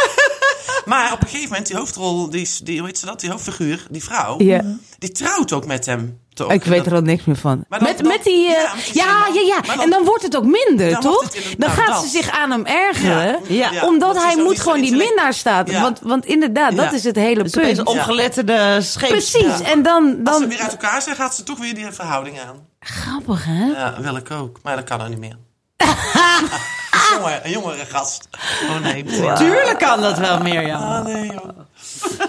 Maar 0.85 1.12
op 1.12 1.20
een 1.22 1.27
gegeven 1.29 1.49
moment, 1.49 1.66
die 1.66 1.77
hoofdrol, 1.77 2.31
die, 2.31 2.40
is- 2.40 2.59
die, 2.59 2.79
hoe 2.79 2.87
heet 2.87 2.99
ze 2.99 3.07
dat, 3.07 3.20
die 3.20 3.31
hoofdfiguur, 3.31 3.87
die 3.90 4.05
vrouw, 4.05 4.35
Ja. 4.42 4.62
die 4.99 5.12
trouwt 5.12 5.53
ook 5.53 5.66
met 5.66 5.87
hem. 5.87 6.20
Toch? 6.35 6.53
Ik 6.53 6.64
weet 6.64 6.87
er 6.87 6.94
al 6.94 7.01
niks 7.01 7.25
meer 7.25 7.37
van. 7.37 7.64
Dan- 7.68 7.83
met, 7.83 7.99
dan- 7.99 8.07
met 8.07 8.25
die. 8.25 8.46
eh, 8.46 8.53
ja, 8.92 9.18
met 9.25 9.33
die 9.33 9.46
ja, 9.46 9.55
ja, 9.57 9.61
dan- 9.75 9.81
en 9.85 9.90
dan 9.90 10.05
wordt 10.05 10.22
het 10.22 10.37
ook 10.37 10.44
minder, 10.44 10.90
Dan 10.90 11.01
toch? 11.01 11.22
in 11.35 11.40
dan 11.42 11.53
nou, 11.59 11.72
gaat 11.72 11.87
dat. 11.94 12.03
ze 12.03 12.09
zich 12.09 12.31
aan 12.31 12.51
hem 12.51 12.64
ergeren. 12.66 13.38
Ja. 13.46 13.70
Ja, 13.70 13.87
omdat 13.87 14.14
dat 14.14 14.22
hij 14.25 14.33
ook 14.37 14.42
moet 14.42 14.61
gewoon 14.61 14.81
die 14.81 14.96
minnaar 14.96 15.35
staat. 15.35 15.70
Ja. 15.70 15.81
Want, 15.81 16.01
want 16.03 16.25
inderdaad, 16.27 16.77
dat 16.77 16.92
is 16.92 17.05
het 17.05 17.16
hele 17.16 17.42
Dus 17.42 17.53
punt. 17.53 17.79
een 17.79 17.87
ongeletterde 17.87 18.79
scheep. 18.83 19.09
Precies. 19.09 19.61
En 19.61 19.83
dan. 19.83 20.05
Als 20.05 20.18
dan 20.25 20.40
ze 20.42 20.46
weer 20.49 20.61
uit 20.61 20.70
elkaar 20.70 21.03
zijn, 21.03 21.16
gaat 21.16 21.35
ze 21.35 21.42
toch 21.42 21.59
weer 21.59 21.75
die 21.75 21.87
verhouding 21.90 22.40
aan. 22.40 22.66
Grappig, 22.81 23.44
hè? 23.44 23.64
Ja, 23.66 23.94
wil 24.01 24.16
ik 24.16 24.31
ook. 24.31 24.59
Maar 24.62 24.77
dat 24.77 24.85
kan 24.85 24.99
nou 24.99 25.11
niet 25.11 25.18
meer. 25.18 25.37
Een, 25.77 27.19
jonge, 27.19 27.41
een 27.43 27.51
jongere 27.51 27.85
gast. 27.85 28.29
Oh 28.69 28.81
nee. 28.83 29.05
Tuurlijk 29.35 29.79
kan 29.79 30.01
dat 30.01 30.19
wel, 30.19 30.41
Mirjam. 30.43 30.83
Ah 30.83 31.05
nee 31.05 31.27
joh. 31.27 31.49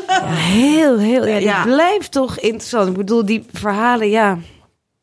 Ja, 0.07 0.25
heel, 0.27 0.97
heel. 0.99 1.25
Ja, 1.27 1.38
die 1.38 1.47
Ja. 1.47 1.63
blijft 1.63 2.12
toch 2.12 2.38
interessant. 2.39 2.88
Ik 2.89 2.97
bedoel, 2.97 3.25
die 3.25 3.45
verhalen, 3.53 4.10
ja. 4.10 4.38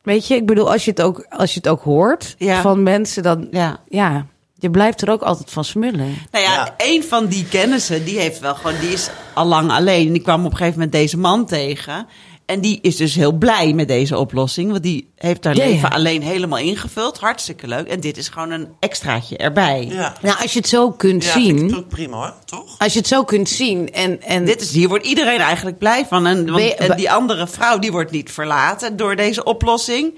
Weet 0.01 0.27
je, 0.27 0.35
ik 0.35 0.45
bedoel, 0.45 0.71
als 0.71 0.85
je 0.85 0.91
het 0.91 1.01
ook, 1.01 1.25
als 1.29 1.53
je 1.53 1.57
het 1.57 1.67
ook 1.67 1.81
hoort 1.83 2.35
Ja. 2.37 2.61
van 2.61 2.83
mensen, 2.83 3.23
dan. 3.23 3.47
Ja. 3.51 3.79
Ja, 3.87 4.25
je 4.55 4.69
blijft 4.69 5.01
er 5.01 5.09
ook 5.11 5.21
altijd 5.21 5.51
van 5.51 5.63
smullen. 5.65 6.15
Nou 6.31 6.43
ja, 6.43 6.53
Ja. 6.53 6.73
een 6.77 7.03
van 7.03 7.25
die 7.25 7.45
kennissen, 7.45 8.05
die 8.05 8.19
heeft 8.19 8.39
wel 8.39 8.55
gewoon, 8.55 8.79
die 8.79 8.91
is 8.91 9.09
al 9.33 9.45
lang 9.45 9.71
alleen. 9.71 10.11
Die 10.13 10.21
kwam 10.21 10.45
op 10.45 10.51
een 10.51 10.57
gegeven 10.57 10.73
moment 10.79 10.91
deze 10.91 11.17
man 11.17 11.45
tegen. 11.45 12.07
En 12.45 12.61
die 12.61 12.79
is 12.81 12.95
dus 12.95 13.15
heel 13.15 13.31
blij 13.31 13.73
met 13.73 13.87
deze 13.87 14.17
oplossing. 14.17 14.71
Want 14.71 14.83
die 14.83 15.09
heeft 15.15 15.43
haar 15.43 15.55
leven 15.55 15.89
alleen 15.91 16.21
helemaal 16.21 16.59
ingevuld. 16.59 17.17
Hartstikke 17.19 17.67
leuk. 17.67 17.87
En 17.87 17.99
dit 17.99 18.17
is 18.17 18.27
gewoon 18.29 18.51
een 18.51 18.67
extraatje 18.79 19.37
erbij. 19.37 19.87
Ja. 19.91 20.15
Nou, 20.21 20.41
als 20.41 20.53
je 20.53 20.59
het 20.59 20.67
zo 20.67 20.91
kunt 20.91 21.23
Ja, 21.23 21.31
vind 21.31 21.49
ik 21.49 21.57
zien. 21.57 21.67
het 21.67 21.77
ook 21.77 21.87
prima 21.87 22.17
hoor, 22.17 22.33
toch? 22.45 22.75
Als 22.79 22.93
je 22.93 22.99
het 22.99 23.07
zo 23.07 23.23
kunt 23.23 23.49
zien 23.49 23.91
en, 23.93 24.21
en 24.21 24.45
Dit 24.45 24.61
is, 24.61 24.71
hier 24.71 24.87
wordt 24.87 25.05
iedereen 25.05 25.39
eigenlijk 25.39 25.77
blij 25.77 26.05
van. 26.05 26.25
En, 26.25 26.45
want, 26.51 26.63
je- 26.63 26.75
en 26.75 26.97
die 26.97 27.11
andere 27.11 27.47
vrouw, 27.47 27.79
die 27.79 27.91
wordt 27.91 28.11
niet 28.11 28.31
verlaten 28.31 28.97
door 28.97 29.15
deze 29.15 29.43
oplossing. 29.43 30.13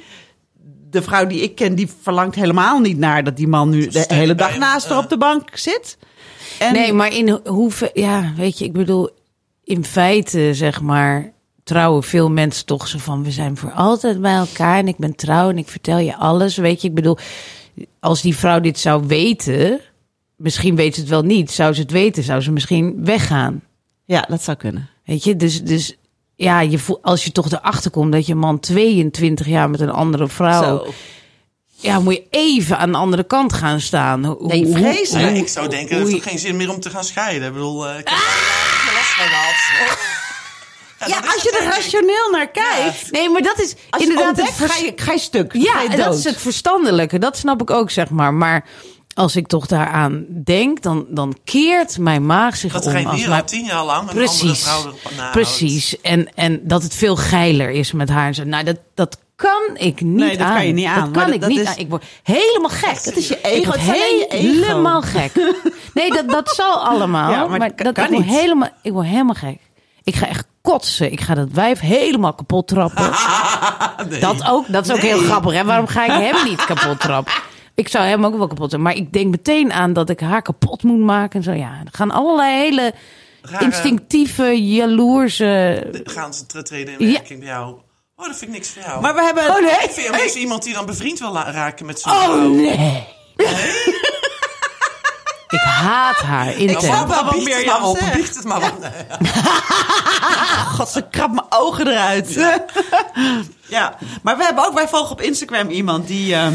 De 0.90 1.02
vrouw 1.02 1.26
die 1.28 1.42
ik 1.42 1.56
ken, 1.56 1.76
die 1.76 1.90
verlangt 2.02 2.36
helemaal 2.36 2.80
niet 2.80 2.98
naar 2.98 3.24
dat 3.24 3.38
die 3.38 3.48
man 3.48 3.70
nu 3.70 3.88
de 3.88 4.06
hele 4.08 4.36
dag 4.36 4.58
naast 4.58 4.90
haar 4.90 4.98
op 4.98 5.10
de 5.10 5.18
bank 5.18 5.50
zit. 5.58 5.98
En, 6.60 6.74
Nee, 6.74 6.94
maar 6.94 7.14
in 7.16 7.40
hoeveel... 7.46 7.90
Ja, 7.94 8.34
weet 8.36 8.58
je, 8.60 8.66
ik 8.66 8.74
bedoel... 8.74 9.10
In 9.64 9.86
feite, 9.86 10.50
zeg 10.54 10.82
maar... 10.82 11.36
Trouwen 11.68 12.04
veel 12.04 12.30
mensen 12.32 12.66
toch 12.66 12.88
zo 12.88 12.98
van... 12.98 13.24
We 13.24 13.32
zijn 13.32 13.58
voor 13.58 13.72
altijd 13.72 14.22
bij 14.22 14.36
elkaar 14.36 14.78
en 14.78 14.88
ik 14.88 14.98
ben 14.98 15.16
trouw 15.16 15.50
en 15.50 15.58
ik 15.58 15.68
vertel 15.68 15.98
je 15.98 16.16
alles. 16.16 16.58
Weet 16.58 16.82
je, 16.82 16.88
ik 16.88 16.94
bedoel... 16.94 17.18
Als 18.00 18.22
die 18.22 18.38
vrouw 18.38 18.60
dit 18.60 18.80
zou 18.80 19.04
weten... 19.08 19.80
Misschien 20.36 20.76
weet 20.76 20.94
ze 20.96 21.00
het 21.02 21.10
wel 21.10 21.22
niet. 21.22 21.52
Zou 21.52 21.74
ze 21.74 21.82
het 21.82 21.92
weten, 21.92 22.24
zou 22.24 22.42
ze 22.42 22.52
misschien 22.52 23.06
weggaan. 23.06 23.62
Ja, 24.06 24.26
dat 24.30 24.44
zou 24.44 24.58
kunnen. 24.58 24.90
Weet 25.06 25.24
je, 25.24 25.36
dus... 25.36 25.64
dus 25.64 25.98
ja, 26.36 26.60
je 26.62 26.78
voelt, 26.80 27.02
als 27.02 27.24
je 27.24 27.32
toch 27.32 27.52
erachter 27.52 27.92
komt 27.92 28.12
dat 28.12 28.26
je 28.26 28.36
man 28.36 28.60
22 28.60 29.48
jaar 29.48 29.70
met 29.70 29.80
een 29.80 29.90
andere 29.92 30.28
vrouw... 30.28 30.64
Zo. 30.64 30.94
Ja, 31.80 32.00
moet 32.00 32.14
je 32.14 32.26
even 32.30 32.78
aan 32.78 32.92
de 32.92 32.98
andere 32.98 33.24
kant 33.24 33.54
gaan 33.54 33.80
staan. 33.82 34.26
Hoe- 34.26 34.48
Nee, 34.48 34.64
hoe- 34.66 34.78
vreselijk. 34.78 35.26
Ja, 35.26 35.32
hoe- 35.32 35.40
ik 35.42 35.48
zou 35.48 35.68
denken, 35.70 36.00
het 36.00 36.08
heeft 36.10 36.24
geen 36.24 36.40
zin 36.40 36.56
meer 36.58 36.70
om 36.74 36.80
te 36.80 36.90
gaan 36.90 37.04
scheiden. 37.04 37.48
Ik 37.48 37.54
bedoel, 37.54 37.88
eh, 37.88 38.00
ik 38.00 38.08
heb 38.08 38.18
heel 38.18 38.94
last 38.94 39.14
van 39.14 39.26
gehad. 39.28 40.17
Ja, 41.00 41.08
dat 41.22 41.34
als 41.34 41.42
je 41.44 41.50
het, 41.52 41.60
er 41.60 41.68
ik. 41.68 41.74
rationeel 41.74 42.30
naar 42.32 42.48
kijkt. 42.48 43.12
Nee, 43.12 43.30
maar 43.30 43.42
dat 43.42 43.60
is 43.60 43.76
Als 43.90 44.04
je 44.04 44.10
inderdaad 44.10 44.38
het 44.38 44.72
ga 44.72 44.84
je, 44.86 44.94
ga 44.96 45.12
je 45.12 45.20
stuk. 45.20 45.54
Ja, 45.54 45.72
ga 45.72 45.82
je 45.82 45.90
en 45.90 45.98
dat 45.98 46.16
is 46.18 46.24
het 46.24 46.38
verstandelijke. 46.42 47.20
Dat 47.20 47.38
snap 47.38 47.62
ik 47.62 47.70
ook, 47.70 47.92
zeg 47.92 48.10
maar. 48.10 48.34
Maar 48.34 48.66
als 49.14 49.36
ik 49.36 49.48
toch 49.48 49.66
daaraan 49.66 50.26
denk, 50.44 50.82
dan, 50.82 51.06
dan 51.10 51.38
keert 51.44 51.98
mijn 51.98 52.26
maag 52.26 52.56
zich 52.56 52.74
Dat 52.74 52.86
om. 52.86 52.92
geen 52.92 53.08
als 53.08 53.20
hier 53.20 53.30
mijn- 53.30 53.42
al 53.42 53.48
tien 53.48 53.66
jaar 53.66 53.84
lang 53.86 54.02
een 54.02 54.08
andere 54.08 54.26
Precies, 54.26 54.64
vrouw 54.64 54.94
precies. 55.32 56.02
En, 56.02 56.30
en 56.36 56.60
dat 56.64 56.84
het 56.84 56.94
veel 56.96 57.16
geiler 57.16 57.70
is 57.70 57.92
met 57.92 58.10
haar. 58.10 58.28
en 58.28 58.34
Zo. 58.36 58.44
Nou, 58.44 58.64
dat, 58.64 58.78
dat 58.96 59.18
kan 59.36 59.70
ik 59.74 60.02
niet 60.02 60.16
Nee, 60.16 60.38
dat 60.38 60.48
aan. 60.48 60.56
kan 60.56 60.68
je 60.68 60.74
niet 60.74 60.86
aan, 60.86 60.94
Dat 60.96 61.04
maar 61.04 61.12
kan 61.14 61.26
dat- 61.26 61.34
ik 61.34 61.42
dat 61.42 61.50
niet 61.50 61.60
is- 61.60 61.68
aan. 61.68 61.78
Ik 61.78 61.90
word 61.90 62.04
helemaal 62.24 62.70
gek. 62.70 63.04
Dat 63.04 63.16
is 63.16 63.28
je 63.28 63.36
Ik 63.38 63.46
ego. 63.46 63.66
word 63.66 63.82
je 63.86 64.26
ego. 64.30 64.38
helemaal 64.46 65.02
gek. 65.02 65.32
Nee, 65.94 66.12
dat, 66.12 66.30
dat 66.30 66.50
zal 66.56 66.86
allemaal. 66.86 67.32
Ja, 67.32 67.38
maar 67.40 67.50
maar 67.50 67.60
dat 67.60 67.76
kan- 67.76 67.86
dat, 67.86 67.94
kan 67.94 68.04
ik, 68.06 68.12
word 68.12 68.26
niet. 68.26 68.36
helemaal, 68.40 68.70
ik 68.82 68.92
word 68.92 69.06
helemaal 69.08 69.34
gek. 69.36 69.58
Ik 70.04 70.16
ga 70.16 70.28
echt 70.28 70.46
kotsen. 70.72 71.12
Ik 71.12 71.22
ga 71.22 71.34
dat 71.34 71.48
wijf 71.52 71.80
helemaal 71.80 72.34
kapot 72.34 72.68
trappen. 72.68 73.10
Nee. 74.10 74.20
Dat 74.20 74.48
ook, 74.48 74.72
dat 74.72 74.86
is 74.86 74.92
ook 74.92 75.02
Nee. 75.02 75.12
heel 75.12 75.22
grappig. 75.22 75.54
Hè? 75.54 75.64
Waarom 75.66 75.88
ga 75.88 76.04
ik 76.06 76.12
hem 76.12 76.44
niet 76.46 76.66
kapot 76.66 77.00
trappen? 77.00 77.34
Ik 77.76 77.88
zou 77.88 78.06
hem 78.06 78.26
ook 78.26 78.38
wel 78.38 78.48
kapot 78.48 78.58
trappen. 78.70 78.82
Maar 78.82 78.96
ik 78.96 79.14
denk 79.14 79.30
meteen 79.32 79.74
aan 79.74 79.94
dat 79.94 80.10
ik 80.10 80.20
haar 80.20 80.42
kapot 80.42 80.84
moet 80.84 81.00
maken. 81.00 81.40
En 81.40 81.44
zo, 81.44 81.52
ja, 81.52 81.70
er 81.86 81.92
gaan 81.92 82.12
allerlei 82.12 82.56
hele 82.58 82.94
Rare- 83.42 83.64
instinctieve, 83.66 84.64
jaloerse... 84.74 85.84
Gaan 86.04 86.34
ze 86.34 86.46
tre- 86.46 86.62
treden 86.64 87.00
in 87.00 87.08
Ja. 87.08 87.14
werking 87.14 87.40
bij 87.40 87.48
jou? 87.48 87.76
Oh, 88.16 88.26
dat 88.26 88.38
vind 88.38 88.42
ik 88.52 88.58
niks 88.58 88.70
voor 88.70 88.82
jou. 88.82 89.02
Maar 89.02 89.14
we 89.16 89.24
hebben... 89.24 89.44
Oh 89.50 89.56
nee! 89.62 89.70
ik 89.84 89.90
vind 89.92 90.08
hem 90.08 90.20
eens 90.22 90.36
iemand 90.36 90.64
die 90.64 90.74
dan 90.74 90.86
bevriend 90.86 91.20
wil 91.20 91.34
raken 91.36 91.86
met 91.86 92.00
zo'n 92.00 92.12
Oh 92.12 92.24
vrouw. 92.24 92.48
nee! 92.50 93.08
Ik 95.48 95.60
haat 95.60 96.16
haar 96.16 96.46
Nou, 96.46 96.58
intens. 96.58 96.86
snap 96.86 97.08
wel 97.08 97.24
wat 97.24 97.46
maar 97.66 97.84
op, 97.84 98.00
biecht 98.14 98.36
het 98.36 98.44
maar 98.44 98.64
op. 98.64 98.90
God, 100.76 100.90
ze 100.90 101.08
krabt 101.12 101.34
mijn 101.34 101.48
ogen 101.50 101.88
eruit. 101.88 102.36
Ja. 103.70 103.96
maar 104.24 104.38
we 104.38 104.44
hebben 104.44 104.66
ook, 104.68 104.74
wij 104.74 104.88
volgen 104.88 105.12
op 105.12 105.22
Instagram 105.22 105.70
iemand 105.70 106.08
die 106.08 106.34
ehm, 106.36 106.54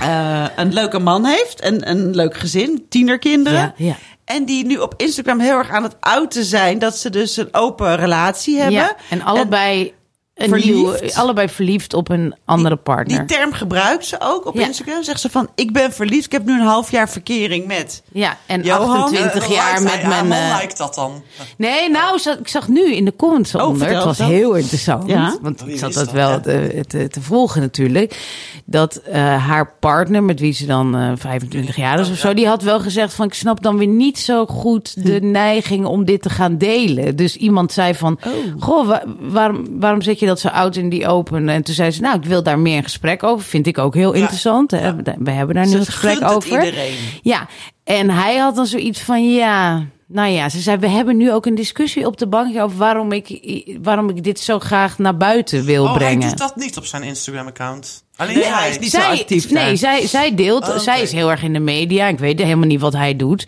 eh, 0.00 0.44
een 0.56 0.72
leuke 0.72 0.98
man 0.98 1.24
heeft. 1.24 1.60
En 1.60 1.90
een 1.90 2.14
leuk 2.14 2.36
gezin, 2.36 2.86
tienerkinderen. 2.88 3.60
Ja, 3.76 3.86
ja. 3.86 3.96
En 4.24 4.44
die 4.44 4.64
nu 4.66 4.76
op 4.76 4.94
Instagram 4.96 5.40
heel 5.40 5.58
erg 5.58 5.70
aan 5.70 5.82
het 5.82 5.96
outen 6.00 6.44
zijn 6.44 6.78
dat 6.78 6.96
ze 6.98 7.10
dus 7.10 7.36
een 7.36 7.48
open 7.54 7.96
relatie 7.96 8.56
hebben. 8.56 8.72
Ja, 8.80 8.96
en 9.10 9.22
allebei, 9.22 9.94
een 10.36 10.48
verliefd. 10.48 10.74
nieuwe, 10.74 11.14
allebei 11.14 11.48
verliefd 11.48 11.94
op 11.94 12.08
een 12.08 12.34
andere 12.44 12.76
partner. 12.76 13.26
Die 13.26 13.36
term 13.36 13.52
gebruikt 13.52 14.06
ze 14.06 14.16
ook 14.20 14.46
op 14.46 14.54
Ja. 14.54 14.66
Instagram. 14.66 15.02
Zegt 15.02 15.20
ze 15.20 15.30
van, 15.30 15.48
ik 15.54 15.72
ben 15.72 15.92
verliefd. 15.92 16.24
Ik 16.26 16.32
heb 16.32 16.44
nu 16.44 16.52
een 16.52 16.66
half 16.66 16.90
jaar 16.90 17.08
verkering 17.08 17.66
met... 17.66 18.02
ja, 18.12 18.36
en 18.46 18.62
Johan, 18.62 19.00
28 19.02 19.44
Eh, 19.44 19.50
jaar 19.50 19.82
met 19.82 19.92
hij- 19.92 20.08
mijn... 20.08 20.28
man 20.28 20.38
eh, 20.38 20.48
lijkt 20.56 20.78
dat 20.78 20.94
dan. 20.94 21.22
Nee, 21.56 21.90
nou, 21.90 22.18
zat- 22.18 22.38
ik 22.38 22.48
zag 22.48 22.68
nu 22.68 22.94
in 22.94 23.04
de 23.04 23.16
comments 23.16 23.54
Oh, 23.54 23.66
onder. 23.68 23.88
het 23.94 24.04
was 24.04 24.18
heel 24.18 24.54
interessant. 24.54 25.08
Ja? 25.08 25.36
Want 25.42 25.60
Wie 25.62 25.72
ik 25.72 25.78
zat 25.78 25.92
dat 25.92 26.10
wel 26.12 26.30
ja? 26.30 26.40
te, 26.40 26.84
te, 26.86 27.08
te 27.08 27.20
volgen 27.20 27.60
natuurlijk. 27.60 28.20
Dat 28.64 28.96
eh, 28.96 29.46
haar 29.46 29.72
partner, 29.80 30.22
met 30.22 30.40
wie 30.40 30.52
ze 30.52 30.66
dan 30.66 30.96
eh 30.96 31.12
25 31.16 31.76
jaar 31.76 32.00
is 32.00 32.10
of 32.10 32.16
zo... 32.18 32.34
die 32.34 32.46
had 32.46 32.62
wel 32.62 32.80
gezegd 32.80 33.14
van... 33.14 33.26
ik 33.26 33.34
snap 33.34 33.62
dan 33.62 33.78
weer 33.78 33.86
niet 33.86 34.18
zo 34.18 34.46
goed 34.46 35.04
de 35.04 35.20
neiging 35.20 35.84
om 35.86 36.04
dit 36.04 36.22
te 36.22 36.30
gaan 36.30 36.58
delen. 36.58 37.16
Dus 37.16 37.36
iemand 37.36 37.72
zei 37.72 37.94
van... 37.94 38.18
Oh. 38.26 38.32
Goh, 38.62 38.86
wa- 38.86 39.04
waarom, 39.20 39.66
waarom 39.80 40.02
zet 40.02 40.18
je 40.18 40.25
dat 40.26 40.40
ze 40.40 40.50
oud 40.50 40.76
in 40.76 40.88
die 40.88 41.06
open. 41.06 41.48
En 41.48 41.62
toen 41.62 41.74
zei 41.74 41.90
ze, 41.90 42.00
nou, 42.00 42.16
ik 42.18 42.24
wil 42.24 42.42
daar 42.42 42.58
meer 42.58 42.76
een 42.76 42.82
gesprek 42.82 43.22
over. 43.22 43.44
Vind 43.46 43.66
ik 43.66 43.78
ook 43.78 43.94
heel 43.94 44.12
interessant. 44.12 44.70
hè. 44.70 44.94
We 45.18 45.30
hebben 45.30 45.54
daar 45.54 45.66
nu 45.66 45.74
een 45.74 45.84
gesprek 45.84 46.14
het 46.20 46.24
over. 46.32 46.64
iedereen. 46.64 46.94
Ja, 47.22 47.46
en 47.84 48.10
hij 48.10 48.36
had 48.36 48.56
dan 48.56 48.66
zoiets 48.66 49.00
van, 49.00 49.32
ja... 49.34 49.86
Nou 50.08 50.28
ja, 50.30 50.48
ze 50.48 50.60
zei, 50.60 50.76
we 50.76 50.88
hebben 50.88 51.16
nu 51.16 51.32
ook 51.32 51.46
een 51.46 51.54
discussie 51.54 52.06
op 52.06 52.16
de 52.16 52.26
bank 52.26 52.58
over 52.58 52.76
waarom 52.78 53.12
ik, 53.12 53.40
waarom 53.82 54.08
ik 54.08 54.22
dit 54.24 54.40
zo 54.40 54.58
graag 54.58 54.98
naar 54.98 55.16
buiten 55.16 55.64
wil 55.64 55.82
Oh, 55.84 55.88
hij 55.88 55.98
brengen. 55.98 56.28
doet 56.28 56.38
dat 56.38 56.56
niet 56.56 56.76
op 56.76 56.84
zijn 56.84 57.02
Instagram-account. 57.02 58.04
Alleen 58.16 58.34
Nee, 58.34 58.44
hij 58.46 58.70
is 58.70 58.78
niet 58.78 58.90
zo 58.90 59.00
actief 59.00 59.50
Nee, 59.50 59.64
daar. 59.64 59.76
zij, 59.76 60.06
zij 60.06 60.34
deelt. 60.34 60.68
Oh. 60.68 60.78
Zij 60.78 61.02
is 61.02 61.12
heel 61.12 61.30
erg 61.30 61.42
in 61.42 61.52
de 61.52 61.58
media. 61.58 62.06
Ik 62.06 62.18
weet 62.18 62.38
helemaal 62.42 62.66
niet 62.66 62.80
wat 62.80 62.92
hij 62.92 63.16
doet. 63.16 63.46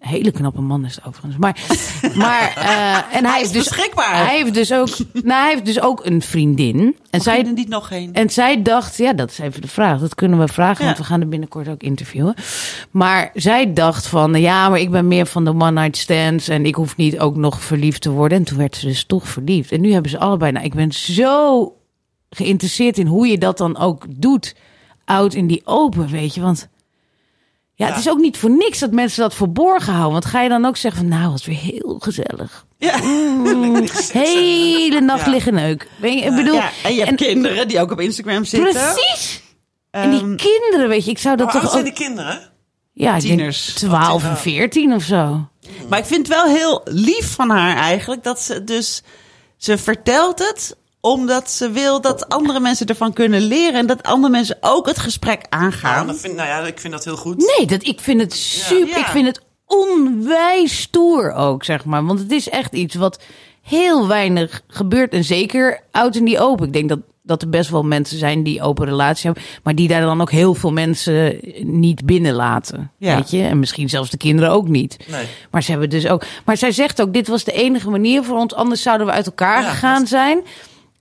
Hele 0.00 0.30
knappe 0.30 0.60
man 0.60 0.84
is 0.84 0.94
het 0.94 1.04
overigens. 1.06 1.36
Maar, 1.36 1.56
maar 2.24 2.52
eh, 2.56 3.16
en 3.16 3.24
hij, 3.26 3.38
heeft 3.38 3.52
dus 3.52 3.68
beschikbaar. 3.68 4.26
Hij 4.26 4.36
heeft 4.36 4.54
dus 4.54 4.72
ook, 4.72 4.88
nou, 5.12 5.40
hij 5.42 5.50
heeft 5.50 5.64
dus 5.64 5.80
ook 5.80 6.04
een 6.04 6.22
vriendin. 6.22 6.96
En 7.10 7.20
Zij 7.20 7.34
zij, 7.34 7.46
er 7.46 7.52
niet 7.52 7.68
nog 7.68 7.86
geen. 7.88 8.14
en 8.14 8.30
zij 8.30 8.62
dacht, 8.62 8.96
ja, 8.96 9.12
dat 9.12 9.30
is 9.30 9.38
even 9.38 9.60
de 9.60 9.68
vraag. 9.68 10.00
Dat 10.00 10.14
kunnen 10.14 10.38
we 10.38 10.48
vragen, 10.48 10.78
Ja. 10.78 10.84
want 10.84 10.98
we 10.98 11.04
gaan 11.04 11.20
er 11.20 11.28
binnenkort 11.28 11.68
ook 11.68 11.82
interviewen. 11.82 12.34
Maar 12.90 13.30
zij 13.34 13.72
dacht 13.72 14.06
van, 14.06 14.40
ja, 14.40 14.68
maar 14.68 14.78
ik 14.80 14.90
ben 14.90 15.08
meer 15.08 15.26
van 15.26 15.44
de 15.44 15.50
one 15.50 15.70
night 15.70 15.96
stands 15.96 16.48
en 16.48 16.66
ik 16.66 16.74
hoef 16.74 16.96
niet 16.96 17.18
ook 17.18 17.36
nog 17.36 17.62
verliefd 17.62 18.00
te 18.02 18.10
worden. 18.10 18.38
En 18.38 18.44
toen 18.44 18.58
werd 18.58 18.76
ze 18.76 18.86
dus 18.86 19.04
toch 19.04 19.28
verliefd. 19.28 19.72
En 19.72 19.80
nu 19.80 19.92
hebben 19.92 20.10
ze 20.10 20.18
allebei, 20.18 20.52
nou, 20.52 20.64
ik 20.64 20.74
ben 20.74 20.92
zo 20.92 21.72
geïnteresseerd 22.30 22.98
in 22.98 23.06
hoe 23.06 23.26
je 23.26 23.38
dat 23.38 23.58
dan 23.58 23.78
ook 23.78 24.04
doet. 24.08 24.54
Oud 25.04 25.34
in 25.34 25.46
die 25.46 25.62
open, 25.64 26.08
weet 26.08 26.34
je, 26.34 26.40
want... 26.40 26.68
Ja, 27.80 27.86
het 27.86 27.94
Ja. 27.94 28.00
is 28.00 28.08
ook 28.10 28.18
niet 28.20 28.36
voor 28.38 28.50
niks 28.50 28.78
dat 28.78 28.90
mensen 28.90 29.22
dat 29.22 29.34
verborgen 29.34 29.92
houden. 29.92 30.12
Want 30.12 30.24
ga 30.24 30.42
je 30.42 30.48
dan 30.48 30.64
ook 30.64 30.76
zeggen 30.76 31.00
van, 31.00 31.18
nou, 31.18 31.30
wat 31.30 31.44
weer 31.44 31.56
heel 31.58 31.96
gezellig. 31.98 32.66
Ja. 32.78 32.96
Mm, 32.98 33.84
hele 34.12 35.00
nacht 35.00 35.24
Ja. 35.24 35.30
liggen 35.30 35.54
neuk. 35.54 35.88
Weet 36.00 36.18
je, 36.18 36.24
ik 36.24 36.34
bedoel, 36.34 36.54
ja, 36.54 36.70
en 36.82 36.94
je 36.94 37.04
hebt 37.04 37.16
kinderen 37.16 37.68
die 37.68 37.80
ook 37.80 37.90
op 37.90 38.00
Instagram 38.00 38.44
zitten. 38.44 38.72
Precies. 38.72 39.42
En 39.90 40.10
die 40.10 40.20
Ehm, 40.20 40.36
kinderen, 40.36 40.88
weet 40.88 41.04
je, 41.04 41.10
ik 41.10 41.18
zou 41.18 41.36
dat 41.36 41.44
Hoe 41.46 41.54
oud 41.54 41.62
toch 41.62 41.72
zijn 41.72 41.86
ook... 41.90 41.96
die 41.96 42.06
kinderen? 42.06 42.50
Ja, 42.92 43.18
Tieners. 43.18 43.64
12 43.74 44.24
en 44.24 44.36
14 44.36 44.92
of 44.94 45.02
zo. 45.02 45.48
Maar 45.88 45.98
ik 45.98 46.04
vind 46.04 46.26
het 46.26 46.36
wel 46.36 46.46
heel 46.46 46.80
lief 46.84 47.34
van 47.34 47.50
haar 47.50 47.76
eigenlijk 47.76 48.22
dat 48.24 48.40
ze 48.40 48.64
dus 48.64 49.02
ze 49.56 49.78
vertelt 49.78 50.38
het 50.38 50.76
omdat 51.00 51.50
ze 51.50 51.70
wil 51.70 52.00
dat 52.00 52.28
andere 52.28 52.60
mensen 52.60 52.86
ervan 52.86 53.12
kunnen 53.12 53.40
leren 53.40 53.74
en 53.80 53.86
dat 53.86 54.02
andere 54.02 54.32
mensen 54.32 54.56
ook 54.60 54.86
het 54.86 54.98
gesprek 54.98 55.40
Ja, 55.40 55.46
aangaan. 55.58 56.06
dat 56.06 56.18
vind, 56.20 56.34
nou 56.36 56.48
ja, 56.48 56.58
ik 56.66 56.80
vind 56.80 56.92
dat 56.92 57.04
heel 57.04 57.16
goed. 57.16 57.36
Nee, 57.56 57.66
dat, 57.66 57.86
ik 57.86 58.00
vind 58.00 58.20
het 58.20 58.32
super. 58.32 58.88
Ja. 58.88 58.96
Ik 58.98 59.06
vind 59.06 59.26
het 59.26 59.40
onwijs 59.66 60.80
stoer 60.80 61.32
ook, 61.32 61.64
zeg 61.64 61.84
maar. 61.84 62.04
Want 62.04 62.18
het 62.18 62.32
is 62.32 62.48
echt 62.48 62.72
iets 62.72 62.94
wat 62.94 63.22
heel 63.62 64.08
weinig 64.08 64.62
gebeurt. 64.66 65.12
En 65.12 65.24
zeker 65.24 65.80
oud 65.90 66.16
in 66.16 66.24
die 66.24 66.38
open. 66.40 66.66
Ik 66.66 66.72
denk 66.72 66.88
dat, 66.88 66.98
dat 67.22 67.42
er 67.42 67.48
best 67.48 67.70
wel 67.70 67.82
mensen 67.82 68.18
zijn 68.18 68.42
die 68.42 68.62
open 68.62 68.84
relatie 68.86 69.24
hebben. 69.30 69.42
Maar 69.62 69.74
die 69.74 69.88
daar 69.88 70.00
dan 70.00 70.20
ook 70.20 70.30
heel 70.30 70.54
veel 70.54 70.72
mensen 70.72 71.40
niet 71.62 72.06
binnenlaten. 72.06 72.90
Ja. 72.98 73.14
Weet 73.16 73.30
je? 73.30 73.42
En 73.42 73.58
misschien 73.58 73.88
zelfs 73.88 74.10
de 74.10 74.16
kinderen 74.16 74.50
ook 74.50 74.68
niet. 74.68 74.96
Nee. 75.10 75.26
Maar 75.50 75.62
ze 75.62 75.70
hebben 75.70 75.90
dus 75.90 76.06
ook. 76.06 76.24
Maar 76.44 76.56
zij 76.56 76.72
zegt 76.72 77.00
ook: 77.02 77.12
dit 77.12 77.28
was 77.28 77.44
de 77.44 77.52
enige 77.52 77.90
manier 77.90 78.24
voor 78.24 78.38
ons. 78.38 78.54
Anders 78.54 78.82
zouden 78.82 79.06
we 79.06 79.12
uit 79.12 79.26
elkaar 79.26 79.62
Ja, 79.62 79.70
gegaan 79.70 79.98
dat- 80.00 80.08
zijn. 80.08 80.40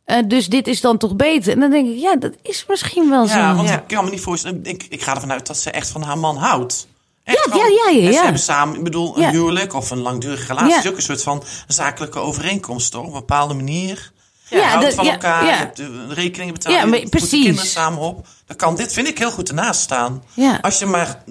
Eh, 0.09 0.17
dus 0.27 0.47
dit 0.47 0.67
is 0.67 0.81
dan 0.81 0.97
toch 0.97 1.15
beter. 1.15 1.53
En 1.53 1.59
dan 1.59 1.69
denk 1.69 1.87
ik, 1.89 1.97
ja, 1.99 2.15
dat 2.15 2.33
is 2.41 2.65
misschien 2.67 3.09
wel 3.09 3.27
zo. 3.27 3.37
Ja, 3.37 3.55
want 3.55 3.69
ik 3.69 3.79
kan 3.87 4.03
me 4.05 4.09
niet 4.11 4.21
voorstellen. 4.21 4.59
Ik, 4.63 4.85
ik 4.89 5.01
ga 5.01 5.13
ervan 5.15 5.31
uit 5.31 5.47
dat 5.47 5.57
ze 5.57 5.71
echt 5.71 5.87
van 5.89 6.01
haar 6.01 6.17
man 6.17 6.37
houdt. 6.37 6.87
Echt 7.23 7.37
Ja, 7.45 7.51
gewoon- 7.51 7.71
ja, 7.71 7.89
ja, 7.89 7.89
ja, 7.89 7.99
En 7.99 8.05
ze 8.07 8.11
ja. 8.17 8.23
hebben 8.23 8.41
samen, 8.41 8.77
ik 8.77 8.83
bedoel, 8.83 9.15
een 9.15 9.21
Ja. 9.21 9.29
huwelijk 9.31 9.73
of 9.73 9.91
een 9.91 9.99
langdurige 10.01 10.45
relatie. 10.47 10.69
Ja. 10.69 10.79
is 10.79 10.87
ook 10.87 10.95
een 10.95 11.01
soort 11.01 11.23
van 11.23 11.43
zakelijke 11.67 12.19
overeenkomst, 12.19 12.91
toch? 12.91 13.01
Op 13.01 13.07
een 13.07 13.13
bepaalde 13.13 13.53
manier. 13.53 14.11
Ja, 14.49 14.57
je 14.57 14.63
houdt 14.63 14.93
van 14.93 15.05
ja, 15.05 15.11
elkaar, 15.11 15.45
ja. 15.45 15.49
je 15.51 15.55
hebt 15.57 15.77
de 15.77 16.05
rekeningen 16.09 16.53
betalen, 16.53 16.77
Ja, 16.77 16.83
je 16.83 16.89
maar 16.89 16.99
de 16.99 17.09
precies. 17.09 17.43
kinderen 17.43 17.69
samen 17.69 17.99
op. 17.99 18.27
Dan 18.45 18.55
kan 18.55 18.75
dit, 18.75 18.93
vind 18.93 19.07
ik, 19.07 19.17
heel 19.17 19.31
goed 19.31 19.49
ernaast 19.49 19.81
staan. 19.81 20.23
Ja. 20.33 20.57
Als 20.61 20.79
je 20.79 20.85
maar 20.85 21.23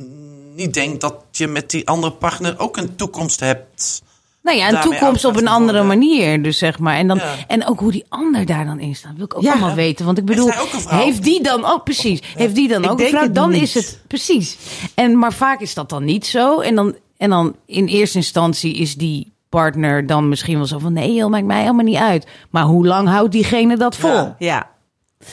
niet 0.54 0.74
denkt 0.74 1.00
dat 1.00 1.14
je 1.30 1.46
met 1.46 1.70
die 1.70 1.88
andere 1.88 2.12
partner 2.12 2.58
ook 2.58 2.76
een 2.76 2.96
toekomst 2.96 3.40
hebt. 3.40 4.02
Nou 4.48 4.60
ja, 4.60 4.68
een 4.72 4.80
toekomst 4.80 5.24
op 5.24 5.36
een 5.36 5.48
andere 5.48 5.78
worden. 5.78 5.98
manier, 5.98 6.42
dus 6.42 6.58
zeg 6.58 6.78
maar. 6.78 6.96
En, 6.96 7.06
dan, 7.06 7.16
Ja. 7.16 7.34
en 7.46 7.66
ook 7.66 7.80
hoe 7.80 7.90
die 7.92 8.04
ander 8.08 8.46
daar 8.46 8.64
dan 8.64 8.80
in 8.80 8.94
staat, 8.94 9.12
wil 9.16 9.24
ik 9.24 9.36
ook 9.36 9.42
Ja. 9.42 9.50
allemaal 9.50 9.74
weten. 9.74 10.04
Want 10.04 10.18
ik 10.18 10.24
bedoel, 10.24 10.50
heeft 10.88 11.22
die 11.22 11.42
dan 11.42 11.64
ook, 11.64 11.84
precies, 11.84 12.20
heeft 12.36 12.54
die 12.54 12.68
dan 12.68 12.84
Ik 12.84 12.90
ook 12.90 13.00
een 13.00 13.08
vrouw? 13.08 13.30
Dan 13.30 13.50
niet. 13.50 13.62
is 13.62 13.74
het, 13.74 14.00
precies. 14.06 14.56
En, 14.94 15.18
maar 15.18 15.32
vaak 15.32 15.60
is 15.60 15.74
dat 15.74 15.88
dan 15.88 16.04
niet 16.04 16.26
zo. 16.26 16.60
En 16.60 16.74
dan, 16.74 16.94
en 17.16 17.30
dan 17.30 17.56
in 17.66 17.86
eerste 17.86 18.16
instantie 18.16 18.74
is 18.76 18.94
die 18.94 19.32
partner 19.48 20.06
dan 20.06 20.28
misschien 20.28 20.56
wel 20.56 20.66
zo 20.66 20.78
van, 20.78 20.92
nee 20.92 21.12
joh, 21.14 21.30
maakt 21.30 21.44
mij 21.46 21.60
helemaal 21.60 21.84
niet 21.84 21.96
uit. 21.96 22.26
Maar 22.50 22.64
hoe 22.64 22.86
lang 22.86 23.08
houdt 23.08 23.32
diegene 23.32 23.76
dat 23.76 23.96
vol? 23.96 24.10
Ja. 24.10 24.34
Ja. 24.38 24.66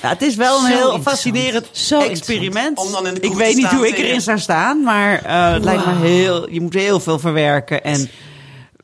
Ja, 0.02 0.10
het 0.10 0.22
is 0.22 0.36
wel 0.36 0.56
een 0.58 0.72
Zo 0.72 0.78
heel 0.78 1.02
fascinerend 1.02 1.68
Zo 1.72 2.00
experiment. 2.00 2.78
Om 2.78 2.92
dan 2.92 3.08
in 3.08 3.14
de 3.14 3.20
ik 3.20 3.34
weet 3.34 3.56
niet 3.56 3.66
hoe 3.68 3.88
ik 3.88 3.98
erin 3.98 4.22
zou 4.22 4.40
staan, 4.40 4.84
maar 4.84 5.22
eh, 5.24 5.52
het 5.54 5.64
lijkt 5.64 5.86
me 5.86 5.94
heel. 5.96 6.50
Je 6.52 6.62
moet 6.62 6.74
heel 6.74 7.00
veel 7.00 7.20
verwerken 7.20 7.84
en 7.84 8.10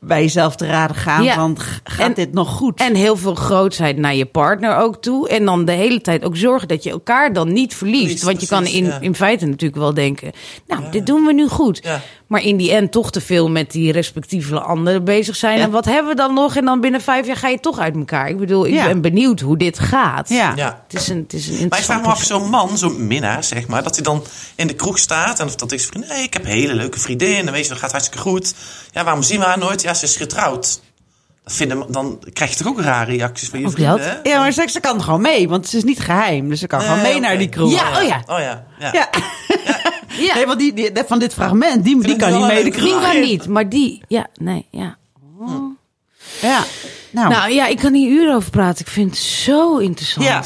bij 0.04 0.20
jezelf 0.22 0.56
te 0.56 0.66
raden 0.66 0.96
gaan 0.96 1.24
Ja. 1.24 1.34
van 1.34 1.56
gaat 1.84 2.06
En- 2.08 2.14
dit 2.14 2.32
nog 2.32 2.48
goed? 2.48 2.80
En 2.80 2.94
heel 2.94 3.16
veel 3.16 3.34
grootheid 3.34 3.96
naar 3.96 4.14
je 4.14 4.26
partner 4.26 4.76
ook 4.76 5.02
toe. 5.02 5.28
En 5.28 5.44
dan 5.44 5.64
de 5.64 5.72
hele 5.72 6.00
tijd 6.00 6.24
ook 6.24 6.36
zorgen 6.36 6.68
dat 6.68 6.82
je 6.82 6.90
elkaar 6.90 7.32
dan 7.32 7.52
niet 7.52 7.74
verliest. 7.74 8.22
Want 8.22 8.40
je 8.40 8.46
kan 8.46 8.66
in, 8.66 8.84
ja. 8.84 9.00
in 9.00 9.14
feite 9.14 9.46
natuurlijk 9.46 9.80
wel 9.80 9.94
denken... 9.94 10.32
nou, 10.66 10.82
dit 10.90 11.06
doen 11.06 11.24
we 11.24 11.32
nu 11.32 11.48
goed. 11.48 12.00
Maar 12.32 12.42
in 12.42 12.56
die 12.56 12.72
end 12.72 12.92
toch 12.92 13.10
te 13.10 13.20
veel 13.20 13.50
met 13.50 13.70
die 13.70 13.92
respectieve 13.92 14.60
anderen 14.60 15.04
bezig 15.04 15.36
zijn. 15.36 15.58
Ja. 15.58 15.64
En 15.64 15.70
wat 15.70 15.84
hebben 15.84 16.10
we 16.10 16.16
dan 16.16 16.34
nog? 16.34 16.56
En 16.56 16.64
dan 16.64 16.80
binnen 16.80 17.00
vijf 17.00 17.26
jaar 17.26 17.36
ga 17.36 17.48
je 17.48 17.60
toch 17.60 17.78
uit 17.78 17.96
elkaar. 17.96 18.28
Ik 18.28 18.38
bedoel, 18.38 18.66
ik 18.66 18.72
Ja. 18.72 18.86
ben 18.86 19.00
benieuwd 19.00 19.40
hoe 19.40 19.56
dit 19.56 19.78
gaat. 19.78 20.28
ja. 20.28 20.52
Ja. 20.56 20.82
Het 20.88 21.00
is 21.00 21.08
een, 21.08 21.16
het 21.18 21.32
is 21.32 21.48
een 21.48 21.66
Maar 21.68 21.78
ik 21.78 21.84
vraag 21.84 22.00
me 22.00 22.06
af, 22.06 22.22
zo'n 22.22 22.50
man, 22.50 22.78
zo'n 22.78 23.06
minnaar, 23.06 23.44
zeg 23.44 23.66
maar, 23.66 23.82
dat 23.82 23.94
hij 23.94 24.04
dan 24.04 24.24
in 24.54 24.66
de 24.66 24.74
kroeg 24.74 24.98
staat 24.98 25.40
en 25.40 25.46
of 25.46 25.56
dat 25.56 25.72
is 25.72 25.86
vriend, 25.86 26.08
nee, 26.08 26.22
ik 26.22 26.32
heb 26.32 26.44
een 26.44 26.50
hele 26.50 26.74
leuke 26.74 26.98
vriendin 27.00 27.46
en 27.46 27.52
weet 27.52 27.62
je, 27.62 27.68
dat 27.68 27.78
gaat 27.78 27.90
hartstikke 27.90 28.22
goed. 28.28 28.54
Ja, 28.92 29.04
waarom 29.04 29.22
zien 29.22 29.38
we 29.38 29.44
haar 29.46 29.58
nooit? 29.58 29.82
Ja, 29.82 29.94
ze 29.94 30.04
is 30.04 30.16
getrouwd. 30.16 30.80
Vinden, 31.44 31.84
dan 31.92 32.22
krijg 32.32 32.50
je 32.50 32.56
toch 32.56 32.66
ook 32.66 32.80
rare 32.80 33.10
reacties 33.10 33.48
van 33.48 33.58
je 33.60 33.66
Ook 33.66 33.72
vrienden, 33.72 34.00
hè? 34.00 34.30
Ja, 34.30 34.38
maar 34.38 34.52
ze 34.52 34.80
kan 34.80 35.02
gewoon 35.02 35.20
mee, 35.20 35.48
want 35.48 35.64
het 35.64 35.74
is 35.74 35.84
niet 35.84 36.00
geheim. 36.00 36.48
Dus 36.48 36.60
ze 36.60 36.66
kan 36.66 36.80
gewoon 36.80 37.02
mee 37.02 37.20
naar 37.20 37.38
die 37.38 37.48
kroeg. 37.48 37.72
Ja, 37.72 37.98
oh 38.00 38.06
ja. 38.06 38.22
Oh 38.26 38.38
ja, 38.38 38.64
ja. 38.78 38.92
Ja. 38.92 39.08
Ja, 40.18 40.34
Nee, 40.34 40.46
want 40.46 40.58
die, 40.58 40.72
die, 40.72 40.90
van 41.06 41.18
dit 41.18 41.34
fragment, 41.34 41.84
die, 41.84 42.02
die 42.02 42.16
kan 42.16 42.32
niet 42.32 42.46
mee 42.46 42.64
de 42.64 42.70
kroeg 42.70 42.84
die 42.84 43.00
kan 43.00 43.20
niet. 43.20 43.48
Maar 43.48 43.68
die, 43.68 44.02
ja, 44.08 44.26
nee, 44.34 44.66
ja. 44.70 44.96
Ja. 46.40 46.64
Nou, 47.10 47.28
Nou 47.28 47.52
ja, 47.52 47.66
ik 47.66 47.78
kan 47.78 47.94
hier 47.94 48.10
uren 48.10 48.34
over 48.34 48.50
praten. 48.50 48.84
Ik 48.86 48.92
vind 48.92 49.10
het 49.10 49.18
zo 49.18 49.76
interessant. 49.76 50.26
Ja. 50.26 50.42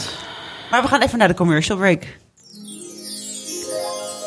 maar 0.70 0.82
we 0.82 0.88
gaan 0.88 1.02
even 1.02 1.18
naar 1.18 1.28
de 1.28 1.34
commercial 1.34 1.78
break. 1.78 2.02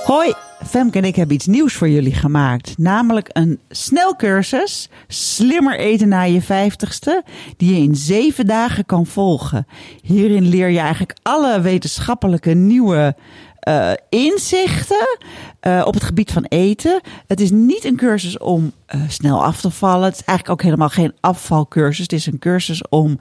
Hoi, 0.06 0.34
Femke 0.66 0.98
en 0.98 1.04
ik 1.04 1.16
hebben 1.16 1.36
iets 1.36 1.48
nieuws 1.48 1.74
voor 1.74 1.90
jullie 1.90 2.14
gemaakt. 2.14 2.78
Namelijk 2.78 3.30
een 3.34 3.60
snelcursus 3.70 4.90
Slimmer 5.08 5.80
eten 5.80 6.08
na 6.08 6.22
je 6.22 6.42
vijftigste. 6.42 7.24
Die 7.58 7.76
je 7.76 7.82
in 7.82 7.96
zeven 7.96 8.46
dagen 8.46 8.86
kan 8.86 9.06
volgen. 9.06 9.68
Hierin 10.02 10.48
leer 10.48 10.70
je 10.70 10.80
eigenlijk 10.80 11.18
alle 11.22 11.62
wetenschappelijke 11.62 12.54
nieuwe 12.54 13.16
eh, 13.60 13.92
inzichten 14.10 15.18
eh, 15.60 15.84
op 15.86 15.94
het 15.94 16.04
gebied 16.04 16.32
van 16.32 16.46
eten. 16.46 17.02
Het 17.28 17.40
is 17.40 17.52
niet 17.52 17.86
een 17.86 17.96
cursus 17.96 18.38
om 18.38 18.72
eh, 18.86 19.02
snel 19.08 19.44
af 19.44 19.62
te 19.62 19.72
vallen. 19.72 20.06
Het 20.06 20.20
is 20.20 20.24
eigenlijk 20.24 20.60
ook 20.60 20.66
helemaal 20.66 20.90
geen 20.90 21.14
afvalcursus. 21.20 22.04
Het 22.04 22.14
is 22.14 22.26
een 22.26 22.40
cursus 22.40 22.88
om 22.88 23.20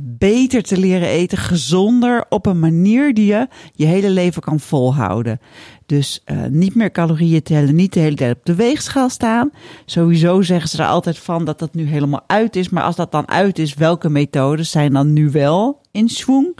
beter 0.00 0.62
te 0.62 0.76
leren 0.78 1.08
eten, 1.08 1.38
gezonder, 1.38 2.24
op 2.28 2.46
een 2.46 2.58
manier 2.58 3.14
die 3.14 3.26
je 3.26 3.48
je 3.72 3.86
hele 3.86 4.10
leven 4.10 4.42
kan 4.42 4.60
volhouden. 4.60 5.40
Dus 5.86 6.20
eh, 6.24 6.44
niet 6.48 6.74
meer 6.74 6.90
calorieën 6.90 7.42
tellen, 7.42 7.74
niet 7.74 7.92
de 7.92 8.00
hele 8.00 8.16
tijd 8.16 8.36
op 8.36 8.44
de 8.44 8.54
weegschaal 8.54 9.08
staan. 9.08 9.50
Sowieso 9.84 10.42
zeggen 10.42 10.68
ze 10.68 10.82
er 10.82 10.88
altijd 10.88 11.18
van 11.18 11.44
dat 11.44 11.58
dat 11.58 11.74
nu 11.74 11.86
helemaal 11.86 12.24
uit 12.26 12.56
is. 12.56 12.68
Maar 12.68 12.82
als 12.82 12.96
dat 12.96 13.12
dan 13.12 13.28
uit 13.28 13.58
is, 13.58 13.74
welke 13.74 14.08
methodes 14.08 14.70
zijn 14.70 14.92
dan 14.92 15.12
nu 15.12 15.30
wel 15.30 15.80
in 15.90 16.08
swing? 16.08 16.58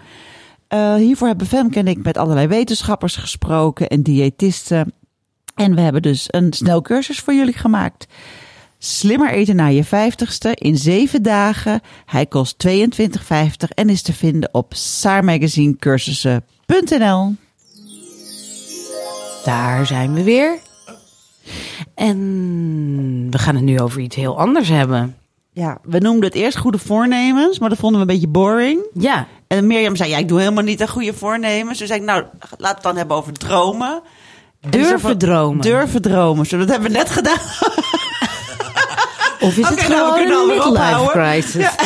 Eh, 0.68 0.94
hiervoor 0.94 1.28
hebben 1.28 1.46
Femke 1.46 1.78
en 1.78 1.86
ik 1.86 2.02
met 2.02 2.16
allerlei 2.16 2.46
wetenschappers 2.46 3.16
gesproken 3.16 3.88
en 3.88 4.02
diëtisten. 4.02 4.92
En 5.54 5.74
we 5.74 5.80
hebben 5.80 6.02
dus 6.02 6.24
een 6.26 6.52
snelcursus 6.52 7.18
voor 7.18 7.34
jullie 7.34 7.54
gemaakt. 7.54 8.06
Slimmer 8.78 9.30
eten 9.30 9.56
na 9.56 9.66
je 9.66 9.84
vijftigste 9.84 10.54
in 10.54 10.76
zeven 10.76 11.22
dagen. 11.22 11.80
Hij 12.04 12.26
kost 12.26 12.66
22,50 12.68 12.74
en 13.74 13.88
is 13.88 14.02
te 14.02 14.12
vinden 14.12 14.48
op 14.52 14.74
saarmagazinecursussen.nl. 14.74 17.34
Daar 19.44 19.86
zijn 19.86 20.14
we 20.14 20.22
weer. 20.22 20.58
En 21.94 23.26
we 23.30 23.38
gaan 23.38 23.54
het 23.54 23.64
nu 23.64 23.80
over 23.80 24.00
iets 24.00 24.16
heel 24.16 24.38
anders 24.38 24.68
hebben. 24.68 25.16
Ja, 25.52 25.78
we 25.82 25.98
noemden 25.98 26.24
het 26.24 26.34
eerst 26.34 26.56
goede 26.58 26.78
voornemens, 26.78 27.58
maar 27.58 27.68
dat 27.68 27.78
vonden 27.78 28.00
we 28.00 28.06
een 28.06 28.12
beetje 28.12 28.28
boring. 28.32 28.80
Ja, 28.94 29.26
En 29.46 29.66
Mirjam 29.66 29.96
zei, 29.96 30.10
ja, 30.10 30.18
ik 30.18 30.28
doe 30.28 30.38
helemaal 30.38 30.64
niet 30.64 30.80
aan 30.80 30.88
goede 30.88 31.14
voornemens. 31.14 31.78
Dus 31.78 31.88
zei 31.88 32.00
ik, 32.00 32.06
nou, 32.06 32.24
laten 32.40 32.58
we 32.58 32.66
het 32.68 32.82
dan 32.82 32.96
hebben 32.96 33.16
over 33.16 33.32
dromen. 33.32 34.02
En 34.60 34.70
durven 34.70 34.94
over- 34.94 35.18
dromen. 35.18 35.60
Durven 35.60 36.02
dromen. 36.02 36.46
Zo, 36.46 36.58
dat 36.58 36.68
hebben 36.68 36.90
we 36.90 36.96
net 36.96 37.10
gedaan. 37.10 37.38
Of 39.40 39.56
is 39.56 39.68
het 39.68 39.76
nou, 39.76 39.76
we 39.76 39.80
gewoon 39.82 40.14
kunnen 40.14 40.38
een 40.40 40.46
midlife 40.46 41.10
crisis? 41.12 41.70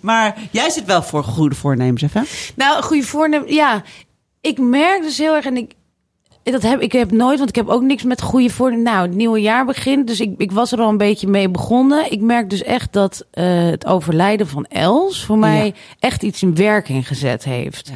Maar 0.00 0.34
jij 0.50 0.70
zit 0.70 0.84
wel 0.84 1.02
voor 1.02 1.24
goede 1.24 1.54
voornemens, 1.54 2.04
hè? 2.12 2.20
Nou, 2.54 2.82
goede 2.82 3.02
voornemen. 3.02 3.52
Ja, 3.52 3.82
ik 4.46 4.58
merk 4.58 5.02
dus 5.02 5.18
heel 5.18 5.34
erg 5.34 5.44
en 5.44 5.56
ik. 5.56 5.74
Dat 6.42 6.62
heb, 6.62 6.80
ik 6.80 6.92
heb 6.92 7.10
nooit, 7.10 7.38
want 7.38 7.48
ik 7.48 7.56
heb 7.56 7.68
ook 7.68 7.82
niks 7.82 8.02
met 8.02 8.22
goede 8.22 8.50
voornemen. 8.50 8.84
Nou, 8.84 9.06
het 9.06 9.16
nieuwe 9.16 9.40
jaar 9.40 9.64
begint, 9.64 10.06
dus 10.06 10.20
ik, 10.20 10.34
ik 10.36 10.52
was 10.52 10.72
er 10.72 10.80
al 10.80 10.88
een 10.88 10.96
beetje 10.96 11.28
mee 11.28 11.48
begonnen. 11.48 12.12
Ik 12.12 12.20
merk 12.20 12.50
dus 12.50 12.62
echt 12.62 12.92
dat 12.92 13.26
eh, 13.30 13.44
het 13.64 13.86
overlijden 13.86 14.46
van 14.46 14.64
Els 14.64 15.24
voor 15.24 15.38
mij 15.38 15.74
echt 15.98 16.22
iets 16.22 16.42
in 16.42 16.54
werking 16.54 17.06
gezet 17.06 17.44
heeft. 17.44 17.92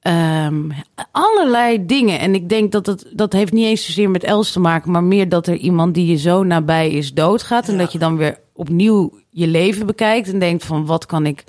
Ehm, 0.00 0.70
allerlei 1.10 1.86
dingen. 1.86 2.18
En 2.18 2.34
ik 2.34 2.48
denk 2.48 2.72
dat 2.72 2.86
het, 2.86 3.06
dat 3.12 3.32
heeft 3.32 3.52
niet 3.52 3.66
eens 3.66 3.84
zozeer 3.84 4.10
met 4.10 4.24
Els 4.24 4.52
te 4.52 4.60
maken, 4.60 4.90
maar 4.90 5.04
meer 5.04 5.28
dat 5.28 5.46
er 5.46 5.56
iemand 5.56 5.94
die 5.94 6.06
je 6.06 6.16
zo 6.16 6.42
nabij 6.42 6.90
is 6.90 7.14
doodgaat. 7.14 7.68
En 7.68 7.78
dat 7.78 7.92
je 7.92 7.98
dan 7.98 8.16
weer 8.16 8.38
opnieuw 8.52 9.12
je 9.30 9.46
leven 9.46 9.86
bekijkt 9.86 10.32
en 10.32 10.38
denkt 10.38 10.64
van 10.64 10.86
wat 10.86 11.06
kan 11.06 11.26
ik 11.26 11.44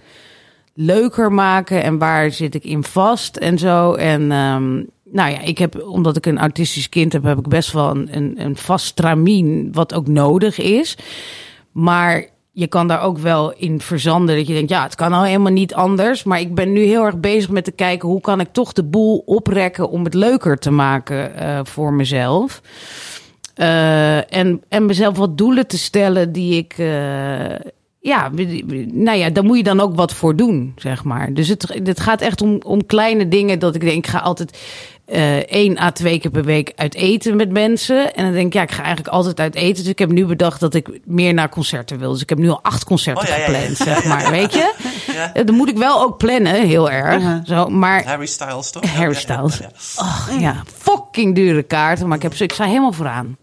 leuker 0.73 1.31
maken 1.31 1.83
en 1.83 1.97
waar 1.97 2.31
zit 2.31 2.55
ik 2.55 2.63
in 2.63 2.83
vast 2.83 3.37
en 3.37 3.57
zo. 3.57 3.93
En 3.93 4.31
ehm, 4.31 4.73
nou 5.11 5.31
ja, 5.31 5.39
ik 5.41 5.57
heb, 5.57 5.83
omdat 5.83 6.17
ik 6.17 6.25
een 6.25 6.39
autistisch 6.39 6.89
kind 6.89 7.13
heb, 7.13 7.23
heb 7.23 7.37
ik 7.37 7.47
best 7.47 7.71
wel 7.71 7.89
een, 7.89 8.07
een, 8.11 8.33
een 8.37 8.55
vast 8.55 8.85
stramien 8.85 9.69
wat 9.71 9.93
ook 9.93 10.07
nodig 10.07 10.59
is. 10.59 10.97
Maar 11.71 12.25
je 12.51 12.67
kan 12.67 12.87
daar 12.87 13.01
ook 13.01 13.17
wel 13.17 13.53
in 13.53 13.81
verzanden. 13.81 14.37
Dat 14.37 14.47
je 14.47 14.53
denkt, 14.53 14.69
ja, 14.69 14.83
het 14.83 14.95
kan 14.95 15.11
nou 15.11 15.25
helemaal 15.25 15.51
niet 15.51 15.73
anders. 15.73 16.23
Maar 16.23 16.39
ik 16.39 16.55
ben 16.55 16.71
nu 16.71 16.83
heel 16.83 17.05
erg 17.05 17.19
bezig 17.19 17.49
met 17.49 17.63
te 17.63 17.71
kijken... 17.71 18.09
hoe 18.09 18.21
kan 18.21 18.39
ik 18.39 18.49
toch 18.51 18.73
de 18.73 18.83
boel 18.83 19.23
oprekken 19.25 19.89
om 19.89 20.03
het 20.03 20.13
leuker 20.13 20.57
te 20.57 20.71
maken 20.71 21.35
eh, 21.35 21.59
voor 21.63 21.93
mezelf. 21.93 22.61
Eh, 23.53 24.33
en, 24.33 24.61
en 24.69 24.85
mezelf 24.85 25.17
wat 25.17 25.37
doelen 25.37 25.67
te 25.67 25.77
stellen 25.77 26.31
die 26.31 26.57
ik... 26.57 26.73
eh, 26.77 27.71
ja, 28.03 28.29
nou 28.91 29.17
ja, 29.17 29.29
daar 29.29 29.43
moet 29.43 29.57
je 29.57 29.63
dan 29.63 29.79
ook 29.79 29.95
wat 29.95 30.13
voor 30.13 30.35
doen, 30.35 30.73
zeg 30.75 31.03
maar. 31.03 31.33
Dus 31.33 31.47
het, 31.47 31.79
het 31.83 31.99
gaat 31.99 32.21
echt 32.21 32.41
om, 32.41 32.61
om 32.65 32.85
kleine 32.85 33.27
dingen 33.27 33.59
dat 33.59 33.75
ik 33.75 33.81
denk, 33.81 34.05
ik 34.05 34.07
ga 34.07 34.19
altijd 34.19 34.57
eh 35.05 35.37
één 35.37 35.77
à 35.77 35.91
twee 35.91 36.19
keer 36.19 36.31
per 36.31 36.43
week 36.43 36.71
uit 36.75 36.95
eten 36.95 37.35
met 37.35 37.49
mensen. 37.51 38.13
En 38.15 38.23
dan 38.23 38.33
denk 38.33 38.45
ik, 38.45 38.53
ja, 38.53 38.61
ik 38.61 38.71
ga 38.71 38.83
eigenlijk 38.83 39.13
altijd 39.13 39.39
uit 39.39 39.55
eten. 39.55 39.83
Dus 39.83 39.91
ik 39.91 39.99
heb 39.99 40.11
nu 40.11 40.25
bedacht 40.25 40.59
dat 40.59 40.73
ik 40.73 40.99
meer 41.05 41.33
naar 41.33 41.49
concerten 41.49 41.99
wil. 41.99 42.11
Dus 42.11 42.21
ik 42.21 42.29
heb 42.29 42.37
nu 42.37 42.49
al 42.49 42.59
acht 42.61 42.83
concerten 42.83 43.23
Oh, 43.23 43.29
ja, 43.29 43.35
ja, 43.35 43.41
ja. 43.51 43.57
gepland, 43.59 43.77
zeg 43.77 44.05
maar, 44.05 44.31
weet 44.31 44.53
je. 44.53 44.73
Eh, 45.33 45.45
Dan 45.45 45.55
moet 45.55 45.69
ik 45.69 45.77
wel 45.77 46.01
ook 46.01 46.17
plannen, 46.17 46.67
heel 46.67 46.91
erg. 46.91 47.23
Zo, 47.45 47.67
maar 47.67 48.05
Harry 48.05 48.25
Styles, 48.25 48.71
toch? 48.71 48.83
Harry 48.95 49.13
Styles. 49.13 49.57
ja. 50.39 50.51
Oh, 50.51 50.61
fucking 50.77 51.35
dure 51.35 51.63
kaarten. 51.63 52.07
Maar 52.07 52.17
ik, 52.17 52.23
heb, 52.23 52.33
ik 52.33 52.51
sta 52.51 52.65
helemaal 52.65 52.91
vooraan. 52.93 53.37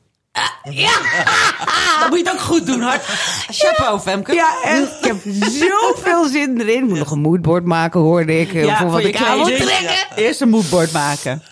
Dat 2.01 2.09
moet 2.09 2.19
je 2.19 2.25
het 2.25 2.33
ook 2.33 2.41
goed 2.41 2.67
doen, 2.67 2.81
hard. 2.81 3.03
Chapeau, 3.51 4.01
Femke. 4.01 4.33
Ja, 4.35 4.55
en 4.65 4.83
ik 4.83 5.05
heb 5.07 5.17
zoveel 5.41 6.25
zin 6.29 6.61
erin. 6.61 6.83
Ik 6.83 6.89
moet 6.89 6.99
nog 6.99 7.11
een 7.11 7.21
moodboard 7.21 7.65
maken, 7.65 8.01
hoorde 8.01 8.41
ik. 8.41 8.55
eh, 8.55 8.65
Ja, 8.65 8.79
voor 8.79 8.91
wat 8.91 9.01
ik 9.05 9.17
aan 9.17 9.37
wil 9.37 9.45
trekken. 9.57 9.97
Eerst 10.17 10.41
een 10.41 10.49
moodboard 10.49 10.93
maken. 10.93 11.43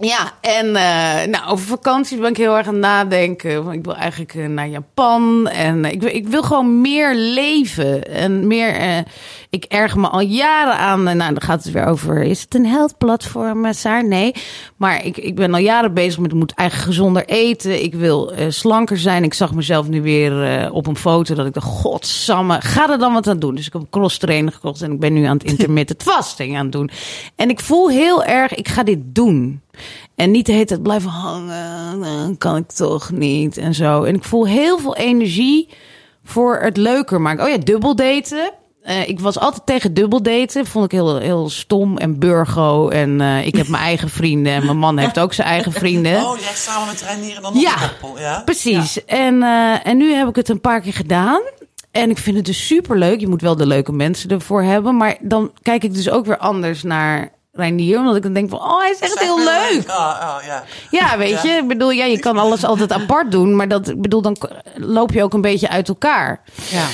Ja, 0.00 0.32
en 0.40 0.66
eh, 0.66 1.26
nou, 1.26 1.50
over 1.50 1.66
vakanties 1.66 2.18
ben 2.18 2.30
ik 2.30 2.36
heel 2.36 2.56
erg 2.56 2.66
aan 2.66 2.72
het 2.72 2.82
nadenken. 2.82 3.64
Want 3.64 3.76
Ik 3.76 3.84
wil 3.84 3.94
eigenlijk 3.94 4.34
eh, 4.34 4.46
naar 4.46 4.68
Japan. 4.68 5.48
En 5.48 5.84
eh, 5.84 5.92
ik, 5.92 6.00
wil, 6.00 6.14
ik 6.14 6.28
wil 6.28 6.42
gewoon 6.42 6.80
meer 6.80 7.14
leven. 7.14 8.04
En 8.04 8.46
meer. 8.46 9.04
ik 9.50 9.64
erg 9.64 9.96
me 9.96 10.08
al 10.08 10.20
jaren 10.20 10.76
aan. 10.76 11.02
nou, 11.02 11.16
dan 11.16 11.42
gaat 11.42 11.64
het 11.64 11.72
weer 11.72 11.84
over. 11.86 12.22
Is 12.22 12.40
het 12.40 12.54
een 12.54 12.66
health 12.66 12.98
platform, 12.98 13.72
Saar? 13.72 14.06
Nee. 14.06 14.34
Maar 14.76 15.04
ik, 15.04 15.16
ik 15.16 15.34
ben 15.34 15.54
al 15.54 15.60
jaren 15.60 15.94
bezig 15.94 16.18
met. 16.18 16.30
Ik 16.30 16.38
moet 16.38 16.54
eigenlijk 16.54 16.88
gezonder 16.88 17.24
eten. 17.24 17.82
Ik 17.82 17.94
wil 17.94 18.32
slanker 18.48 18.98
zijn. 18.98 19.24
Ik 19.24 19.34
zag 19.34 19.54
mezelf 19.54 19.88
nu 19.88 20.02
weer 20.02 20.70
op 20.72 20.86
een 20.86 20.96
foto. 20.96 21.34
Dat 21.34 21.46
ik 21.46 21.54
dacht, 21.54 21.66
godsamme, 21.66 22.60
ga 22.60 22.90
er 22.90 22.98
dan 22.98 23.12
wat 23.12 23.26
aan 23.26 23.38
doen. 23.38 23.54
Dus 23.54 23.66
ik 23.66 23.72
heb 23.72 23.82
een 23.82 23.90
cross 23.90 24.18
trainer 24.18 24.52
gekocht. 24.52 24.82
En 24.82 24.92
ik 24.92 25.00
ben 25.00 25.12
nu 25.12 25.24
aan 25.24 25.36
het 25.36 25.50
intermittent 25.52 26.02
fasting 26.02 26.56
aan 26.56 26.62
het 26.62 26.72
doen. 26.72 26.90
En 27.36 27.48
ik 27.48 27.60
voel 27.60 27.88
heel 27.90 28.24
erg, 28.24 28.54
ik 28.54 28.68
ga 28.68 28.82
dit 28.82 28.98
doen. 29.02 29.62
En 30.14 30.30
niet 30.30 30.46
de 30.46 30.52
hele 30.52 30.64
tijd 30.64 30.82
blijven 30.82 31.10
hangen. 31.10 31.98
Nou, 31.98 32.36
kan 32.36 32.56
ik 32.56 32.70
toch 32.72 33.10
niet. 33.10 33.56
En 33.56 33.74
zo. 33.74 34.02
En 34.02 34.14
ik 34.14 34.24
voel 34.24 34.46
heel 34.46 34.78
veel 34.78 34.96
energie 34.96 35.68
voor 36.24 36.56
het 36.56 36.76
leuker 36.76 37.20
maken. 37.20 37.44
Oh 37.44 37.50
ja, 37.50 37.58
dubbeldaten. 37.58 38.52
Eh 38.82 39.08
ik 39.08 39.20
was 39.20 39.38
altijd 39.38 39.66
tegen 39.66 39.94
dubbeldaten. 39.94 40.66
Vond 40.66 40.84
ik 40.84 40.90
heel, 40.90 41.18
heel 41.18 41.48
stom 41.48 41.98
en 41.98 42.18
burgo. 42.18 42.88
En 42.88 43.20
eh, 43.20 43.46
ik 43.46 43.56
heb 43.56 43.68
mijn 43.68 43.82
eigen 43.82 44.08
vrienden. 44.08 44.52
En 44.52 44.64
mijn 44.64 44.78
man 44.78 44.98
heeft 44.98 45.18
ook 45.18 45.32
zijn 45.32 45.48
eigen 45.48 45.72
vrienden. 45.82 46.24
Oh, 46.24 46.38
jij 46.38 46.54
samen 46.54 46.88
met 46.88 47.02
Reinier 47.02 47.36
en 47.36 47.42
dan 47.42 47.52
nog 47.52 47.62
Ja, 47.62 47.82
een 47.82 47.88
koppel, 48.00 48.20
ja? 48.20 48.42
Precies. 48.44 49.04
En, 49.04 49.42
eh, 49.42 49.86
en 49.86 49.96
nu 49.96 50.12
heb 50.12 50.28
ik 50.28 50.36
het 50.36 50.48
een 50.48 50.60
paar 50.60 50.80
keer 50.80 50.92
gedaan. 50.92 51.40
En 51.90 52.10
ik 52.10 52.18
vind 52.18 52.36
het 52.36 52.46
dus 52.46 52.66
super 52.66 52.98
leuk. 52.98 53.20
Je 53.20 53.28
moet 53.28 53.40
wel 53.42 53.56
de 53.56 53.66
leuke 53.66 53.92
mensen 53.92 54.30
ervoor 54.30 54.62
hebben. 54.62 54.96
Maar 54.96 55.16
dan 55.20 55.52
kijk 55.62 55.84
ik 55.84 55.94
dus 55.94 56.10
ook 56.10 56.26
weer 56.26 56.38
anders 56.38 56.82
naar 56.82 57.32
Reinier. 57.54 57.98
Omdat 57.98 58.16
ik 58.16 58.22
dan 58.22 58.32
denk 58.32 58.50
van, 58.50 58.58
oh, 58.58 58.78
hij 58.80 58.90
is 58.90 58.98
echt 58.98 59.18
heel 59.18 59.38
leuk. 59.38 59.82
Ja, 59.86 60.18
ja, 60.20 60.40
ja. 60.46 60.64
Ja, 60.90 61.18
weet 61.18 61.42
je. 61.42 61.48
Ik 61.48 61.68
bedoel, 61.68 61.90
ja, 61.90 62.04
je 62.04 62.18
kan 62.18 62.38
alles 62.38 62.64
altijd 62.64 62.92
apart 62.92 63.30
doen. 63.30 63.56
Maar 63.56 63.68
dat, 63.68 63.88
ik 63.88 64.02
bedoel, 64.02 64.22
dan 64.22 64.36
loop 64.74 65.12
je 65.12 65.22
ook 65.22 65.32
een 65.32 65.40
beetje 65.40 65.68
uit 65.68 65.88
elkaar. 65.88 66.40
Ja. 66.70 66.86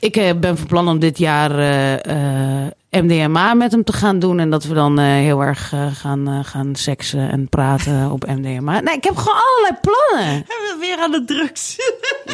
Ik 0.00 0.16
eh, 0.16 0.30
ben 0.40 0.56
van 0.56 0.66
plan 0.66 0.88
om 0.88 0.98
dit 0.98 1.18
jaar 1.18 1.58
eh, 1.58 2.64
eh, 2.64 2.70
MDMA 2.90 3.54
met 3.54 3.72
hem 3.72 3.84
te 3.84 3.92
gaan 3.92 4.18
doen. 4.18 4.38
En 4.38 4.50
dat 4.50 4.64
we 4.64 4.74
dan 4.74 4.98
heel 4.98 5.40
erg 5.40 5.72
gaan, 5.92 6.44
gaan 6.44 6.74
seksen 6.74 7.30
en 7.30 7.48
praten 7.48 8.10
op 8.12 8.26
MDMA. 8.26 8.80
Nee, 8.80 8.94
ik 8.96 9.04
heb 9.04 9.16
gewoon 9.16 9.42
allerlei 9.42 9.74
plannen. 9.80 10.34
Hebben 10.34 10.68
we 10.72 10.76
weer 10.80 10.98
aan 10.98 11.10
de 11.10 11.24
drugs. 11.24 11.76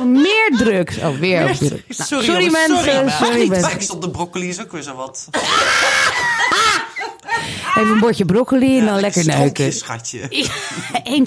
Meer 0.05 0.53
drugs. 0.57 0.99
Oh, 0.99 1.19
weer 1.19 1.51
op 1.51 1.55
drugs. 1.55 1.97
Nou, 1.97 2.09
Sorry, 2.09 2.25
sorry, 2.25 2.45
jongens, 2.45 2.69
mensen. 2.69 3.11
sorry, 3.11 3.11
Sorry, 3.11 3.49
mensen. 3.49 3.71
tekst 3.71 3.91
op 3.91 4.03
de 4.03 4.11
broccoli 4.11 4.49
is 4.49 4.61
ook 4.63 4.73
weer 4.73 4.83
zo 4.83 4.95
wat. 4.95 5.29
Even 7.77 7.93
een 7.93 7.99
bordje 7.99 8.25
broccoli 8.25 8.79
en 8.79 8.87
dan 8.87 9.01
lekker 9.01 9.27
neuken. 9.27 9.73
schatje. 9.73 10.27
Eén. 11.05 11.27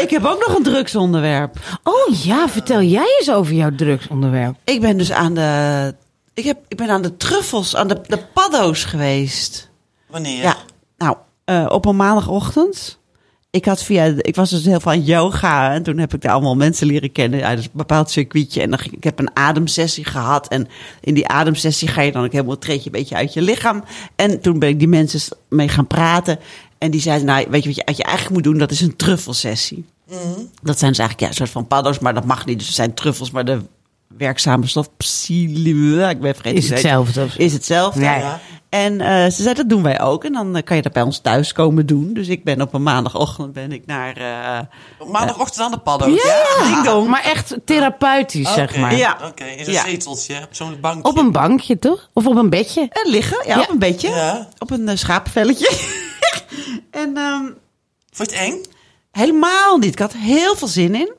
Ik 0.00 0.10
heb 0.10 0.24
ook 0.24 0.46
nog 0.46 0.56
een 0.56 0.62
drugsonderwerp. 0.62 1.56
Oh 1.82 2.14
ja, 2.22 2.48
vertel 2.48 2.82
jij 2.82 3.16
eens 3.18 3.30
over 3.30 3.54
jouw 3.54 3.74
drugsonderwerp. 3.74 4.56
Ik 4.64 4.80
ben 4.80 4.96
dus 4.96 5.12
aan 5.12 5.34
de... 5.34 5.94
Ik, 6.34 6.44
heb, 6.44 6.58
ik 6.68 6.76
ben 6.76 6.90
aan 6.90 7.02
de 7.02 7.16
truffels, 7.16 7.76
aan 7.76 7.88
de, 7.88 8.00
de 8.06 8.18
paddo's 8.34 8.84
geweest. 8.84 9.70
Wanneer? 10.06 10.42
Ja, 10.42 10.56
nou, 10.96 11.16
eh, 11.44 11.66
op 11.68 11.84
een 11.84 11.96
maandagochtend. 11.96 12.98
Ik 13.56 13.64
had 13.64 13.82
via, 13.82 14.04
ik 14.16 14.34
was 14.34 14.50
dus 14.50 14.64
heel 14.64 14.80
aan 14.82 15.02
yoga 15.02 15.72
en 15.72 15.82
toen 15.82 15.98
heb 15.98 16.14
ik 16.14 16.20
daar 16.20 16.32
allemaal 16.32 16.56
mensen 16.56 16.86
leren 16.86 17.12
kennen 17.12 17.44
uit 17.44 17.58
een 17.58 17.70
bepaald 17.72 18.10
circuitje. 18.10 18.62
En 18.62 18.70
dan 18.70 18.78
ging, 18.78 18.94
ik 18.94 19.04
heb 19.04 19.18
een 19.18 19.36
ademsessie 19.36 20.04
gehad 20.04 20.48
en 20.48 20.68
in 21.00 21.14
die 21.14 21.28
ademsessie 21.28 21.88
ga 21.88 22.00
je 22.00 22.12
dan 22.12 22.24
ook 22.24 22.32
helemaal 22.32 22.58
treed 22.58 22.86
een 22.86 22.92
beetje 22.92 23.14
uit 23.14 23.32
je 23.32 23.42
lichaam. 23.42 23.84
En 24.16 24.40
toen 24.40 24.58
ben 24.58 24.68
ik 24.68 24.78
die 24.78 24.88
mensen 24.88 25.36
mee 25.48 25.68
gaan 25.68 25.86
praten 25.86 26.38
en 26.78 26.90
die 26.90 27.00
zeiden, 27.00 27.26
nou, 27.26 27.46
weet 27.50 27.62
je 27.62 27.68
wat 27.68 27.76
je, 27.76 27.84
wat 27.84 27.96
je 27.96 28.02
eigenlijk 28.02 28.34
moet 28.34 28.44
doen? 28.44 28.58
Dat 28.58 28.70
is 28.70 28.80
een 28.80 28.96
truffelsessie. 28.96 29.84
Dat 30.62 30.78
zijn 30.78 30.90
dus 30.90 31.00
eigenlijk 31.00 31.20
ja, 31.20 31.26
een 31.26 31.34
soort 31.34 31.50
van 31.50 31.66
paddo's, 31.66 31.98
maar 31.98 32.14
dat 32.14 32.24
mag 32.24 32.46
niet. 32.46 32.58
Dus 32.58 32.66
het 32.66 32.76
zijn 32.76 32.94
truffels, 32.94 33.30
maar 33.30 33.44
de 33.44 33.60
werkzame 34.18 34.66
stof 34.66 34.96
psilocybine, 34.96 36.08
ik 36.08 36.20
ben 36.20 36.34
vergeten. 36.34 36.58
Is 36.58 36.64
het 36.64 36.72
hetzelfde. 36.72 37.26
Is 37.36 37.52
hetzelfde. 37.52 38.00
Ja, 38.00 38.16
ja. 38.16 38.40
En 38.68 39.00
eh, 39.00 39.24
ze 39.30 39.42
zei, 39.42 39.54
dat 39.54 39.68
doen 39.68 39.82
wij 39.82 40.00
ook. 40.00 40.24
En 40.24 40.32
dan 40.32 40.56
eh, 40.56 40.62
kan 40.62 40.76
je 40.76 40.82
dat 40.82 40.92
bij 40.92 41.02
ons 41.02 41.18
thuis 41.18 41.52
komen 41.52 41.86
doen. 41.86 42.12
Dus 42.12 42.28
ik 42.28 42.44
ben 42.44 42.60
op 42.60 42.74
een 42.74 42.82
maandagochtend 42.82 43.52
ben 43.52 43.72
ik 43.72 43.86
naar... 43.86 44.16
eh, 44.16 44.60
Op 44.98 45.08
Maandagochtend 45.08 45.64
aan 45.64 45.70
de 45.70 45.78
paddo's. 45.78 46.22
ding 46.62 46.84
dong. 46.84 47.08
Maar 47.08 47.22
echt 47.24 47.54
therapeutisch, 47.64 48.52
zeg 48.54 48.76
maar. 48.76 48.96
Ja. 48.96 49.18
Oké, 49.24 49.44
in 49.44 49.66
een 49.66 49.72
Ja. 49.72 49.84
zeteltje, 49.84 50.46
persoonlijk 50.46 50.80
bankje. 50.80 51.10
Op 51.10 51.18
een 51.18 51.32
bankje, 51.32 51.78
toch? 51.78 52.08
Of 52.12 52.26
op 52.26 52.36
een 52.36 52.50
bedje? 52.50 52.80
en 52.80 53.10
liggen, 53.10 53.38
ja, 53.46 53.56
Ja. 53.56 53.62
op 53.62 53.70
een 53.70 53.78
bedje. 53.78 54.08
Ja. 54.08 54.48
Op 54.58 54.70
een 54.70 54.88
uh, 54.88 54.96
schapenvelletje. 54.96 55.70
en 56.90 57.16
ehm, 57.16 57.44
Vond 58.12 58.30
je 58.30 58.36
het 58.36 58.46
eng? 58.46 58.60
helemaal 59.12 59.76
niet. 59.78 59.92
Ik 59.92 59.98
had 59.98 60.12
heel 60.12 60.56
veel 60.56 60.68
zin 60.68 60.94
in. 60.94 61.12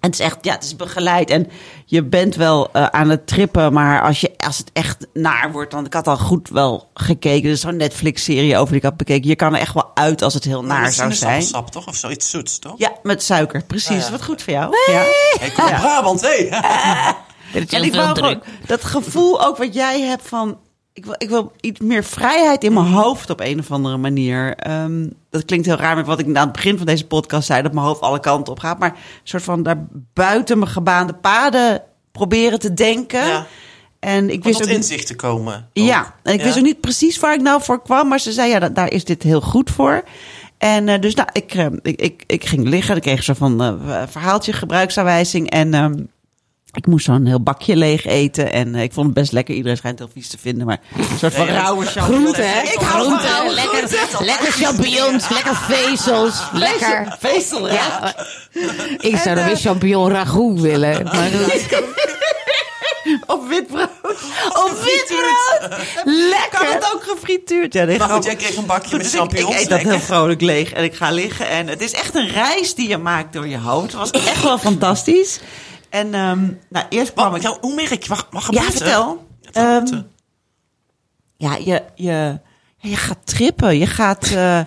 En 0.00 0.10
het 0.10 0.18
is 0.18 0.26
echt, 0.26 0.36
ja, 0.40 0.52
het 0.52 0.64
is 0.64 0.76
begeleid. 0.76 1.30
En 1.30 1.50
je 1.84 2.04
bent 2.04 2.34
wel 2.34 2.72
eh, 2.72 2.86
aan 2.86 3.08
het 3.08 3.26
trippen, 3.26 3.72
maar 3.72 4.02
als, 4.02 4.20
je, 4.20 4.30
als 4.38 4.58
het 4.58 4.70
echt 4.72 5.06
naar 5.12 5.52
wordt, 5.52 5.70
dan 5.70 5.84
ik 5.86 5.92
had 5.92 6.06
al 6.06 6.16
goed 6.16 6.48
wel 6.48 6.88
gekeken. 6.94 7.48
Dus 7.48 7.60
zo'n 7.60 7.76
Netflix-serie 7.76 8.56
over 8.56 8.68
die 8.68 8.76
ik 8.76 8.82
had 8.82 8.96
bekeken. 8.96 9.28
Je 9.28 9.36
kan 9.36 9.54
er 9.54 9.60
echt 9.60 9.74
wel 9.74 9.90
uit 9.94 10.22
als 10.22 10.34
het 10.34 10.44
heel 10.44 10.64
naar 10.64 10.92
zou 10.92 11.12
zijn. 11.12 11.42
sinaasappelsap, 11.42 11.70
toch? 11.70 11.86
Of 11.86 11.96
zoiets 11.96 12.30
zoets, 12.30 12.58
toch? 12.58 12.74
Ja, 12.76 12.92
met 13.02 13.22
suiker, 13.22 13.64
precies. 13.64 13.90
Ah, 13.90 14.04
ja. 14.04 14.10
Wat 14.10 14.24
goed 14.24 14.42
voor 14.42 14.52
jou. 14.52 14.76
Ja. 14.86 15.02
Hey, 15.38 15.50
kom 15.50 15.64
op 15.64 15.70
Brabant, 15.70 16.20
hé! 16.20 16.48
En 17.52 17.84
ik 17.84 17.94
wou 17.94 18.14
gewoon 18.14 18.42
dat 18.66 18.84
gevoel 18.84 19.46
ook 19.46 19.56
wat 19.56 19.74
jij 19.74 20.00
hebt 20.00 20.28
van... 20.28 20.58
Ik 20.98 21.04
wil, 21.04 21.14
ik 21.18 21.28
wil 21.28 21.52
iets 21.60 21.80
meer 21.80 22.04
vrijheid 22.04 22.64
in 22.64 22.72
mijn 22.72 22.86
hoofd 22.86 23.30
op 23.30 23.40
een 23.40 23.58
of 23.58 23.70
andere 23.70 23.96
manier. 23.96 24.54
Ehm, 24.56 25.06
dat 25.30 25.44
klinkt 25.44 25.66
heel 25.66 25.76
raar 25.76 25.96
met 25.96 26.06
wat 26.06 26.18
ik 26.18 26.26
aan 26.26 26.34
het 26.44 26.52
begin 26.52 26.76
van 26.76 26.86
deze 26.86 27.06
podcast 27.06 27.46
zei... 27.46 27.62
dat 27.62 27.72
mijn 27.72 27.86
hoofd 27.86 28.00
alle 28.00 28.20
kanten 28.20 28.52
op 28.52 28.58
gaat. 28.58 28.78
Maar 28.78 28.90
een 28.90 28.96
soort 29.22 29.42
van 29.42 29.62
daar 29.62 29.86
buiten 30.14 30.58
mijn 30.58 30.70
gebaande 30.70 31.12
paden 31.14 31.82
proberen 32.12 32.58
te 32.58 32.74
denken. 32.74 33.26
Ja. 33.26 33.46
En 33.98 34.30
ik 34.30 34.36
Om 34.36 34.42
wist 34.42 34.58
tot 34.58 34.68
inzicht 34.68 35.06
te 35.06 35.16
komen. 35.16 35.68
ja, 35.72 36.14
en 36.22 36.32
ik 36.32 36.38
Ja. 36.38 36.44
wist 36.44 36.58
ook 36.58 36.64
niet 36.64 36.80
precies 36.80 37.18
waar 37.18 37.34
ik 37.34 37.40
nou 37.42 37.62
voor 37.62 37.82
kwam. 37.82 38.08
Maar 38.08 38.20
ze 38.20 38.32
zei, 38.32 38.50
ja, 38.50 38.58
da- 38.58 38.68
daar 38.68 38.90
is 38.92 39.04
dit 39.04 39.22
heel 39.22 39.40
goed 39.40 39.70
voor. 39.70 40.02
En 40.58 40.88
eh, 40.88 41.00
dus 41.00 41.14
nou, 41.14 41.28
ik, 41.32 41.54
eh, 41.54 41.66
ik, 41.82 42.00
ik, 42.00 42.22
ik 42.26 42.44
ging 42.44 42.68
liggen. 42.68 42.96
Ik 42.96 43.02
kreeg 43.02 43.22
zo 43.22 43.34
van 43.34 43.62
eh 43.62 44.02
verhaaltje, 44.08 44.52
gebruiksaanwijzing. 44.52 45.50
En 45.50 45.74
ehm, 45.74 45.94
ik 46.72 46.86
moest 46.86 47.04
zo'n 47.04 47.26
heel 47.26 47.40
bakje 47.40 47.76
leeg 47.76 48.04
eten. 48.06 48.52
En 48.52 48.74
eh, 48.74 48.82
ik 48.82 48.92
vond 48.92 49.06
het 49.06 49.14
best 49.14 49.32
lekker. 49.32 49.54
Iedereen 49.54 49.76
schijnt 49.76 49.98
het 49.98 50.08
heel 50.12 50.22
vies 50.22 50.30
te 50.30 50.38
vinden. 50.40 50.66
Maar 50.66 50.80
een 50.96 51.18
soort 51.18 51.34
van 51.34 51.46
rauwe 51.46 51.86
champignon. 51.86 52.20
Groente, 52.20 52.42
hè? 52.42 52.60
Ik 52.62 52.78
hou 52.80 53.04
van 53.04 53.54
lekker, 53.54 53.88
groente. 53.88 54.24
lekker 54.24 54.52
champignons, 54.52 55.28
lekker 55.28 55.56
vezels, 55.56 56.34
lekker. 56.52 57.16
Vezel, 57.18 57.68
ja. 57.68 57.74
Ja, 57.74 58.14
ik 59.00 59.16
zou 59.16 59.34
dan 59.36 59.44
weer 59.44 59.56
champignon 59.56 60.10
ragout 60.10 60.60
willen. 60.60 61.04
Maar 61.04 61.30
Op 63.26 63.48
wit 63.48 63.66
brood. 63.66 63.88
op 64.48 64.72
wit 64.84 65.04
brood, 65.06 65.68
Kan 65.68 66.28
lekker. 66.28 66.72
het 66.74 66.90
ook 66.94 67.02
gefrituurd? 67.02 67.72
Ja, 67.72 67.84
nee, 67.84 67.98
Maar 67.98 68.08
goed, 68.08 68.24
jij 68.24 68.36
kreeg 68.36 68.56
een 68.56 68.66
bakje 68.66 68.96
met 68.96 69.04
Dus 69.04 69.14
ik, 69.14 69.20
ik 69.22 69.28
champignons. 69.28 69.60
eet 69.62 69.68
dat 69.68 69.78
heel 69.78 69.88
lekker. 69.90 70.06
vrolijk 70.06 70.40
leeg 70.40 70.72
en 70.72 70.84
ik 70.84 70.94
ga 70.94 71.10
liggen. 71.10 71.48
En 71.48 71.66
het 71.68 71.80
is 71.80 71.92
echt 71.92 72.14
een 72.14 72.28
reis 72.28 72.74
die 72.74 72.88
je 72.88 72.98
maakt 72.98 73.32
door 73.32 73.46
je 73.48 73.58
hoofd. 73.58 73.92
Het 73.92 74.00
was 74.00 74.10
echt 74.10 74.42
wel 74.42 74.58
fantastisch. 74.58 75.40
En 75.90 76.14
ehm, 76.14 76.46
nou, 76.68 76.86
eerst 76.88 77.12
kwam 77.12 77.30
Wat, 77.30 77.36
ik... 77.36 77.42
ja, 77.42 77.56
hoe 77.60 77.74
merk 77.74 78.02
je? 78.02 78.08
Wat, 78.08 78.26
wat 78.30 78.42
Ja, 78.50 78.62
gebeurt 78.62 78.66
er? 78.66 78.72
vertel. 78.72 79.26
Ehm? 79.52 80.02
Ja, 81.36 81.56
je, 81.56 81.82
je, 81.94 82.04
ja, 82.04 82.40
je 82.78 82.96
gaat 82.96 83.18
trippen. 83.24 83.78
Je 83.78 83.86
gaat 83.86 84.24
eh, 84.24 84.60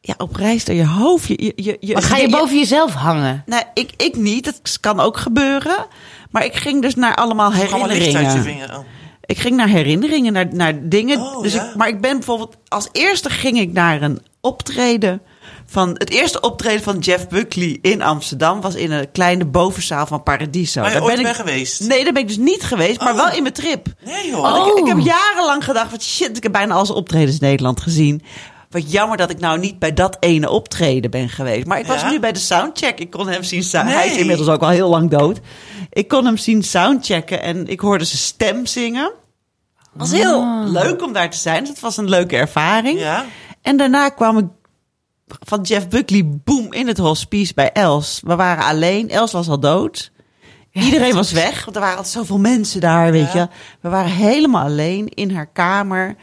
ja, 0.00 0.14
op 0.16 0.36
reis 0.36 0.64
door 0.64 0.74
je 0.74 0.86
hoofd. 0.86 1.28
Je, 1.28 1.52
je, 1.56 1.76
je, 1.80 1.92
Maar 1.92 2.02
ga 2.02 2.16
je 2.16 2.28
boven 2.30 2.58
jezelf 2.58 2.92
hangen? 2.94 3.42
Nee, 3.46 3.62
ik, 3.74 3.92
ik 3.96 4.16
niet. 4.16 4.44
Dat 4.44 4.80
kan 4.80 5.00
ook 5.00 5.16
gebeuren. 5.16 5.86
Maar 6.30 6.44
ik 6.44 6.54
ging 6.56 6.82
dus 6.82 6.94
naar 6.94 7.14
allemaal 7.14 7.52
Allemaal 7.52 7.86
licht 7.86 8.00
uit 8.00 8.10
je 8.12 8.18
herinneringen. 8.18 8.42
vinger. 8.42 8.78
Oh. 8.78 8.84
Ik 9.24 9.38
ging 9.38 9.56
naar 9.56 9.68
herinneringen, 9.68 10.32
naar, 10.32 10.54
naar 10.54 10.88
dingen. 10.88 11.20
Oh, 11.20 11.42
dus 11.42 11.52
ja. 11.52 11.68
ik, 11.68 11.74
maar 11.74 11.88
ik 11.88 12.00
ben 12.00 12.16
bijvoorbeeld... 12.16 12.56
Als 12.68 12.88
eerste 12.92 13.30
ging 13.30 13.58
ik 13.58 13.72
naar 13.72 14.02
een 14.02 14.20
optreden... 14.40 15.22
Van, 15.72 15.90
het 15.98 16.10
eerste 16.10 16.40
optreden 16.40 16.82
van 16.82 16.98
Jeff 16.98 17.28
Buckley 17.28 17.78
in 17.82 18.02
Amsterdam... 18.02 18.60
was 18.60 18.74
in 18.74 18.90
een 18.90 19.10
kleine 19.12 19.44
bovenzaal 19.44 20.06
van 20.06 20.22
Paradiso. 20.22 20.80
Waar 20.80 20.88
je 20.92 20.94
Daar 20.98 21.04
ooit 21.04 21.16
ben 21.16 21.26
ik, 21.30 21.34
geweest? 21.34 21.80
Nee, 21.80 22.04
daar 22.04 22.12
ben 22.12 22.22
ik 22.22 22.28
dus 22.28 22.36
niet 22.36 22.62
geweest. 22.62 23.00
Maar 23.00 23.12
Oh. 23.12 23.16
wel 23.24 23.32
in 23.36 23.42
mijn 23.42 23.54
trip. 23.54 23.86
Nee 24.04 24.30
joh. 24.30 24.40
Want 24.40 24.56
ik, 24.66 24.72
Oh. 24.72 24.78
ik 24.78 24.86
heb 24.86 24.98
jarenlang 24.98 25.64
gedacht... 25.64 25.90
Van, 25.90 26.00
shit, 26.00 26.36
ik 26.36 26.42
heb 26.42 26.52
bijna 26.52 26.74
al 26.74 26.86
zijn 26.86 26.98
optredens 26.98 27.38
in 27.38 27.46
Nederland 27.46 27.80
gezien. 27.80 28.22
Wat 28.70 28.92
jammer 28.92 29.16
dat 29.16 29.30
ik 29.30 29.38
nou 29.40 29.58
niet 29.58 29.78
bij 29.78 29.94
dat 29.94 30.16
ene 30.20 30.50
optreden 30.50 31.10
ben 31.10 31.28
geweest. 31.28 31.66
Maar 31.66 31.78
ik 31.78 31.86
was 31.86 32.00
Ja? 32.00 32.10
nu 32.10 32.20
bij 32.20 32.32
de 32.32 32.38
soundcheck. 32.38 32.98
Ik 32.98 33.10
kon 33.10 33.28
hem 33.28 33.42
zien. 33.42 33.64
Nee. 33.72 33.82
Hij 33.94 34.06
is 34.06 34.16
inmiddels 34.16 34.48
ook 34.48 34.62
al 34.62 34.68
heel 34.68 34.88
lang 34.88 35.10
dood. 35.10 35.40
Ik 35.90 36.08
kon 36.08 36.24
hem 36.24 36.36
zien 36.36 36.62
soundchecken 36.62 37.42
en 37.42 37.66
ik 37.68 37.80
hoorde 37.80 38.04
zijn 38.04 38.18
stem 38.18 38.66
zingen. 38.66 39.12
Het 39.78 39.90
was 40.00 40.10
heel 40.10 40.64
leuk 40.66 41.02
om 41.02 41.12
daar 41.12 41.30
te 41.30 41.36
zijn. 41.38 41.60
Dus 41.60 41.68
het 41.68 41.80
was 41.80 41.96
een 41.96 42.08
leuke 42.08 42.36
ervaring. 42.36 42.98
Ja? 43.00 43.24
En 43.62 43.76
daarna 43.76 44.08
kwam 44.08 44.38
ik 44.38 44.44
van 45.40 45.60
Jeff 45.60 45.88
Buckley, 45.88 46.24
boom, 46.44 46.72
in 46.72 46.86
het 46.86 46.98
hospice 46.98 47.54
bij 47.54 47.72
Els. 47.72 48.20
We 48.24 48.36
waren 48.36 48.64
alleen. 48.64 49.10
Els 49.10 49.32
was 49.32 49.48
al 49.48 49.60
dood. 49.60 50.10
Iedereen 50.72 51.14
was 51.14 51.32
weg, 51.32 51.64
want 51.64 51.76
er 51.76 51.82
waren 51.82 51.96
altijd 51.96 52.14
zoveel 52.14 52.38
mensen 52.38 52.80
daar, 52.80 53.10
weet 53.12 53.32
Ja. 53.32 53.40
je. 53.40 53.48
We 53.80 53.88
waren 53.88 54.10
helemaal 54.10 54.64
alleen 54.64 55.08
in 55.08 55.30
haar 55.34 55.46
kamer. 55.52 56.16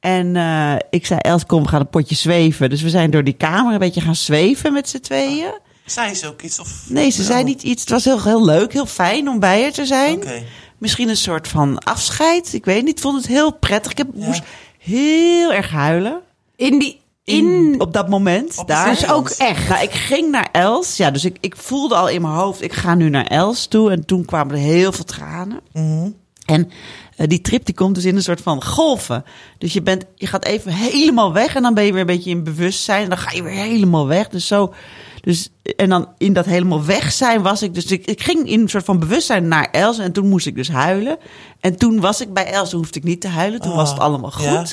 En 0.00 0.36
eh, 0.36 0.74
ik 0.90 1.06
zei, 1.06 1.20
Els, 1.20 1.46
kom, 1.46 1.62
we 1.62 1.68
gaan 1.68 1.80
een 1.80 1.88
potje 1.88 2.14
zweven. 2.14 2.70
Dus 2.70 2.82
we 2.82 2.90
zijn 2.90 3.10
door 3.10 3.24
die 3.24 3.34
kamer 3.36 3.72
een 3.72 3.78
beetje 3.78 4.00
gaan 4.00 4.14
zweven 4.16 4.72
met 4.72 4.88
z'n 4.88 4.98
tweeën. 5.00 5.58
Zei 5.84 6.14
ze 6.14 6.26
ook 6.28 6.42
iets? 6.42 6.58
Of... 6.60 6.84
Nee, 6.88 7.10
ze 7.10 7.22
zei 7.22 7.44
niet 7.44 7.62
iets. 7.62 7.80
Het 7.80 7.90
was 7.90 8.04
heel, 8.04 8.22
heel 8.22 8.44
leuk, 8.44 8.72
heel 8.72 8.86
fijn 8.86 9.28
om 9.28 9.38
bij 9.40 9.62
haar 9.62 9.72
te 9.72 9.86
zijn. 9.86 10.16
Oké. 10.16 10.42
Misschien 10.78 11.08
een 11.08 11.16
soort 11.16 11.48
van 11.48 11.78
afscheid. 11.78 12.52
Ik 12.52 12.64
weet 12.64 12.84
niet, 12.84 12.96
ik 12.96 13.02
vond 13.02 13.16
het 13.16 13.26
heel 13.26 13.52
prettig. 13.52 13.90
Ik 13.92 13.98
heb, 13.98 14.08
Ja. 14.14 14.26
moest 14.26 14.42
heel 14.78 15.52
erg 15.52 15.70
huilen. 15.70 16.20
In 16.56 16.78
die... 16.78 17.00
In, 17.34 17.74
op 17.78 17.92
dat 17.92 18.08
moment. 18.08 18.58
Op 18.58 18.68
daar. 18.68 18.90
dus 18.90 19.10
ook 19.10 19.28
echt. 19.28 19.68
Nou, 19.68 19.82
ik 19.82 19.92
ging 19.92 20.30
naar 20.30 20.48
Els. 20.52 20.96
Ja, 20.96 21.10
dus 21.10 21.24
ik, 21.24 21.36
ik 21.40 21.56
voelde 21.56 21.94
al 21.94 22.08
in 22.08 22.22
mijn 22.22 22.34
hoofd, 22.34 22.62
ik 22.62 22.72
ga 22.72 22.94
nu 22.94 23.08
naar 23.08 23.26
Els 23.26 23.66
toe. 23.66 23.90
En 23.90 24.04
toen 24.04 24.24
kwamen 24.24 24.54
er 24.54 24.60
heel 24.60 24.92
veel 24.92 25.04
tranen. 25.04 25.60
Mhm. 25.72 26.08
En 26.46 26.70
eh, 27.16 27.26
die 27.28 27.40
trip 27.40 27.64
die 27.66 27.74
komt 27.74 27.94
dus 27.94 28.04
in 28.04 28.16
een 28.16 28.22
soort 28.22 28.40
van 28.40 28.64
golven. 28.64 29.24
Dus 29.58 29.72
je, 29.72 29.82
bent, 29.82 30.04
je 30.14 30.26
gaat 30.26 30.44
even 30.44 30.72
helemaal 30.72 31.32
weg 31.32 31.54
en 31.54 31.62
dan 31.62 31.74
ben 31.74 31.84
je 31.84 31.90
weer 31.92 32.00
een 32.00 32.06
beetje 32.06 32.30
in 32.30 32.44
bewustzijn. 32.44 33.02
En 33.02 33.08
dan 33.08 33.18
ga 33.18 33.30
je 33.32 33.42
weer 33.42 33.52
helemaal 33.52 34.06
weg. 34.06 34.28
Dus 34.28 34.46
zo. 34.46 34.74
Dus, 35.20 35.50
en 35.76 35.88
dan 35.88 36.08
in 36.18 36.32
dat 36.32 36.44
helemaal 36.44 36.84
weg 36.84 37.12
zijn 37.12 37.42
was 37.42 37.62
ik. 37.62 37.74
Dus 37.74 37.84
ik, 37.84 38.04
ik 38.06 38.22
ging 38.22 38.48
in 38.48 38.60
een 38.60 38.68
soort 38.68 38.84
van 38.84 38.98
bewustzijn 38.98 39.48
naar 39.48 39.68
Els. 39.70 39.98
En 39.98 40.12
toen 40.12 40.28
moest 40.28 40.46
ik 40.46 40.54
dus 40.54 40.68
huilen. 40.68 41.18
En 41.60 41.76
toen 41.76 42.00
was 42.00 42.20
ik 42.20 42.32
bij 42.32 42.46
Els. 42.52 42.70
Toen 42.70 42.78
hoefde 42.78 42.98
ik 42.98 43.04
niet 43.04 43.20
te 43.20 43.28
huilen. 43.28 43.60
Toen 43.60 43.70
Oh, 43.70 43.76
was 43.76 43.90
het 43.90 43.98
allemaal 43.98 44.30
goed. 44.30 44.44
ja. 44.44 44.66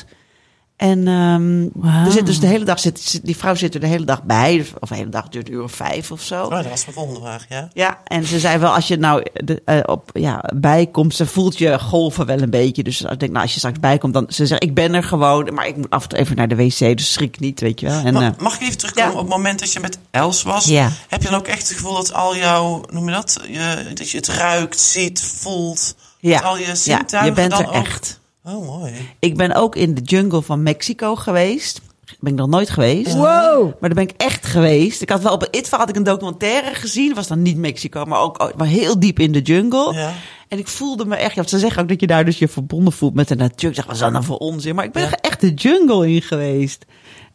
En 0.76 1.08
ehm 1.08 1.64
er 2.06 2.12
zit 2.12 2.26
dus 2.26 2.40
de 2.40 2.48
hele 2.48 2.66
dag, 2.66 2.80
zit, 2.80 3.00
zit- 3.00 3.26
die 3.26 3.38
vrouw 3.38 3.56
zit 3.56 3.74
er 3.74 3.80
de 3.80 3.88
hele 3.88 4.06
dag 4.06 4.24
bij. 4.24 4.66
Of 4.80 4.90
de 4.90 4.96
hele 4.96 5.10
dag 5.10 5.30
duurt 5.30 5.48
een 5.48 5.54
uur 5.54 5.64
of 5.64 5.72
vijf 5.72 6.12
of 6.12 6.22
zo. 6.22 6.44
Oh, 6.44 6.50
dat 6.50 6.68
was 6.70 6.82
mijn 6.86 6.94
volgende 6.98 7.20
vraag, 7.20 7.46
ja. 7.50 7.68
Ja, 7.74 8.00
en 8.06 8.26
ze 8.26 8.40
zei 8.40 8.58
wel, 8.58 8.74
als 8.74 8.88
je 8.88 8.98
nou 8.98 9.24
de, 9.34 9.62
eh, 9.66 9.80
op, 9.86 10.10
ja, 10.14 10.44
bijkomt, 10.56 11.16
ze 11.16 11.26
voelt 11.26 11.58
je 11.58 11.80
golven 11.80 12.26
wel 12.26 12.42
een 12.42 12.50
beetje. 12.50 12.84
Dus 12.84 13.02
ik 13.02 13.20
denk, 13.20 13.32
nou, 13.32 13.44
als 13.44 13.52
je 13.54 13.58
straks 13.60 13.80
bijkomt, 13.80 14.14
dan 14.14 14.26
ze 14.30 14.46
zegt, 14.46 14.64
ik 14.64 14.74
ben 14.74 14.94
er 14.94 15.04
gewoon, 15.04 15.54
maar 15.54 15.68
ik 15.68 15.76
moet 15.78 15.90
af 15.90 16.04
en 16.04 16.10
toe 16.10 16.20
even 16.20 16.36
naar 16.36 16.48
de 16.48 16.56
wc, 16.56 16.80
dus 16.98 17.14
schrik 17.14 17.40
niet, 17.40 17.60
weet 17.60 17.80
je 17.80 17.86
wel. 17.86 18.04
En, 18.04 18.14
Ma- 18.14 18.22
eh, 18.22 18.38
mag 18.38 18.56
ik 18.56 18.62
even 18.62 18.78
terugkomen 18.78 19.12
ja. 19.12 19.18
op 19.20 19.26
het 19.26 19.36
moment 19.36 19.60
dat 19.60 19.74
je 19.74 19.80
met 19.80 19.98
Els 20.12 20.44
was? 20.44 20.66
Ja. 20.66 20.90
Heb 21.08 21.22
je 21.24 21.30
dan 21.30 21.40
ook 21.40 21.48
echt 21.48 21.68
het 21.68 21.78
gevoel 21.78 21.94
dat 21.96 22.14
al 22.14 22.36
jouw, 22.36 22.84
noem 22.92 23.06
je 23.06 23.12
dat? 23.14 23.40
Je, 23.48 23.92
dat 23.94 24.10
je 24.10 24.18
het 24.18 24.28
ruikt, 24.28 24.80
ziet, 24.80 25.22
voelt. 25.38 25.96
ja, 26.20 26.40
al 26.40 26.58
je 26.58 26.66
ja, 26.66 26.76
zintuigen 26.76 27.26
je 27.26 27.32
bent 27.50 27.52
dan 27.52 27.66
ook- 27.66 27.74
echt. 27.86 28.22
Oh, 28.44 28.68
mooi. 28.68 28.94
Ik 29.20 29.38
ben 29.38 29.54
ook 29.56 29.76
in 29.76 29.94
de 29.94 30.02
jungle 30.02 30.42
van 30.42 30.64
Mexico 30.64 31.16
geweest. 31.16 31.82
Ben 32.20 32.32
ik 32.32 32.38
nog 32.38 32.48
nooit 32.50 32.70
geweest. 32.70 33.14
Wow. 33.14 33.64
Maar 33.64 33.90
daar 33.90 33.94
ben 33.94 34.04
ik 34.04 34.14
echt 34.18 34.46
geweest. 34.46 35.02
Ik 35.02 35.10
had 35.10 35.22
wel 35.22 35.34
op 35.34 35.48
ITVA 35.52 35.78
had 35.78 35.90
ik 35.90 35.96
een 35.96 36.04
documentaire 36.04 36.76
gezien. 36.76 37.08
Dat 37.08 37.16
was 37.16 37.28
dan 37.28 37.42
niet 37.42 37.58
Mexico, 37.58 38.06
maar 38.06 38.20
ook 38.20 38.44
ook- 38.44 38.56
maar 38.58 38.68
heel 38.68 39.00
diep 39.00 39.20
in 39.20 39.32
de 39.32 39.42
jungle. 39.42 39.94
Ja. 39.94 40.14
En 40.48 40.58
ik 40.58 40.68
voelde 40.68 41.06
me 41.06 41.16
echt... 41.16 41.36
Ja, 41.36 41.44
ze 41.48 41.60
zeggen 41.60 41.82
ook 41.82 41.88
dat 41.90 42.00
je 42.02 42.08
daar 42.08 42.26
dus 42.26 42.40
je 42.40 42.48
verbonden 42.48 42.94
voelt 42.94 43.14
met 43.14 43.28
de 43.28 43.36
natuur. 43.36 43.70
Ik 43.70 43.76
zeg, 43.76 43.86
wat 43.86 43.94
is 43.94 44.00
dat 44.02 44.12
nou 44.12 44.24
voor 44.24 44.38
onzin? 44.38 44.76
Maar 44.76 44.86
ik 44.86 44.92
ben 44.92 45.04
Ja. 45.04 45.12
echt 45.22 45.42
de 45.42 45.54
jungle 45.54 46.10
in 46.12 46.22
geweest. 46.22 46.86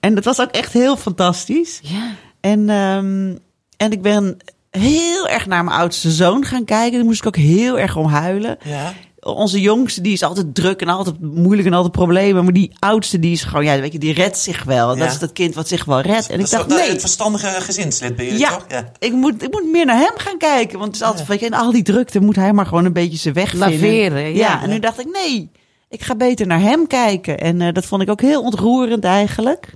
En 0.01 0.15
dat 0.15 0.25
was 0.25 0.41
ook 0.41 0.51
echt 0.51 0.73
heel 0.73 0.97
fantastisch. 0.97 1.81
Ja. 1.83 2.11
En, 2.41 2.69
ehm, 2.71 3.37
en 3.77 3.93
ik 3.93 4.03
ben 4.03 4.37
heel 4.71 5.29
erg 5.29 5.47
naar 5.47 5.65
mijn 5.65 5.77
oudste 5.79 6.11
zoon 6.11 6.45
gaan 6.45 6.65
kijken. 6.65 6.97
Daar 6.97 7.05
moest 7.07 7.21
ik 7.21 7.27
ook 7.27 7.37
heel 7.37 7.79
erg 7.79 7.97
om 7.97 8.07
huilen. 8.07 8.59
Ja. 8.65 8.93
Onze 9.35 9.61
jongste 9.61 10.01
die 10.01 10.13
is 10.13 10.23
altijd 10.23 10.55
druk 10.55 10.81
en 10.81 10.89
altijd 10.89 11.21
moeilijk 11.21 11.69
en 11.69 11.75
altijd 11.75 11.93
problemen. 11.93 12.45
Maar 12.45 12.53
die 12.53 12.73
oudste 12.79 13.19
die 13.19 13.33
is 13.33 13.43
gewoon, 13.43 13.65
ja, 13.65 13.81
weet 13.81 13.93
je, 13.93 13.99
die 13.99 14.13
redt 14.13 14.39
zich 14.39 14.65
wel. 14.65 14.95
Ja. 14.95 15.01
Dat 15.05 15.13
is 15.13 15.19
dat 15.19 15.33
kind 15.33 15.55
wat 15.55 15.69
zich 15.69 15.85
wel 15.85 16.01
redt. 16.01 16.31
En 16.31 16.39
Dat 16.39 16.47
ik 16.47 16.53
dacht, 16.53 16.69
nee, 16.69 16.91
Het 16.91 17.01
verstandige 17.01 17.47
gezinslid 17.47 18.17
ben 18.17 18.27
je, 18.27 18.39
ja, 18.39 18.51
toch? 18.51 18.65
Ja. 18.69 18.93
Ik, 18.99 19.13
moet, 19.13 19.43
ik 19.43 19.53
moet 19.53 19.71
meer 19.73 19.87
naar 19.87 19.99
hem 19.99 20.15
gaan 20.15 20.39
kijken. 20.39 20.79
Want 20.79 20.93
het 20.93 21.01
is 21.01 21.07
altijd, 21.07 21.29
weet 21.29 21.41
je, 21.41 21.47
in 21.47 21.55
al 21.55 21.73
die 21.73 21.83
drukte 21.83 22.21
moet 22.21 22.37
hij 22.37 22.53
maar 22.53 22.67
gewoon 22.67 22.85
een 22.85 22.93
beetje 22.93 23.19
zijn 23.19 23.35
weg 23.35 23.51
vinden. 23.51 23.71
Laveren, 23.71 24.23
ja. 24.23 24.35
Ja, 24.35 24.63
en 24.63 24.69
nu 24.69 24.79
dacht 24.79 25.01
ik, 25.01 25.07
nee, 25.13 25.51
ik 25.89 26.03
ga 26.03 26.15
beter 26.15 26.47
naar 26.47 26.61
hem 26.61 26.87
kijken. 26.87 27.39
En 27.39 27.61
eh, 27.61 27.73
dat 27.73 27.85
vond 27.85 28.03
ik 28.03 28.11
ook 28.11 28.21
heel 28.21 28.43
ontroerend 28.43 29.05
eigenlijk. 29.05 29.73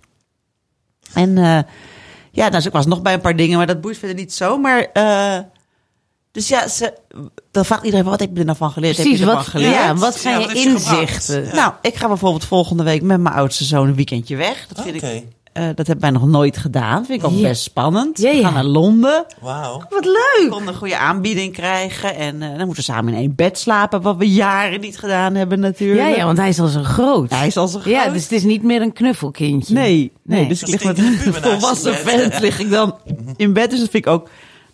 En 1.14 1.38
eh, 1.38 1.58
ja, 2.30 2.42
nou, 2.48 2.50
dus 2.50 2.66
ik 2.66 2.72
was 2.72 2.86
nog 2.86 3.02
bij 3.02 3.12
een 3.12 3.20
paar 3.20 3.36
dingen, 3.36 3.56
maar 3.56 3.66
dat 3.66 3.80
boeit 3.80 3.98
verder 3.98 4.16
niet 4.16 4.32
zo. 4.32 4.58
Maar, 4.58 4.90
eh, 4.92 5.38
dus 6.32 6.48
ja, 6.48 6.68
ze, 6.68 6.92
dan 7.50 7.64
vraagt 7.64 7.84
iedereen, 7.84 8.04
wat 8.06 8.20
heb 8.20 8.30
je 8.32 8.38
er 8.38 8.44
nou 8.44 8.56
van 8.56 8.70
geleerd? 8.70 8.96
heb 8.96 9.04
Precies, 9.06 9.20
je 9.24 9.26
ervan 9.30 9.42
wat, 9.42 9.50
geleerd? 9.52 9.74
ja, 9.74 9.94
wat 9.94 10.14
Ja, 10.14 10.20
zijn 10.20 10.38
wat 10.40 10.50
je 10.52 10.58
je 10.58 10.68
inzichten? 10.68 11.44
Ja. 11.44 11.54
Nou, 11.54 11.72
ik 11.82 11.94
ga 11.94 12.08
bijvoorbeeld 12.08 12.44
volgende 12.44 12.82
week 12.82 13.02
met 13.02 13.20
mijn 13.20 13.34
oudste 13.34 13.64
zoon 13.64 13.88
een 13.88 13.94
weekendje 13.94 14.36
weg. 14.36 14.66
Dat 14.68 14.84
vind 14.84 14.96
Oké. 14.96 15.06
ik, 15.08 15.24
eh, 15.52 15.64
dat 15.74 15.86
hebben 15.86 16.00
wij 16.00 16.10
nog 16.10 16.26
nooit 16.26 16.56
gedaan. 16.56 17.06
Vind 17.06 17.20
ik 17.22 17.26
ook 17.28 17.34
Ja. 17.36 17.48
best 17.48 17.62
spannend. 17.62 18.18
Ja, 18.18 18.30
We 18.34 18.40
gaan 18.42 18.52
naar 18.54 18.64
Londen. 18.64 19.24
Wauw. 19.40 19.82
Wat 19.88 20.04
leuk! 20.04 20.38
We 20.42 20.46
konden 20.50 20.68
een 20.68 20.74
goede 20.78 20.96
aanbieding 20.96 21.52
krijgen. 21.52 22.14
En 22.16 22.42
eh, 22.42 22.48
dan 22.48 22.56
moeten 22.66 22.74
we 22.76 22.82
samen 22.92 23.12
in 23.12 23.18
één 23.18 23.34
bed 23.34 23.58
slapen. 23.58 24.02
Wat 24.02 24.16
we 24.16 24.30
jaren 24.32 24.80
niet 24.80 24.98
gedaan 24.98 25.34
hebben 25.34 25.60
natuurlijk. 25.60 26.08
Ja, 26.08 26.16
ja, 26.16 26.24
want 26.24 26.38
hij 26.38 26.48
is 26.48 26.60
al 26.60 26.66
zo 26.68 26.82
groot. 26.82 27.30
Hij 27.30 27.46
is 27.46 27.56
al 27.56 27.68
zo 27.68 27.78
groot. 27.78 27.92
Ja, 27.94 28.08
dus 28.08 28.22
het 28.22 28.32
is 28.32 28.42
niet 28.42 28.62
meer 28.62 28.82
een 28.82 28.92
knuffelkindje. 28.92 29.74
Nee, 29.74 30.12
nee, 30.22 30.38
Nee. 30.40 30.48
dus 30.48 30.62
ik 30.62 30.82
Dat 30.82 30.98
lig 30.98 31.24
met 31.24 31.36
een 31.36 31.42
volwassen 31.42 31.92
je 31.92 31.98
vent 31.98 32.38
lig 32.40 32.58
ik 32.58 32.70
dan 32.70 32.94
in 33.36 33.52
bed. 33.52 33.70
Dus 33.70 33.80
dat 33.80 33.88
vind 33.90 34.06
ik 34.06 34.12
ook, 34.12 34.28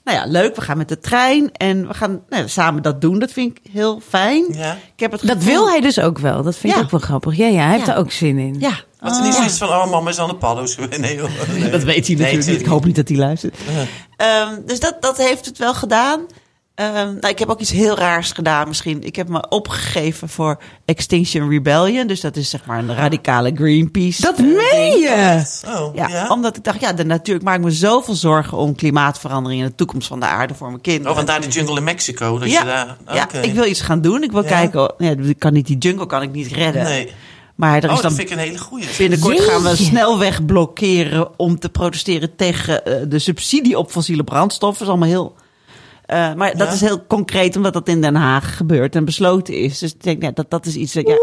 nou 0.09 0.21
ja, 0.21 0.41
leuk. 0.41 0.57
We 0.57 0.63
gaan 0.63 0.77
met 0.77 0.89
de 0.89 0.99
trein 0.99 1.53
en 1.53 1.89
we 1.89 1.95
gaan 1.95 2.23
nou, 2.29 2.49
samen 2.49 2.83
dat 2.83 3.01
doen. 3.01 3.19
Dat 3.19 3.33
vind 3.33 3.59
ik 3.59 3.73
heel 3.73 4.01
fijn. 4.09 4.47
Ja. 4.53 4.73
Ik 4.73 5.01
heb 5.01 5.13
het 5.13 5.27
Dat 5.27 5.45
wil 5.45 5.69
hij 5.69 5.81
dus 5.81 6.01
ook 6.01 6.19
wel. 6.19 6.43
Dat 6.43 6.57
vind 6.57 6.77
ik 6.77 6.83
ook 6.83 6.91
wel 6.91 7.01
grappig. 7.01 7.37
Ja, 7.37 7.47
ja, 7.47 7.63
hij 7.63 7.77
heeft 7.77 7.89
er 7.89 7.97
ook 7.97 8.11
zin 8.11 8.39
in. 8.39 8.57
Ja. 8.59 8.81
Had 8.99 9.17
er 9.17 9.23
niet 9.23 9.35
zoiets 9.35 9.59
van, 9.59 9.69
oh 9.69 9.91
mama 9.91 10.11
is 10.11 10.19
aan 10.19 10.29
de 10.29 10.35
paddo's? 10.35 10.77
Nee, 10.77 11.17
joh. 11.17 11.31
Nee. 11.49 11.71
Dat 11.79 11.83
weet 11.83 12.07
hij 12.07 12.17
Nee, 12.17 12.25
natuurlijk 12.25 12.47
niet. 12.47 12.61
Ik 12.61 12.67
hoop 12.67 12.85
niet 12.85 12.97
dat 12.97 13.09
hij 13.09 13.17
luistert. 13.17 13.57
Ehm, 14.17 14.55
dus 14.67 14.81
dat, 14.81 14.97
dat 15.01 15.17
heeft 15.17 15.47
het 15.47 15.59
wel 15.59 15.75
gedaan. 15.75 16.21
Ehm, 16.79 16.93
nou, 16.95 17.29
ik 17.29 17.39
heb 17.39 17.49
ook 17.49 17.61
iets 17.61 17.71
heel 17.71 17.97
raars 17.97 18.33
gedaan 18.33 18.69
misschien. 18.69 19.03
Ik 19.03 19.17
heb 19.17 19.29
me 19.29 19.49
opgegeven 19.49 20.29
voor 20.29 20.61
Extinction 20.85 21.51
Rebellion. 21.51 22.07
Dus 22.07 22.21
dat 22.21 22.37
is 22.37 22.51
zeg 22.51 22.65
maar 22.65 22.79
een 22.79 22.95
radicale 22.95 23.53
Greenpeace. 23.55 24.23
Dat 24.23 24.39
eh, 24.39 24.45
meen 24.45 24.99
je! 24.99 25.43
Oh, 25.67 25.95
Ja, 25.95 26.09
ja? 26.09 26.29
omdat 26.29 26.57
ik 26.57 26.65
dacht, 26.65 26.81
ja, 26.81 26.93
de 26.93 27.05
natuur. 27.05 27.35
Ik 27.35 27.43
maak 27.43 27.61
me 27.61 27.71
zoveel 27.71 28.15
zorgen 28.15 28.59
om 28.59 28.75
klimaatverandering 28.75 29.63
en 29.63 29.69
de 29.69 29.75
toekomst 29.75 30.09
van 30.09 30.21
de 30.21 30.27
aarde 30.27 30.55
voor 30.55 30.69
mijn 30.69 30.81
kinderen. 30.81 31.11
Oh, 31.11 31.17
vandaar 31.17 31.41
die 31.41 31.51
jungle 31.51 31.77
in 31.77 31.85
Mexico. 31.85 32.39
Dat 32.39 32.51
ja, 32.51 32.61
je 32.61 32.67
daar... 32.67 32.97
ja, 33.15 33.43
ik 33.43 33.53
wil 33.55 33.65
iets 33.65 33.81
gaan 33.81 34.01
doen. 34.01 34.23
Ik 34.23 34.33
wil 34.33 34.43
Ja. 34.43 34.49
kijken. 34.49 34.95
Nee, 34.99 35.17
ik 35.17 35.39
kan 35.39 35.53
niet 35.53 35.67
die 35.67 35.79
jungle 35.79 36.07
kan 36.07 36.23
ik 36.23 36.33
niet 36.33 36.53
redden. 36.53 36.83
Nee. 36.83 37.13
Maar 37.55 37.77
er 37.77 37.83
is 37.85 37.89
Oh, 37.89 37.93
dat 37.95 38.03
dan 38.03 38.13
vind 38.13 38.31
ik 38.31 38.37
een 38.37 38.43
hele 38.43 38.59
goeie. 38.59 38.87
Binnenkort 38.99 39.41
gaan 39.41 39.63
we 39.63 39.77
snelweg 39.77 40.45
blokkeren 40.45 41.39
om 41.39 41.59
te 41.59 41.69
protesteren 41.69 42.37
tegen 42.37 42.85
eh, 42.85 42.95
de 43.09 43.19
subsidie 43.19 43.79
op 43.79 43.91
fossiele 43.91 44.25
brandstoffen. 44.25 44.87
Dat 44.87 44.95
is 44.95 45.01
allemaal 45.03 45.19
heel 45.21 45.47
Eh, 46.09 46.35
maar 46.35 46.57
dat 46.57 46.67
Ja. 46.67 46.73
is 46.73 46.81
heel 46.81 47.07
concreet, 47.07 47.57
omdat 47.57 47.73
dat 47.73 47.89
in 47.89 48.01
Den 48.01 48.15
Haag 48.15 48.57
gebeurt 48.57 48.95
en 48.95 49.05
besloten 49.05 49.55
is. 49.55 49.79
Dus 49.79 49.93
ik 49.95 50.03
denk, 50.03 50.23
ja, 50.23 50.31
dat, 50.31 50.51
dat 50.51 50.67
is 50.67 50.77
iets 50.77 50.93
dat, 50.93 51.07
ja, 51.07 51.15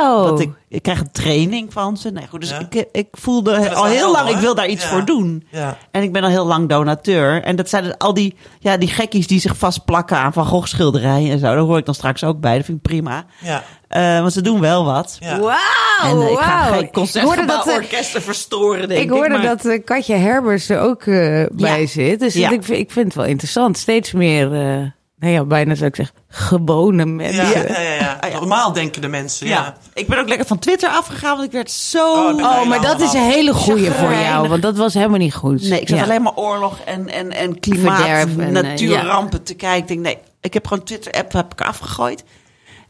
Wauw. 0.00 0.24
dat 0.24 0.40
ik, 0.40 0.50
ik 0.74 0.82
krijg 0.82 1.00
een 1.00 1.12
training 1.12 1.72
van 1.72 1.96
ze. 1.96 2.10
Nee, 2.10 2.26
goed, 2.30 2.40
dus 2.40 2.50
Ja. 2.50 2.58
ik, 2.70 2.86
ik 2.92 3.08
voelde 3.12 3.58
dat 3.60 3.74
al 3.74 3.84
heel 3.84 4.12
lang, 4.12 4.28
ik 4.28 4.36
wil 4.36 4.54
daar 4.54 4.68
iets 4.68 4.82
Ja. 4.82 4.88
voor 4.90 5.04
doen. 5.04 5.46
Ja. 5.50 5.76
En 5.90 6.02
ik 6.02 6.12
ben 6.12 6.22
al 6.22 6.28
heel 6.28 6.46
lang 6.46 6.68
donateur. 6.68 7.42
En 7.42 7.56
dat 7.56 7.68
zijn 7.68 7.96
al 7.96 8.14
die, 8.14 8.36
ja, 8.58 8.76
die 8.76 8.88
gekkies 8.88 9.26
die 9.26 9.40
zich 9.40 9.56
vastplakken 9.56 10.16
aan 10.16 10.32
Van 10.32 10.46
Gogh 10.46 10.66
schilderijen 10.66 11.30
en 11.32 11.38
zo. 11.38 11.44
Daar 11.46 11.56
hoor 11.56 11.78
ik 11.78 11.84
dan 11.84 11.94
straks 11.94 12.24
ook 12.24 12.40
bij. 12.40 12.56
Dat 12.56 12.64
vind 12.64 12.76
ik 12.76 12.82
prima. 12.82 13.24
Ja. 13.40 13.62
Eh, 13.88 14.20
want 14.20 14.32
ze 14.32 14.40
doen 14.40 14.60
wel 14.60 14.84
wat. 14.84 15.16
Ja. 15.20 15.38
Wauw, 15.38 15.56
en 16.02 16.20
eh, 16.20 16.30
ik 16.32 16.38
ga 16.38 16.70
wauw. 16.70 16.72
geen 16.72 16.72
hoorde 16.72 16.74
dat, 16.74 16.84
eh, 16.86 16.90
concertgebouworkesten 16.92 18.22
verstoren, 18.22 18.88
denk 18.88 19.00
ik 19.00 19.06
ik. 19.06 19.10
hoorde 19.10 19.38
maar- 19.38 19.56
dat 19.62 19.84
Katja 19.84 20.16
Herbers 20.16 20.68
er 20.68 20.80
ook 20.80 21.02
eh, 21.02 21.44
bij 21.52 21.86
zit. 21.86 22.20
Dus 22.20 22.34
Ja. 22.34 22.50
ik, 22.50 22.64
vind- 22.64 22.78
ik 22.78 22.90
vind 22.90 23.06
het 23.06 23.14
wel 23.14 23.24
interessant. 23.24 23.78
Steeds 23.78 24.12
meer, 24.12 24.52
eh, 24.52 24.82
nou 25.16 25.32
ja, 25.32 25.44
bijna 25.44 25.74
zou 25.74 25.88
ik 25.88 25.96
zeggen, 25.96 26.16
gewone 26.28 27.04
mensen. 27.06 27.44
Ja, 27.44 27.50
ja, 27.50 27.80
ja, 27.80 27.92
ja. 27.94 28.18
Ah, 28.20 28.30
ja. 28.30 28.38
Normaal 28.38 28.72
denken 28.72 29.00
de 29.02 29.08
mensen, 29.08 29.46
ja. 29.46 29.54
Ja. 29.54 29.76
ik 29.94 30.06
ben 30.06 30.18
ook 30.18 30.28
lekker 30.28 30.46
van 30.46 30.58
Twitter 30.58 30.88
afgegaan, 30.88 31.32
want 31.36 31.46
ik 31.46 31.52
werd 31.52 31.70
zo... 31.70 32.28
Oh, 32.28 32.34
Oh, 32.34 32.66
maar 32.66 32.80
dat 32.80 33.00
is 33.00 33.12
een 33.12 33.22
hele 33.30 33.54
goeie 33.54 33.90
voor 33.90 34.12
jou, 34.12 34.48
want 34.48 34.62
dat 34.62 34.76
was 34.76 34.94
helemaal 34.94 35.18
niet 35.18 35.34
goed. 35.34 35.62
Nee, 35.62 35.80
ik 35.80 35.88
zat 35.88 35.98
Ja. 35.98 36.04
alleen 36.04 36.22
maar 36.22 36.34
oorlog 36.36 36.78
en, 36.84 37.08
en, 37.08 37.32
en 37.32 37.60
klimaat, 37.60 38.06
en, 38.06 38.40
eh, 38.40 38.48
natuurrampen 38.48 39.42
te 39.42 39.54
kijken. 39.54 39.80
Ik 39.80 39.88
denk, 39.88 40.00
nee, 40.00 40.18
ik 40.40 40.54
heb 40.54 40.66
gewoon 40.66 40.84
Twitter-app 40.84 41.32
heb 41.32 41.52
ik 41.52 41.60
afgegooid. 41.60 42.24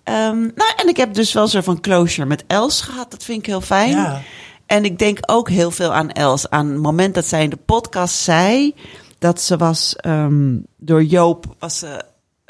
Ehm, 0.05 0.41
nou, 0.41 0.73
en 0.77 0.89
ik 0.89 0.97
heb 0.97 1.15
dus 1.15 1.33
wel 1.33 1.49
zo 1.49 1.61
van 1.61 1.81
closure 1.81 2.27
met 2.27 2.45
Els 2.47 2.81
gehad. 2.81 3.11
Dat 3.11 3.25
vind 3.25 3.39
ik 3.39 3.47
heel 3.47 3.61
fijn. 3.61 3.91
Ja. 3.91 4.21
En 4.67 4.85
ik 4.85 4.99
denk 4.99 5.19
ook 5.27 5.49
heel 5.49 5.71
veel 5.71 5.93
aan 5.93 6.11
Els. 6.11 6.51
Aan 6.51 6.69
het 6.69 6.81
moment 6.81 7.15
dat 7.15 7.25
zij 7.27 7.43
in 7.43 7.51
de 7.51 7.59
podcast 7.67 8.15
zei 8.15 8.75
dat 9.19 9.41
ze 9.41 9.57
was 9.57 9.97
ehm, 9.97 10.57
door 10.77 11.03
Joop 11.03 11.55
was 11.59 11.79
ze 11.79 12.05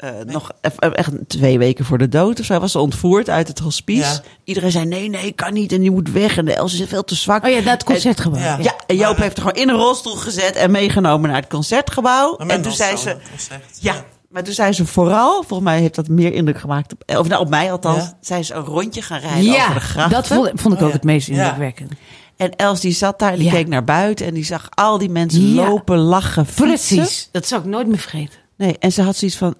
eh, 0.05 0.25
nog 0.33 0.51
eff- 0.61 0.77
echt 0.79 1.11
twee 1.27 1.57
weken 1.57 1.85
voor 1.85 1.97
de 1.97 2.07
dood 2.09 2.39
of 2.39 2.45
zo 2.45 2.59
was 2.59 2.71
ze 2.71 2.79
ontvoerd 2.79 3.29
uit 3.29 3.47
het 3.47 3.59
hospice. 3.59 3.99
Ja. 4.01 4.21
Iedereen 4.43 4.71
zei 4.71 4.85
nee, 4.85 5.09
nee, 5.09 5.31
kan 5.31 5.53
niet 5.53 5.71
en 5.71 5.79
die 5.81 5.91
moet 5.91 6.11
weg 6.11 6.37
en 6.37 6.45
de 6.45 6.53
Els 6.53 6.79
is 6.79 6.87
veel 6.87 7.03
te 7.03 7.15
zwak. 7.15 7.43
Oh 7.45 7.49
ja, 7.51 7.59
naar 7.59 7.73
het 7.73 7.83
concertgebouw. 7.83 8.39
Ja. 8.41 8.57
Ja, 8.61 8.73
en 8.87 8.95
Joop 8.95 9.11
Maar, 9.13 9.21
heeft 9.21 9.37
haar 9.37 9.47
gewoon 9.47 9.61
in 9.67 9.69
een 9.69 9.79
rolstoel 9.81 10.15
gezet 10.15 10.55
en 10.55 10.71
meegenomen 10.71 11.29
naar 11.29 11.41
het 11.41 11.49
concertgebouw. 11.49 12.35
Maar 12.37 12.47
En 12.47 12.61
toen 12.61 12.71
zei 12.71 12.97
ze, 12.97 13.05
dat 13.05 13.17
was 13.31 13.49
ja, 13.79 14.03
maar 14.29 14.43
toen 14.43 14.53
zei 14.53 14.71
ze 14.73 14.85
vooral, 14.85 15.33
volgens 15.33 15.69
mij 15.69 15.79
heeft 15.79 15.95
dat 15.95 16.07
meer 16.07 16.33
indruk 16.33 16.59
gemaakt 16.59 16.93
op, 16.93 17.17
of 17.17 17.27
nou, 17.27 17.41
op 17.41 17.49
mij 17.49 17.71
althans, 17.71 18.03
Ja. 18.03 18.17
zei 18.21 18.43
ze 18.43 18.53
een 18.53 18.63
rondje 18.63 19.01
gaan 19.01 19.19
rijden 19.19 19.39
over 19.39 19.51
de 19.51 19.55
Ja, 19.73 19.79
grachten. 19.79 20.09
dat 20.15 20.27
vond, 20.27 20.51
vond 20.53 20.73
ik 20.73 20.79
Oh, 20.79 20.85
ook 20.85 20.89
ja. 20.89 20.95
het 20.95 21.03
meest 21.03 21.27
indrukwekkend. 21.27 21.91
En 22.37 22.55
Els 22.55 22.79
die 22.79 22.91
zat 22.93 23.19
daar 23.19 23.31
en 23.33 23.39
die 23.39 23.49
keek 23.49 23.67
naar 23.67 23.83
buiten 23.83 24.25
en 24.25 24.33
die 24.33 24.45
zag 24.45 24.67
al 24.73 24.97
die 24.97 25.09
mensen 25.09 25.53
lopen, 25.53 25.97
lachen, 25.97 26.45
fietsen. 26.45 26.97
Precies, 26.97 27.29
dat 27.31 27.47
zou 27.47 27.61
ik 27.61 27.67
nooit 27.67 27.87
meer 27.87 27.97
vergeten. 27.97 28.39
Nee, 28.57 28.75
en 28.79 28.91
ze 28.91 29.01
had 29.01 29.15
zoiets 29.15 29.37
van, 29.37 29.55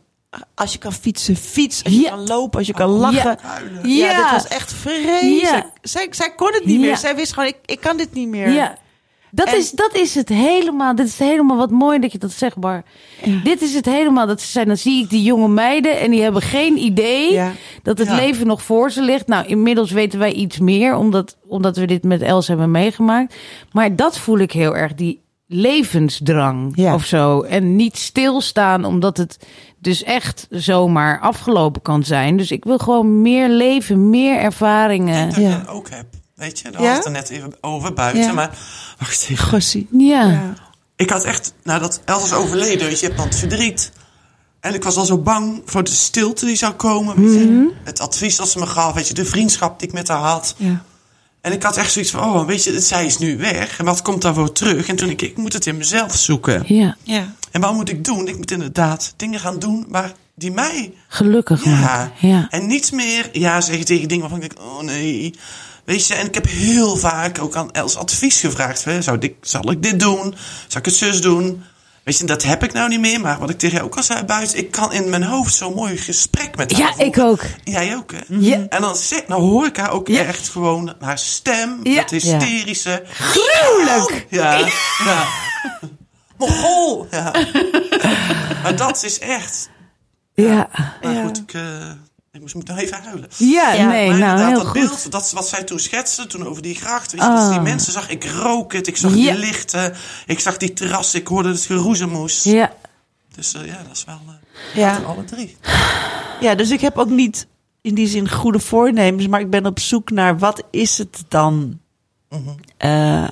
als 0.56 0.72
je 0.74 0.78
kan 0.78 0.94
fietsen, 0.94 1.36
fiets. 1.36 1.84
Als 1.84 1.94
je 1.94 2.00
Ja. 2.02 2.10
kan 2.10 2.28
lopen, 2.28 2.58
als 2.58 2.68
je 2.68 2.74
kan 2.74 2.90
lachen. 2.90 3.38
Ja. 3.44 3.60
Ja, 3.84 4.12
Ja. 4.12 4.22
dit 4.22 4.32
was 4.32 4.48
echt 4.48 4.74
vreselijk. 4.74 5.66
Zij, 5.82 6.08
zij 6.12 6.34
kon 6.36 6.54
het 6.54 6.66
niet 6.66 6.80
meer. 6.80 6.98
Zij 6.98 7.16
wist 7.16 7.34
gewoon, 7.34 7.50
ik, 7.50 7.58
ik 7.66 7.80
kan 7.80 7.98
dit 7.98 8.14
niet 8.14 8.28
meer. 8.28 8.50
Ja. 8.50 8.78
Dat, 9.32 9.48
En- 9.48 9.58
is, 9.58 9.72
dat 9.72 9.96
is 9.96 10.16
het 10.16 10.30
helemaal. 10.30 10.96
Dit 10.96 11.08
is 11.08 11.20
helemaal 11.20 11.58
wat 11.58 11.70
mooi 11.72 12.00
dat 12.00 12.12
je 12.12 12.18
dat 12.18 12.32
zegt, 12.32 12.58
Bar. 12.58 12.84
Dit 13.44 13.62
is 13.62 13.74
het 13.74 13.86
helemaal. 13.86 14.28
Dat 14.28 14.42
ze 14.42 14.48
zijn, 14.52 14.68
dan 14.68 14.78
zie 14.78 15.04
ik 15.04 15.10
die 15.10 15.24
jonge 15.24 15.48
meiden 15.48 16.00
en 16.00 16.12
die 16.12 16.22
hebben 16.22 16.42
geen 16.42 16.78
idee 16.78 17.42
dat 17.84 17.98
het 17.98 18.10
leven 18.10 18.48
nog 18.48 18.62
voor 18.64 18.92
ze 18.92 19.02
ligt. 19.02 19.28
Nou, 19.28 19.46
inmiddels 19.48 19.92
weten 19.92 20.20
wij 20.20 20.32
iets 20.34 20.60
meer, 20.60 20.96
omdat, 20.96 21.38
omdat 21.48 21.78
we 21.78 21.86
dit 21.86 22.04
met 22.04 22.22
Els 22.22 22.48
hebben 22.48 22.72
meegemaakt. 22.72 23.36
Maar 23.72 23.96
dat 23.96 24.18
voel 24.18 24.38
ik 24.40 24.52
heel 24.52 24.76
erg, 24.76 24.94
die 24.96 25.22
levensdrang 25.48 26.72
Ja. 26.76 26.94
of 26.94 27.06
zo. 27.06 27.42
En 27.42 27.76
niet 27.76 27.98
stilstaan, 27.98 28.86
omdat 28.86 29.18
het 29.18 29.38
dus 29.80 30.04
echt 30.04 30.48
zomaar 30.50 31.20
afgelopen 31.20 31.82
kan 31.82 32.04
zijn. 32.04 32.38
Dus 32.38 32.52
ik 32.52 32.64
wil 32.64 32.78
gewoon 32.78 33.22
meer 33.22 33.50
leven, 33.50 34.10
meer 34.10 34.40
ervaringen. 34.40 35.30
Dat 35.30 35.38
Ja. 35.40 35.50
je 35.50 35.68
ook 35.68 35.90
heb. 35.90 36.06
Weet 36.36 36.60
je, 36.60 36.70
daar 36.72 36.82
Ja? 36.82 36.88
had 36.88 36.98
het 36.98 37.06
er 37.06 37.12
net 37.12 37.30
even 37.30 37.54
over 37.62 37.94
buiten. 37.94 38.24
Ja. 38.24 38.34
Maar 38.34 38.58
wacht 39.00 39.28
even. 39.30 39.46
Gossie. 39.48 39.88
Ja. 39.92 40.24
Ja. 40.30 40.54
Ik 40.96 41.10
had 41.10 41.24
echt, 41.24 41.54
nadat 41.64 42.02
Els 42.06 42.22
was 42.30 42.34
overleden, 42.34 42.88
weet 42.88 43.00
je, 43.00 43.06
je 43.06 43.06
hebt 43.06 43.18
dan 43.18 43.28
het 43.28 43.38
verdriet. 43.38 43.92
En 44.60 44.74
ik 44.74 44.84
was 44.84 44.96
al 44.96 45.06
zo 45.06 45.18
bang 45.18 45.62
voor 45.66 45.84
de 45.84 45.92
stilte 45.92 46.46
die 46.46 46.56
zou 46.56 46.74
komen. 46.74 47.16
Weet 47.22 47.34
je. 47.34 47.72
Het 47.84 48.00
advies 48.00 48.36
dat 48.36 48.50
ze 48.50 48.60
me 48.60 48.66
gaf, 48.66 48.94
weet 48.94 49.08
je, 49.08 49.14
de 49.14 49.26
vriendschap 49.26 49.80
die 49.80 49.88
ik 49.88 49.94
met 49.94 50.08
haar 50.08 50.18
had. 50.18 50.56
Ja. 50.58 50.84
En 51.46 51.52
ik 51.52 51.64
had 51.64 51.78
echt 51.78 51.92
zoiets 51.92 52.12
van, 52.12 52.20
oh, 52.24 52.46
weet 52.46 52.64
je, 52.64 52.80
zij 52.80 53.06
is 53.06 53.18
nu 53.18 53.38
weg. 53.38 53.80
En 53.80 53.86
wat 53.86 54.02
komt 54.02 54.22
daarvoor 54.22 54.52
terug? 54.52 54.88
En 54.88 54.96
toen 54.96 55.10
ik, 55.10 55.22
ik 55.22 55.38
moet 55.38 55.54
het 55.54 55.66
in 55.66 55.78
mezelf 55.78 56.16
zoeken. 56.16 56.64
Ja, 56.68 56.96
Ja. 57.04 57.34
En 57.52 57.62
wat 57.62 57.74
moet 57.74 57.90
ik 57.90 58.04
doen? 58.06 58.28
Ik 58.28 58.38
moet 58.38 58.52
inderdaad 58.52 59.14
dingen 59.18 59.40
gaan 59.40 59.60
doen 59.60 59.86
waar 59.90 60.12
die 60.36 60.52
mij 60.52 60.94
gelukkig 61.08 61.64
Ja. 61.64 61.80
maken. 61.80 62.28
Ja. 62.28 62.48
En 62.50 62.68
niet 62.68 62.92
meer 62.92 63.30
ja 63.32 63.62
zeggen 63.62 63.86
tegen 63.86 64.08
dingen 64.08 64.30
waarvan 64.30 64.44
ik 64.44 64.56
denk, 64.56 64.68
oh 64.68 64.82
nee. 64.82 65.34
Weet 65.84 66.08
je, 66.08 66.14
en 66.14 66.26
ik 66.26 66.34
heb 66.34 66.48
heel 66.48 66.98
vaak 66.98 67.42
ook 67.42 67.56
aan 67.56 67.72
Els 67.72 67.96
advies 67.96 68.40
gevraagd. 68.40 68.84
Hè. 68.84 69.02
Zou 69.02 69.18
ik, 69.20 69.36
zal 69.42 69.72
ik 69.72 69.84
dit 69.84 70.00
doen? 70.00 70.36
Zal 70.68 70.80
ik 70.80 70.86
het 70.86 70.96
zus 70.96 71.22
doen? 71.22 71.64
Weet 72.06 72.18
je, 72.18 72.24
dat 72.26 72.44
heb 72.44 72.64
ik 72.64 72.74
nou 72.74 72.90
niet 72.90 73.00
meer. 73.00 73.20
Maar 73.22 73.40
wat 73.40 73.50
ik 73.50 73.58
tegen 73.58 73.76
jou 73.76 73.88
ook 73.90 73.96
al 73.98 74.04
zei 74.04 74.24
buiten. 74.24 74.58
Ik 74.58 74.72
kan 74.72 74.94
in 74.94 75.10
mijn 75.10 75.24
hoofd 75.24 75.54
zo'n 75.56 75.74
mooi 75.74 75.98
gesprek 75.98 76.56
met 76.58 76.72
haar 76.72 76.82
Ja, 76.82 76.88
voeren. 76.88 77.06
ik 77.08 77.18
ook. 77.18 77.42
Jij 77.64 77.96
ook, 77.96 78.12
hè? 78.12 78.20
Ja. 78.28 78.66
En 78.70 78.82
dan, 78.82 78.96
zeg, 78.96 79.24
dan 79.28 79.42
hoor 79.42 79.66
ik 79.66 79.78
haar 79.78 79.92
ook 79.92 80.08
Ja. 80.08 80.24
echt 80.24 80.50
gewoon 80.50 80.96
haar 81.00 81.18
stem. 81.18 81.80
Ja. 81.84 82.02
Het 82.02 82.12
hysterische. 82.12 83.04
Gruwelijk! 83.10 84.26
Ja. 84.30 84.58
ja. 85.06 85.28
Mogol. 86.38 87.08
Ja. 87.12 87.32
maar 88.64 88.76
dat 88.76 89.04
is 89.04 89.20
echt... 89.20 89.70
Ja. 90.34 90.70
Maar 91.02 91.14
Ja. 91.14 91.24
goed, 91.24 91.38
ik, 91.38 91.54
eh, 91.54 91.92
ik 92.36 92.42
moest 92.42 92.56
moet 92.56 92.68
nog 92.68 92.78
even 92.78 93.04
huilen. 93.04 93.28
Ja, 93.38 93.74
Ja, 93.74 93.88
nee, 93.88 94.10
Maar 94.10 94.18
nou 94.20 94.32
inderdaad, 94.32 94.48
heel 94.48 94.58
dat 94.58 94.66
goed. 94.68 94.74
beeld, 94.82 95.12
dat 95.12 95.26
is 95.26 95.32
wat 95.32 95.48
zij 95.48 95.64
toen 95.64 95.80
schetste, 95.80 96.28
toen 96.28 96.48
over 96.48 96.62
die 96.62 96.76
gracht. 96.76 97.12
Weet 97.12 97.22
je, 97.22 97.28
dat 97.28 97.38
Ah. 97.40 97.50
die 97.50 97.60
mensen 97.60 97.92
zag, 97.94 98.10
ik 98.10 98.26
rook 98.26 98.74
het, 98.74 98.88
ik 98.88 98.98
zag 98.98 99.16
Ja. 99.16 99.32
die 99.32 99.40
lichten, 99.40 99.94
ik 100.26 100.40
zag 100.40 100.58
die 100.58 100.74
terrassen, 100.74 101.20
ik 101.20 101.28
hoorde 101.28 101.50
het 101.50 101.62
geroezemoes. 101.66 102.44
Ja, 102.44 102.74
Dus 103.36 103.54
eh, 103.54 103.66
ja, 103.66 103.78
dat 103.88 103.92
is 103.96 104.04
wel 104.06 104.20
eh, 104.28 104.76
Ja. 104.82 104.98
alle 105.08 105.24
drie. 105.24 105.58
ja, 106.40 106.56
dus 106.56 106.70
ik 106.70 106.82
heb 106.82 106.98
ook 106.98 107.10
niet 107.10 107.48
in 107.82 107.96
die 107.96 108.08
zin 108.08 108.30
goede 108.30 108.60
voornemens, 108.60 109.28
maar 109.28 109.40
ik 109.40 109.50
ben 109.50 109.66
op 109.66 109.80
zoek 109.80 110.12
naar 110.12 110.38
wat 110.40 110.64
is 110.72 110.98
het 110.98 111.24
dan, 111.28 111.80
Mhm. 112.30 112.50
eh, 112.78 113.30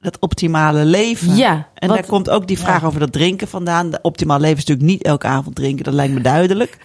dat 0.00 0.18
optimale 0.18 0.84
leven. 0.84 1.36
Ja, 1.36 1.68
En 1.74 1.88
wat- 1.88 1.96
daar 1.98 2.06
komt 2.06 2.30
ook 2.30 2.46
die 2.46 2.58
vraag 2.58 2.84
over 2.84 3.00
dat 3.00 3.12
drinken 3.12 3.48
vandaan. 3.48 3.90
De 3.90 3.98
optimaal 4.02 4.38
leven 4.40 4.56
is 4.58 4.64
natuurlijk 4.64 4.88
niet 4.96 5.02
elke 5.02 5.26
avond 5.26 5.54
drinken, 5.56 5.84
dat 5.84 5.94
lijkt 5.94 6.14
me 6.14 6.20
duidelijk. 6.20 6.78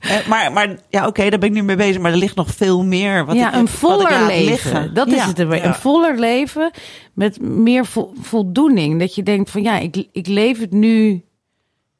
Eh, 0.00 0.26
maar, 0.28 0.52
maar 0.52 0.76
ja, 0.88 1.06
oké, 1.06 1.30
daar 1.30 1.38
ben 1.38 1.48
ik 1.48 1.54
nu 1.54 1.62
mee 1.62 1.76
bezig, 1.76 2.00
maar 2.00 2.10
er 2.10 2.16
ligt 2.16 2.36
nog 2.36 2.50
veel 2.50 2.84
meer. 2.84 3.24
Wat 3.24 3.36
ja 3.36 3.48
ik, 3.48 3.54
een 3.54 3.68
voller 3.68 4.26
leven. 4.26 4.44
liggen. 4.44 4.94
Dat 4.94 5.06
is 5.08 5.22
het 5.22 5.38
erbij. 5.38 5.64
Een 5.64 5.74
voller 5.74 6.18
leven 6.18 6.70
met 7.14 7.40
meer 7.40 7.86
vo- 7.86 8.12
voldoening. 8.20 8.98
Dat 9.00 9.14
je 9.14 9.22
denkt 9.22 9.50
van 9.50 9.62
ja, 9.62 9.78
ik, 9.78 10.06
ik 10.12 10.26
leef 10.26 10.60
het 10.60 10.72
nu 10.72 11.24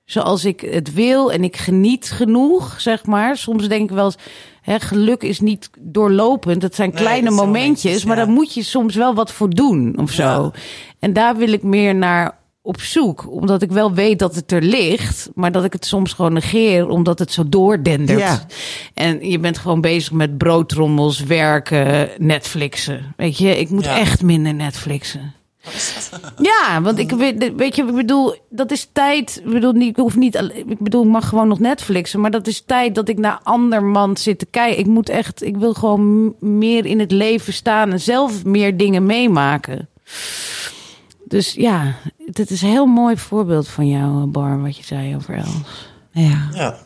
zoals 0.04 0.44
ik 0.44 0.60
het 0.60 0.94
wil 0.94 1.32
en 1.32 1.44
ik 1.44 1.56
geniet 1.56 2.10
genoeg, 2.10 2.74
zeg 2.80 3.06
maar. 3.06 3.36
Soms 3.36 3.68
denk 3.68 3.90
ik 3.90 3.96
wel 3.96 4.04
eens, 4.04 4.16
hè, 4.62 4.80
geluk 4.80 5.22
is 5.22 5.40
niet 5.40 5.70
doorlopend. 5.80 6.62
Het 6.62 6.74
zijn 6.74 6.90
Nee, 6.90 6.98
kleine 7.00 7.28
dat 7.28 7.34
momentjes, 7.38 8.04
maar 8.04 8.16
daar 8.16 8.28
moet 8.28 8.54
je 8.54 8.62
soms 8.62 8.94
wel 8.94 9.14
wat 9.14 9.32
voor 9.32 9.50
doen 9.50 9.98
of 9.98 10.10
zo. 10.10 10.50
En 10.98 11.12
daar 11.12 11.36
wil 11.36 11.52
ik 11.52 11.62
meer 11.62 11.94
naar 11.94 12.38
op 12.62 12.80
zoek. 12.80 13.30
Omdat 13.30 13.62
ik 13.62 13.70
wel 13.70 13.92
weet 13.92 14.18
dat 14.18 14.34
het 14.34 14.52
er 14.52 14.62
ligt, 14.62 15.28
maar 15.34 15.52
dat 15.52 15.64
ik 15.64 15.72
het 15.72 15.86
soms 15.86 16.12
gewoon 16.12 16.32
negeer 16.32 16.88
omdat 16.88 17.18
het 17.18 17.32
zo 17.32 17.48
doordendert. 17.48 18.18
Ja. 18.18 18.46
En 18.94 19.28
je 19.30 19.38
bent 19.38 19.58
gewoon 19.58 19.80
bezig 19.80 20.12
met 20.12 20.38
broodtrommels, 20.38 21.20
werken, 21.20 22.08
Netflixen. 22.18 23.14
Weet 23.16 23.38
je, 23.38 23.58
ik 23.58 23.70
moet 23.70 23.84
Ja. 23.84 23.98
echt 23.98 24.22
minder 24.22 24.54
Netflixen. 24.54 25.34
Ja, 26.42 26.80
want 26.82 26.98
ik 26.98 27.10
weet, 27.10 27.52
weet 27.56 27.76
je, 27.76 27.86
ik 27.86 27.94
bedoel, 27.94 28.34
dat 28.50 28.70
is 28.70 28.88
tijd. 28.92 29.40
Ik 29.44 29.50
bedoel, 29.52 29.72
niet, 29.72 29.88
ik 29.88 29.96
hoef 29.96 30.16
niet, 30.16 30.34
ik 30.66 30.78
bedoel, 30.78 31.02
ik 31.02 31.08
mag 31.08 31.28
gewoon 31.28 31.48
nog 31.48 31.58
Netflixen, 31.58 32.20
maar 32.20 32.30
dat 32.30 32.46
is 32.46 32.62
tijd 32.66 32.94
dat 32.94 33.08
ik 33.08 33.18
naar 33.18 33.40
andermans 33.42 34.22
zit 34.22 34.38
te 34.38 34.46
kijken. 34.46 34.78
Ik 34.78 34.86
moet 34.86 35.08
echt, 35.08 35.42
ik 35.44 35.56
wil 35.56 35.74
gewoon 35.74 36.34
meer 36.38 36.86
in 36.86 36.98
het 37.00 37.10
leven 37.12 37.52
staan 37.52 37.90
en 37.92 38.00
zelf 38.00 38.44
meer 38.44 38.76
dingen 38.76 39.06
meemaken. 39.06 39.88
Dus 41.24 41.52
ja, 41.52 41.94
dit 42.32 42.50
is 42.50 42.62
een 42.62 42.68
heel 42.68 42.86
mooi 42.86 43.16
voorbeeld 43.16 43.68
van 43.68 43.88
jou, 43.88 44.26
Bar, 44.26 44.62
wat 44.62 44.76
je 44.76 44.84
zei 44.84 45.16
over 45.16 45.34
Els. 45.36 45.88
Ja, 46.12 46.48
Ja. 46.54 46.76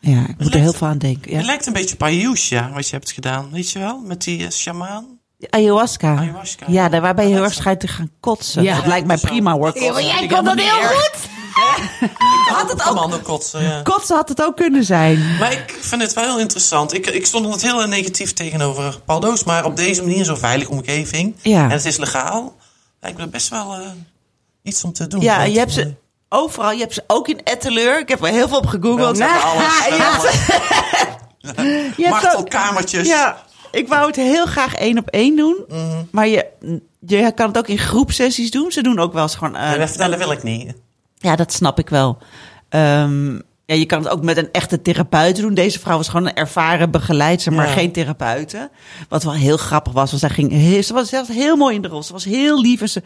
ja, 0.00 0.20
ik 0.28 0.38
moet 0.38 0.54
er 0.54 0.60
heel 0.60 0.72
veel 0.72 0.86
aan 0.86 0.98
denken. 0.98 1.30
Het 1.32 1.40
Ja. 1.40 1.46
lijkt 1.46 1.66
een 1.66 1.72
beetje 1.72 1.94
op 1.94 2.02
Ayusha, 2.02 2.70
wat 2.72 2.88
je 2.88 2.96
hebt 2.96 3.10
gedaan. 3.12 3.50
Weet 3.50 3.70
je 3.70 3.78
wel? 3.78 3.98
Met 4.04 4.22
die 4.24 4.44
eh, 4.44 4.50
shamaan. 4.50 5.06
Ayahuasca. 5.50 6.16
Ayahuasca. 6.16 6.66
Ja, 6.68 6.88
daar 6.88 7.00
waarbij 7.00 7.28
je 7.28 7.34
heel 7.34 7.42
erg 7.42 7.54
schijnt 7.54 7.80
te 7.80 7.88
gaan 7.88 8.10
kotsen. 8.20 8.62
Ja. 8.62 8.76
dat 8.76 8.86
lijkt 8.86 9.06
mij 9.06 9.16
prima 9.18 9.52
hoor. 9.52 9.72
Ja, 9.74 9.80
maar 9.80 9.90
Kotsen 9.92 10.06
jij 10.06 10.22
ik 10.22 10.28
kon 10.28 10.44
dat 10.44 10.60
heel 10.60 10.88
goed! 10.88 11.32
Had 12.48 12.70
het 12.70 12.88
ook 13.14 13.22
kotsen, 13.22 13.62
ja. 13.62 13.82
Kotsen 13.82 14.16
had 14.16 14.28
het 14.28 14.42
ook 14.42 14.56
kunnen 14.56 14.84
zijn. 14.84 15.36
Maar 15.38 15.52
ik 15.52 15.78
vind 15.80 16.02
het 16.02 16.12
wel 16.12 16.24
heel 16.24 16.38
interessant. 16.38 16.94
Ik, 16.94 17.06
ik 17.06 17.26
stond 17.26 17.44
altijd 17.44 17.62
heel 17.62 17.86
negatief 17.86 18.32
tegenover 18.32 19.00
Paul 19.04 19.20
Doos. 19.20 19.44
Maar 19.44 19.64
op 19.64 19.76
deze 19.76 20.02
manier, 20.02 20.24
zo'n 20.24 20.36
veilige 20.36 20.70
omgeving. 20.70 21.34
Ja. 21.42 21.62
En 21.64 21.70
het 21.70 21.84
is 21.84 21.96
legaal. 21.96 22.56
Lijkt 23.00 23.18
me 23.18 23.28
best 23.28 23.48
wel 23.48 23.74
eh, 23.74 23.80
iets 24.64 24.84
om 24.84 24.92
te 24.92 25.06
doen. 25.06 25.20
Ja, 25.20 25.42
je 25.42 25.58
hebt 25.58 25.72
ze, 25.72 25.80
eh, 25.82 25.88
overal. 26.28 26.72
Je 26.72 26.80
hebt 26.80 26.94
ze 26.94 27.04
ook 27.06 27.28
in 27.28 27.40
Etteleur. 27.44 27.98
Ik 27.98 28.08
heb 28.08 28.20
er 28.22 28.26
heel 28.28 28.48
veel 28.48 28.58
op 28.58 28.66
gegoogeld. 28.66 29.18
Nou, 29.18 29.42
alles. 29.42 29.78
Je 31.96 32.06
Martelkamertjes. 32.10 33.06
Ja, 33.08 33.42
ik 33.70 33.88
wou 33.88 34.06
het 34.06 34.16
heel 34.16 34.46
graag 34.46 34.74
één 34.74 34.98
op 34.98 35.08
één 35.08 35.36
doen. 35.36 35.64
Mhm. 35.68 36.02
Maar 36.10 36.28
je, 36.28 36.46
je 36.98 37.32
kan 37.34 37.46
het 37.48 37.58
ook 37.58 37.68
in 37.68 37.78
groepsessies 37.78 38.50
doen. 38.50 38.72
Ze 38.72 38.82
doen 38.82 38.98
ook 38.98 39.12
wel 39.12 39.22
eens 39.22 39.34
gewoon... 39.34 39.56
eh, 39.56 39.70
Ja, 39.70 39.76
dat, 39.76 39.96
dat 39.96 40.16
wil 40.16 40.30
ik 40.32 40.42
niet. 40.42 40.72
ja, 41.18 41.36
dat 41.36 41.52
snap 41.52 41.78
ik 41.78 41.88
wel. 41.88 42.18
Ehm, 42.68 43.34
ja, 43.66 43.74
je 43.74 43.86
kan 43.86 44.02
het 44.02 44.08
ook 44.12 44.22
met 44.22 44.36
een 44.36 44.48
echte 44.52 44.82
therapeut 44.82 45.36
doen. 45.36 45.54
Deze 45.54 45.80
vrouw 45.80 45.96
was 45.96 46.08
gewoon 46.08 46.26
een 46.26 46.34
ervaren 46.34 46.90
begeleidster, 46.90 47.52
maar 47.52 47.66
Ja. 47.66 47.72
geen 47.72 47.92
therapeute. 47.92 48.70
Wat 49.08 49.22
wel 49.22 49.32
heel 49.34 49.56
grappig 49.56 49.92
was, 49.92 50.08
want 50.08 50.20
zij 50.22 50.30
ging 50.30 50.50
heel, 50.50 50.82
ze 50.82 50.92
was 50.94 51.08
zelfs 51.08 51.28
heel 51.28 51.56
mooi 51.56 51.74
in 51.74 51.82
de 51.82 51.88
rol. 51.88 52.02
Ze 52.02 52.12
was 52.12 52.24
heel 52.24 52.60
lief 52.60 52.80
en 52.80 52.88
ze 52.88 53.02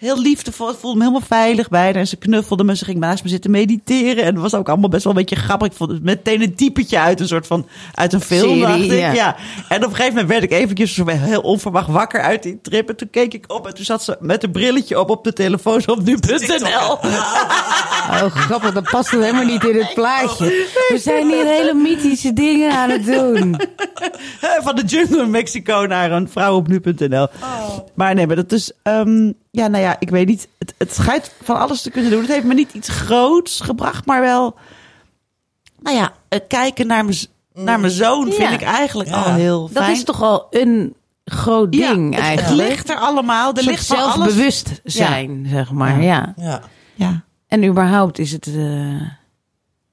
heel 0.00 0.20
liefdevol. 0.20 0.70
Ik 0.70 0.76
voelde 0.76 0.98
me 0.98 1.04
helemaal 1.04 1.26
veilig 1.28 1.68
bij 1.68 1.84
haar 1.84 1.94
en 1.94 2.06
ze 2.06 2.16
knuffelde 2.16 2.64
me. 2.64 2.76
Ze 2.76 2.84
ging 2.84 2.98
naast 2.98 3.22
me 3.22 3.28
zitten 3.28 3.50
mediteren 3.50 4.24
en 4.24 4.34
dat 4.34 4.42
was 4.42 4.54
ook 4.54 4.68
allemaal 4.68 4.88
best 4.88 5.04
wel 5.04 5.12
een 5.12 5.18
beetje 5.18 5.36
grappig. 5.36 5.68
Ik 5.68 5.76
vond 5.76 5.90
het 5.90 6.02
meteen 6.02 6.42
een 6.42 6.54
typetje 6.54 6.98
uit 6.98 7.20
een 7.20 7.28
soort 7.28 7.46
van 7.46 7.66
uit 7.94 8.12
een 8.12 8.20
film. 8.20 8.48
Serie, 8.48 8.66
dacht 8.66 8.80
ik. 8.80 8.90
ja. 8.90 9.12
ja. 9.12 9.36
En 9.68 9.76
op 9.76 9.90
een 9.90 9.96
gegeven 9.96 10.12
moment 10.12 10.28
werd 10.28 10.42
ik 10.42 10.52
eventjes 10.52 10.94
zo 10.94 11.06
heel 11.06 11.40
onverwacht 11.40 11.88
wakker 11.88 12.20
uit 12.20 12.42
die 12.42 12.58
trip. 12.62 12.88
En 12.88 12.96
toen 12.96 13.10
keek 13.10 13.34
ik 13.34 13.44
op 13.52 13.66
en 13.66 13.74
toen 13.74 13.84
zat 13.84 14.02
ze 14.02 14.16
met 14.20 14.42
een 14.42 14.50
brilletje 14.50 15.00
op 15.00 15.10
op 15.10 15.24
de 15.24 15.32
telefoon 15.32 15.80
zo 15.80 15.90
op 15.90 16.02
nu.nl. 16.04 16.98
Oh, 18.10 18.24
grappig, 18.24 18.72
dat 18.72 18.90
past 18.90 19.10
helemaal 19.10 19.44
niet 19.44 19.64
in 19.64 19.76
het 19.76 19.94
plaatje. 19.94 20.44
We 20.88 20.98
zijn 20.98 21.26
hier 21.26 21.46
hele 21.46 21.74
mythische 21.74 22.32
dingen 22.32 22.72
aan 22.72 22.90
het 22.90 23.04
doen. 23.04 23.60
Van 24.64 24.76
de 24.76 24.84
jungle 24.84 25.22
in 25.22 25.30
Mexico 25.30 25.86
naar 25.88 26.12
een 26.12 26.28
vrouw 26.28 26.54
op 26.54 26.68
nu.nl. 26.68 27.26
Maar 27.94 28.14
nee, 28.14 28.26
maar 28.26 28.36
dat 28.36 28.52
is... 28.52 28.72
ehm, 28.82 29.32
ja, 29.50 29.66
nou 29.66 29.82
ja, 29.82 29.89
ik 29.98 30.10
weet 30.10 30.26
niet. 30.26 30.48
Het, 30.58 30.74
het 30.78 30.94
schijnt 30.94 31.32
van 31.42 31.58
alles 31.58 31.82
te 31.82 31.90
kunnen 31.90 32.10
doen. 32.10 32.20
Het 32.20 32.30
heeft 32.30 32.44
me 32.44 32.54
niet 32.54 32.72
iets 32.72 32.88
groots 32.88 33.60
gebracht, 33.60 34.06
maar 34.06 34.20
wel... 34.20 34.54
Nou 35.82 35.96
ja, 35.96 36.12
het 36.28 36.44
kijken 36.48 36.86
naar 36.86 37.04
mijn, 37.04 37.16
naar 37.54 37.80
mijn 37.80 37.92
zoon 37.92 38.26
Ja. 38.26 38.32
vind 38.32 38.50
ik 38.52 38.62
eigenlijk 38.62 39.08
Ja. 39.08 39.22
al 39.22 39.32
heel 39.32 39.68
Dat 39.72 39.82
fijn. 39.82 39.92
is 39.96 40.04
toch 40.04 40.22
al 40.22 40.46
een 40.50 40.94
groot 41.24 41.74
Ja, 41.74 41.92
ding 41.92 42.14
het- 42.14 42.24
eigenlijk. 42.24 42.60
Het 42.60 42.68
ligt 42.68 42.90
er 42.90 42.96
allemaal. 42.96 43.54
Er 43.54 43.62
ligt 43.64 43.86
van 43.86 43.96
alles. 43.98 44.14
zelfbewust 44.14 44.80
zijn, 44.84 45.46
zeg 45.48 45.70
maar. 45.70 46.02
Ja. 46.02 46.34
Ja. 46.36 46.60
Ja. 46.94 47.22
En 47.48 47.64
überhaupt 47.64 48.18
is 48.18 48.32
het, 48.32 48.46
eh, 48.46 49.00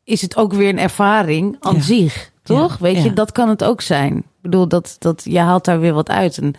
is 0.04 0.22
het 0.22 0.36
ook 0.36 0.54
weer 0.54 0.70
een 0.70 0.80
ervaring 0.80 1.56
aan 1.60 1.76
Ja. 1.76 1.82
zich, 1.82 2.32
toch? 2.44 2.72
Ja, 2.72 2.78
Weet 2.80 2.96
je, 2.98 3.04
ja. 3.04 3.10
dat 3.14 3.32
kan 3.32 3.50
het 3.50 3.64
ook 3.64 3.82
zijn. 3.82 4.18
Ik 4.18 4.24
bedoel, 4.42 4.68
dat, 4.68 4.96
dat, 5.00 5.22
je 5.24 5.40
haalt 5.40 5.66
daar 5.66 5.80
weer 5.80 5.94
wat 5.94 6.10
uit. 6.10 6.38
En 6.38 6.54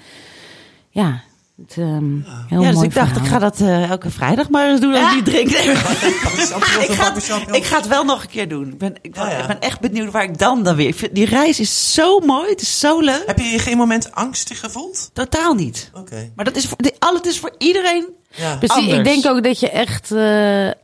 ja, 0.91 1.21
het, 1.67 1.77
ehm, 1.77 2.15
heel 2.49 2.61
ja, 2.61 2.67
dus 2.67 2.75
mooi 2.75 2.87
ik 2.87 2.95
dacht, 2.95 3.09
verhaal. 3.09 3.25
ik 3.27 3.31
ga 3.33 3.39
dat 3.39 3.61
eh, 3.61 3.91
elke 3.91 4.11
vrijdag 4.11 4.49
maar 4.49 4.69
eens 4.71 4.81
doen 4.81 4.95
als 4.95 5.09
ik 5.11 5.15
niet 5.15 5.25
drink. 5.25 5.51
ik, 5.51 5.77
ga, 5.77 7.15
Ik 7.15 7.55
ik 7.57 7.65
ga 7.65 7.77
het 7.77 7.87
wel 7.89 8.05
nog 8.05 8.23
een 8.23 8.29
keer 8.29 8.49
doen. 8.49 8.69
Ik 8.69 8.79
ben, 8.79 8.95
ik, 9.03 9.13
ben- 9.15 9.25
Ja, 9.25 9.31
ja. 9.31 9.39
ik 9.41 9.47
ben 9.47 9.61
echt 9.61 9.81
benieuwd 9.81 10.13
waar 10.13 10.23
ik 10.23 10.39
dan 10.39 10.63
dan 10.63 10.77
weer... 10.77 10.95
vind- 10.95 11.15
Die 11.15 11.25
reis 11.27 11.61
is 11.61 11.93
zo 11.95 12.19
mooi, 12.21 12.51
het 12.51 12.61
is 12.61 12.81
zo 12.81 13.01
leuk. 13.01 13.23
Heb 13.27 13.39
je 13.39 13.45
je 13.45 13.59
geen 13.59 13.77
moment 13.77 14.13
angstig 14.13 14.61
gevoeld? 14.61 15.11
Totaal 15.13 15.55
niet. 15.55 15.91
Oké. 15.95 16.31
Maar 16.37 16.45
dat 16.45 16.57
is 16.57 16.67
voor, 16.67 16.77
dit- 16.83 16.97
al 16.99 17.15
het 17.15 17.27
is 17.27 17.39
voor 17.39 17.55
iedereen. 17.59 18.07
Ja. 18.35 18.57
Precies, 18.57 18.93
ik 18.93 19.05
denk 19.05 19.27
ook 19.27 19.43
dat 19.43 19.61
je 19.61 19.71
echt... 19.71 20.11
eh, 20.13 20.69
eh, 20.69 20.75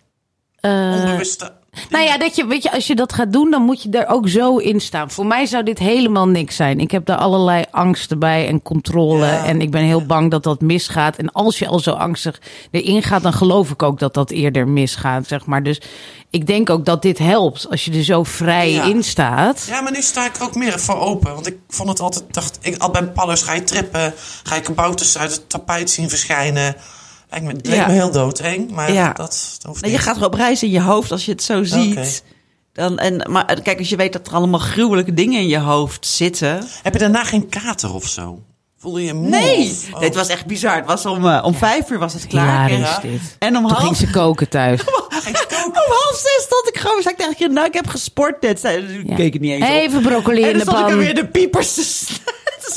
Onbewuste. 0.61 1.53
Nou 1.91 2.05
ja, 2.05 2.19
dat 2.19 2.37
je, 2.37 2.47
weet 2.47 2.63
je, 2.63 2.73
als 2.73 2.87
je 2.87 2.95
dat 2.95 3.13
gaat 3.13 3.33
doen, 3.33 3.51
dan 3.51 3.63
moet 3.63 3.83
je 3.83 3.91
er 3.91 4.07
ook 4.09 4.29
zo 4.29 4.57
in 4.57 4.81
staan. 4.81 5.11
Voor 5.11 5.27
mij 5.27 5.47
zou 5.47 5.63
dit 5.65 5.79
helemaal 5.79 6.29
niks 6.29 6.57
zijn. 6.57 6.81
Ik 6.81 6.91
heb 6.91 7.07
daar 7.07 7.17
allerlei 7.19 7.65
angsten 7.71 8.19
bij 8.19 8.49
en 8.49 8.63
controle. 8.63 9.27
Ja. 9.27 9.45
En 9.45 9.61
ik 9.61 9.71
ben 9.71 9.83
heel 9.83 10.07
bang 10.07 10.31
dat 10.31 10.43
dat 10.43 10.61
misgaat. 10.61 11.17
En 11.17 11.33
als 11.33 11.59
je 11.59 11.67
al 11.67 11.79
zo 11.79 11.91
angstig 11.91 12.41
erin 12.71 13.03
gaat, 13.03 13.23
dan 13.23 13.33
geloof 13.33 13.71
ik 13.71 13.83
ook 13.83 13.99
dat 13.99 14.15
dat 14.15 14.31
eerder 14.31 14.69
misgaat, 14.69 15.27
zeg 15.27 15.47
maar. 15.47 15.63
Dus 15.63 15.81
ik 16.31 16.47
denk 16.47 16.71
ook 16.71 16.85
dat 16.85 17.03
dit 17.03 17.19
helpt 17.19 17.71
als 17.71 17.85
je 17.85 17.93
er 17.93 18.05
zo 18.05 18.23
vrij 18.23 18.71
Ja. 18.71 18.85
in 18.85 19.05
staat. 19.05 19.67
Ja, 19.69 19.81
maar 19.81 19.93
nu 19.93 20.03
sta 20.03 20.25
ik 20.27 20.37
er 20.37 20.43
ook 20.43 20.55
meer 20.55 20.81
voor 20.81 20.99
open. 21.01 21.35
Want 21.35 21.47
ik 21.47 21.57
vond 21.69 21.89
het 21.89 22.01
altijd, 22.01 22.25
dacht 22.31 22.59
ik, 22.61 22.77
al 22.83 22.91
bij 22.91 23.05
Pallos 23.05 23.43
ga 23.43 23.53
je 23.53 23.63
trippen, 23.65 24.15
ga 24.43 24.55
je 24.55 24.61
kabouters 24.61 25.19
uit 25.19 25.33
het 25.33 25.49
tapijt 25.51 25.91
zien 25.91 26.09
verschijnen. 26.09 26.77
Ik 27.35 27.43
me, 27.43 27.53
het 27.53 27.67
leek 27.67 27.77
Ja. 27.77 27.87
me 27.87 27.93
heel 27.93 28.11
doodeng, 28.11 28.71
maar 28.71 28.93
Ja. 28.93 29.07
dat, 29.13 29.17
dat 29.59 29.67
hoeft 29.67 29.81
Nou, 29.81 29.93
je 29.93 29.99
gaat 29.99 30.17
er 30.17 30.25
op 30.25 30.35
reis 30.35 30.63
in 30.63 30.71
je 30.71 30.81
hoofd 30.81 31.11
als 31.11 31.25
je 31.25 31.33
het 31.33 31.43
zo 31.43 31.65
ziet. 31.65 32.23
Dan, 32.73 32.99
en, 32.99 33.31
maar 33.33 33.45
eh, 33.47 33.63
kijk, 33.63 33.79
als 33.79 33.89
je 33.89 33.97
weet 33.97 34.13
dat 34.13 34.27
er 34.27 34.33
allemaal 34.35 34.61
gruwelijke 34.61 35.15
dingen 35.15 35.41
in 35.41 35.49
je 35.49 35.59
hoofd 35.59 36.07
zitten. 36.07 36.65
Heb 36.83 36.93
je 36.93 36.99
daarna 36.99 37.25
geen 37.25 37.49
kater 37.49 37.95
of 37.95 38.07
zo? 38.09 38.43
Voelde 38.79 39.01
je 39.01 39.07
je 39.07 39.15
moe? 39.15 39.29
Nee, 39.29 39.71
of- 39.71 39.95
oh. 39.95 40.01
dit 40.01 40.15
was 40.15 40.29
echt 40.29 40.47
bizar. 40.47 40.77
Het 40.77 40.87
was 40.87 41.07
om, 41.07 41.29
eh, 41.29 41.43
om 41.45 41.55
vijf 41.55 41.91
uur 41.91 41.99
was 41.99 42.13
het 42.13 42.27
klaar. 42.27 42.71
Ja, 42.73 42.77
en, 42.77 42.83
is 42.83 42.99
dit. 43.21 43.37
en 43.39 43.57
om 43.57 43.63
Toen 43.63 43.77
ging 43.77 43.83
half, 43.87 43.97
ze 43.97 44.11
koken 44.11 44.49
thuis. 44.49 44.81
om 44.85 45.73
half 45.75 46.17
zes 46.17 46.45
stond 46.45 46.69
ik 46.69 46.79
gewoon. 46.79 47.03
Zei 47.03 47.15
ik 47.15 47.21
tegen 47.21 47.35
je, 47.39 47.49
nou, 47.49 47.67
ik 47.67 47.75
heb 47.75 47.87
gesport 47.87 48.43
net. 48.43 48.61
Zei, 48.61 48.77
ik 48.99 49.09
Ja. 49.09 49.15
keek 49.17 49.33
het 49.33 49.43
niet 49.43 49.53
eens 49.53 49.63
op. 49.65 49.71
Even 49.71 50.03
broccoli 50.03 50.43
En 50.43 50.51
in 50.51 50.57
dan 50.59 50.65
de 50.67 50.71
stond 50.71 50.79
ik 50.79 50.85
er 50.85 50.91
pan. 50.97 50.99
weer 51.05 51.15
de 51.15 51.27
piepers 51.27 51.75
te, 51.75 51.83
te 52.65 52.73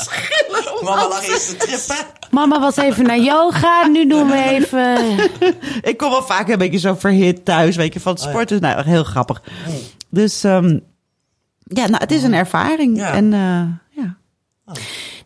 Mama 0.82 1.08
lag 1.08 1.22
eerst 1.28 1.48
te 1.48 1.56
trippen. 1.56 2.06
Mama 2.30 2.60
was 2.60 2.76
even 2.76 3.04
naar 3.04 3.18
yoga, 3.20 3.86
nu 3.86 4.06
doen 4.06 4.26
we 4.28 4.42
even... 4.56 5.18
Ik 5.82 5.96
kom 5.96 6.10
wel 6.10 6.22
vaak 6.22 6.48
een 6.48 6.58
beetje 6.58 6.78
zo 6.78 6.94
verhit 6.94 7.44
thuis, 7.44 7.76
weet 7.76 7.92
je, 7.92 8.00
van 8.00 8.12
het 8.12 8.20
Oh, 8.20 8.26
ja. 8.26 8.32
sport. 8.32 8.48
Dus 8.48 8.60
nou, 8.60 8.76
echt 8.76 8.86
heel 8.86 9.04
grappig. 9.04 9.42
Dus 10.10 10.44
ehm, 10.44 10.78
ja, 11.64 11.86
nou, 11.86 11.96
het 11.96 12.10
is 12.10 12.22
een 12.22 12.34
ervaring. 12.34 12.96
Ja. 12.96 13.12
En 13.12 13.32
eh, 13.32 14.02
ja. 14.04 14.16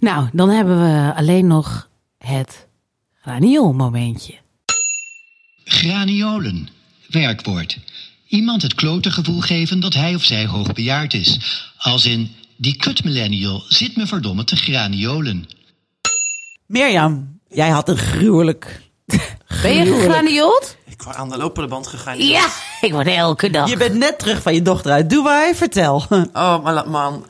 Nou, 0.00 0.28
dan 0.32 0.50
hebben 0.50 0.80
we 0.80 1.12
alleen 1.16 1.46
nog 1.46 1.88
het 2.18 2.66
granioolmomentje. 3.20 4.34
Graniolen. 5.64 6.68
Werkwoord. 7.08 7.78
Iemand 8.26 8.62
het 8.62 8.74
klote 8.74 9.10
gevoel 9.10 9.40
geven 9.40 9.80
dat 9.80 9.94
hij 9.94 10.14
of 10.14 10.22
zij 10.22 10.46
hoogbejaard 10.46 11.14
is. 11.14 11.38
Als 11.78 12.06
in, 12.06 12.30
die 12.62 12.76
kut 12.76 13.04
millennial 13.04 13.64
zit 13.68 13.96
me 13.96 14.06
verdomme 14.06 14.44
te 14.44 14.56
graniolen. 14.56 15.48
Mirjam, 16.66 17.38
jij 17.48 17.68
had 17.68 17.88
een 17.88 17.96
gruwelijk... 17.96 18.80
Ben 19.62 19.74
je 19.74 19.84
gegraniold? 19.84 20.76
Ik 20.84 21.02
word 21.02 21.16
aan 21.16 21.30
de 21.30 21.36
lopende 21.36 21.68
band 21.68 21.86
gegaan. 21.86 22.18
Ja, 22.18 22.48
ik 22.80 22.92
word 22.92 23.06
elke 23.06 23.50
dag. 23.50 23.68
Je 23.68 23.76
bent 23.76 23.94
net 23.94 24.18
terug 24.18 24.42
van 24.42 24.54
je 24.54 24.62
dochter 24.62 24.92
uit 24.92 25.10
Dubai. 25.10 25.54
Vertel. 25.54 26.04
Oh, 26.32 26.62
maar 26.62 26.88
man. 26.88 27.26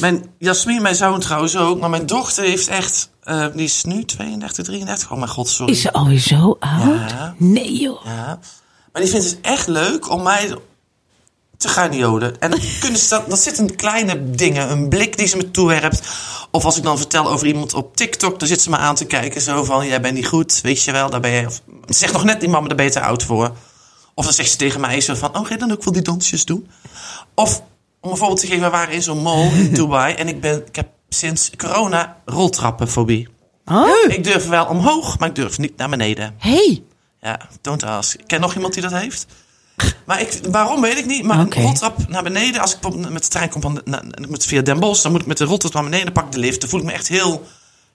Mijn, 0.00 0.24
Jasmin, 0.38 0.82
mijn 0.82 0.94
zoon 0.94 1.20
trouwens 1.20 1.56
ook. 1.56 1.80
Maar 1.80 1.90
mijn 1.90 2.06
dochter 2.06 2.44
heeft 2.44 2.68
echt... 2.68 3.10
eh, 3.22 3.46
die 3.54 3.64
is 3.64 3.84
nu 3.84 4.04
32, 4.04 4.64
33. 4.64 5.10
Oh 5.10 5.18
mijn 5.18 5.30
god, 5.30 5.48
sorry. 5.48 5.72
Is 5.72 5.80
ze 5.80 5.92
alweer 5.92 6.18
zo 6.18 6.56
oud? 6.60 7.10
Ja. 7.10 7.34
Nee 7.38 7.80
joh. 7.80 8.04
Ja. 8.04 8.38
Maar 8.92 9.02
die 9.02 9.10
vindt 9.10 9.26
het 9.26 9.38
echt 9.40 9.66
leuk 9.66 10.10
om 10.10 10.22
mij 10.22 10.56
te 11.60 11.68
gaan 11.68 11.96
joden. 11.96 12.40
En 12.40 12.50
dan 12.50 12.60
kunnen 12.80 13.00
ze 13.00 13.08
dat, 13.08 13.30
dat 13.30 13.38
zitten 13.38 13.76
kleine 13.76 14.30
dingen. 14.30 14.70
Een 14.70 14.88
blik 14.88 15.16
die 15.16 15.26
ze 15.26 15.36
me 15.36 15.50
toewerpt. 15.50 16.08
Of 16.50 16.64
als 16.64 16.76
ik 16.76 16.82
dan 16.82 16.98
vertel 16.98 17.30
over 17.30 17.46
iemand 17.46 17.74
op 17.74 17.96
TikTok, 17.96 18.38
dan 18.38 18.48
zit 18.48 18.60
ze 18.60 18.70
me 18.70 18.76
aan 18.76 18.94
te 18.94 19.04
kijken. 19.04 19.40
Zo 19.40 19.64
van, 19.64 19.86
jij 19.86 20.00
bent 20.00 20.14
niet 20.14 20.26
goed, 20.26 20.60
weet 20.60 20.82
je 20.82 20.92
wel. 20.92 21.10
Daar 21.10 21.20
ben 21.20 21.30
je, 21.30 21.46
of, 21.46 21.62
ze 21.86 21.94
zegt 21.94 22.12
nog 22.12 22.24
net 22.24 22.40
die 22.40 22.48
mama, 22.48 22.66
daar 22.68 22.76
ben 22.76 22.84
je 22.84 22.90
te 22.90 23.00
oud 23.00 23.24
voor. 23.24 23.56
Of 24.14 24.24
dan 24.24 24.34
zegt 24.34 24.50
ze 24.50 24.56
tegen 24.56 24.80
mij 24.80 25.00
zo 25.00 25.14
van, 25.14 25.36
oh, 25.36 25.46
ga 25.46 25.52
je 25.52 25.58
dan 25.58 25.72
ook 25.72 25.84
wel 25.84 25.92
die 25.92 26.02
dansjes 26.02 26.44
doen? 26.44 26.68
Of, 27.34 27.62
om 28.00 28.10
een 28.10 28.16
voorbeeld 28.16 28.40
te 28.40 28.46
geven, 28.46 28.62
we 28.62 28.70
waren 28.70 28.94
in 28.94 29.02
zo'n 29.02 29.22
mall 29.22 29.50
in 29.52 29.74
Dubai. 29.78 30.14
En 30.14 30.28
ik, 30.28 30.40
ben, 30.40 30.66
ik 30.66 30.76
heb 30.76 30.88
sinds 31.08 31.50
corona 31.56 32.16
roltrappenfobie. 32.24 33.28
Oh? 33.64 33.88
Ik 34.08 34.24
durf 34.24 34.48
wel 34.48 34.66
omhoog, 34.66 35.18
maar 35.18 35.28
ik 35.28 35.34
durf 35.34 35.58
niet 35.58 35.76
naar 35.76 35.88
beneden. 35.88 36.34
Hey, 36.38 36.82
Ja, 37.20 37.40
don't 37.60 37.82
ask. 37.82 38.18
Ik 38.18 38.26
ken 38.26 38.40
nog 38.40 38.54
iemand 38.54 38.72
die 38.72 38.82
dat 38.82 38.92
heeft? 38.92 39.26
Maar 40.04 40.20
ik, 40.20 40.38
waarom 40.50 40.80
weet 40.80 40.98
ik 40.98 41.06
niet. 41.06 41.22
Maar 41.24 41.40
Oké. 41.40 41.56
een 41.58 41.62
roltrap 41.62 42.08
naar 42.08 42.22
beneden. 42.22 42.60
Als 42.60 42.74
ik 42.80 43.10
met 43.10 43.22
de 43.22 43.28
trein 43.28 43.48
kom 43.48 43.60
van 43.60 43.80
na- 43.84 44.02
ik 44.10 44.28
moet 44.28 44.44
via 44.44 44.62
Den 44.62 44.80
Bosch, 44.80 45.02
dan 45.02 45.12
moet 45.12 45.20
ik 45.20 45.26
met 45.26 45.38
de 45.38 45.44
roltrap 45.44 45.72
naar 45.72 45.82
beneden. 45.84 46.12
Pak 46.12 46.32
de 46.32 46.38
lift. 46.38 46.60
Dan 46.60 46.70
voel 46.70 46.80
ik 46.80 46.86
me 46.86 46.92
echt 46.92 47.08
heel 47.08 47.46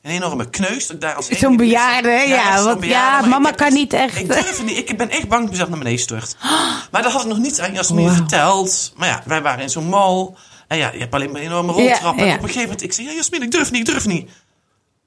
een 0.01 0.11
enorme 0.11 0.49
kneus. 0.49 0.87
Dat 0.87 0.95
ik 0.95 1.01
daar 1.01 1.13
als 1.15 1.27
Zo'n 1.29 1.57
bejaarde, 1.57 2.09
hè? 2.09 2.21
Ja, 2.21 2.63
bejaarde, 2.63 2.87
ja, 2.87 3.19
ik 3.19 3.25
mama 3.25 3.51
kan 3.51 3.69
dus- 3.69 3.77
niet 3.77 3.93
echt. 3.93 4.17
Ik 4.19 4.27
durf 4.27 4.63
niet. 4.63 4.77
Ik 4.89 4.97
ben 4.97 5.09
echt 5.09 5.27
bang 5.27 5.31
dat 5.31 5.43
ik 5.43 5.49
mezelf 5.49 5.69
naar 5.69 5.77
beneden 5.77 5.99
stort. 5.99 6.35
Maar 6.91 7.01
dat 7.03 7.11
had 7.11 7.21
ik 7.21 7.27
nog 7.27 7.37
niet 7.37 7.61
aan 7.61 7.73
Jasmin 7.73 8.09
verteld. 8.11 8.93
Maar 8.95 9.07
ja, 9.07 9.21
wij 9.25 9.41
waren 9.41 9.61
in 9.63 9.69
zo'n 9.69 9.89
mall. 9.89 10.29
En 10.67 10.77
ja, 10.77 10.91
je 10.93 10.99
hebt 10.99 11.13
alleen 11.13 11.31
maar 11.31 11.41
een 11.41 11.47
enorme 11.47 11.73
Ja, 11.73 11.89
roltrap. 11.89 12.17
En 12.17 12.25
ja. 12.25 12.33
op 12.33 12.37
een 12.39 12.47
gegeven 12.47 12.61
moment, 12.61 12.81
ik 12.83 12.93
zei, 12.93 13.07
ja, 13.07 13.13
Jasmin, 13.13 13.41
ik 13.41 13.51
durf 13.51 13.71
niet, 13.71 13.87
ik 13.87 13.93
durf 13.93 14.05
niet. 14.05 14.29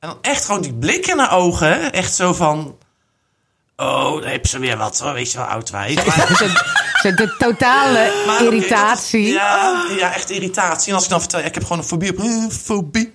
En 0.01 0.09
dan 0.09 0.19
echt 0.21 0.45
gewoon 0.45 0.61
die 0.63 0.75
blik 0.75 1.07
in 1.07 1.19
haar 1.19 1.33
ogen. 1.33 1.93
Echt 1.93 2.15
zo 2.15 2.33
van... 2.33 2.77
Oh, 3.81 4.23
daar 4.23 4.31
heb 4.31 4.47
ze 4.47 4.59
weer 4.59 4.77
wat, 4.77 4.99
hoor. 4.99 5.13
weet 5.13 5.33
je 5.33 5.39
wel, 5.39 5.47
oud 5.47 5.71
wijf. 5.71 6.01
Zo 7.03 7.15
de 7.15 7.35
totale 7.39 8.13
Maar 8.27 8.43
oké, 8.43 8.45
irritatie. 8.45 9.25
dat 9.25 9.33
ja, 9.33 9.85
ja, 9.99 10.15
echt 10.15 10.31
irritatie. 10.31 10.89
En 10.89 10.95
als 10.95 11.05
ik 11.05 11.11
dan 11.11 11.21
vertel, 11.21 11.41
ja, 11.41 11.47
ik 11.47 11.55
heb 11.55 11.63
gewoon 11.63 11.79
een 11.79 11.85
fobie 11.85 12.11
op 12.11 12.19
eh, 12.19 12.49
fobie. 12.65 13.13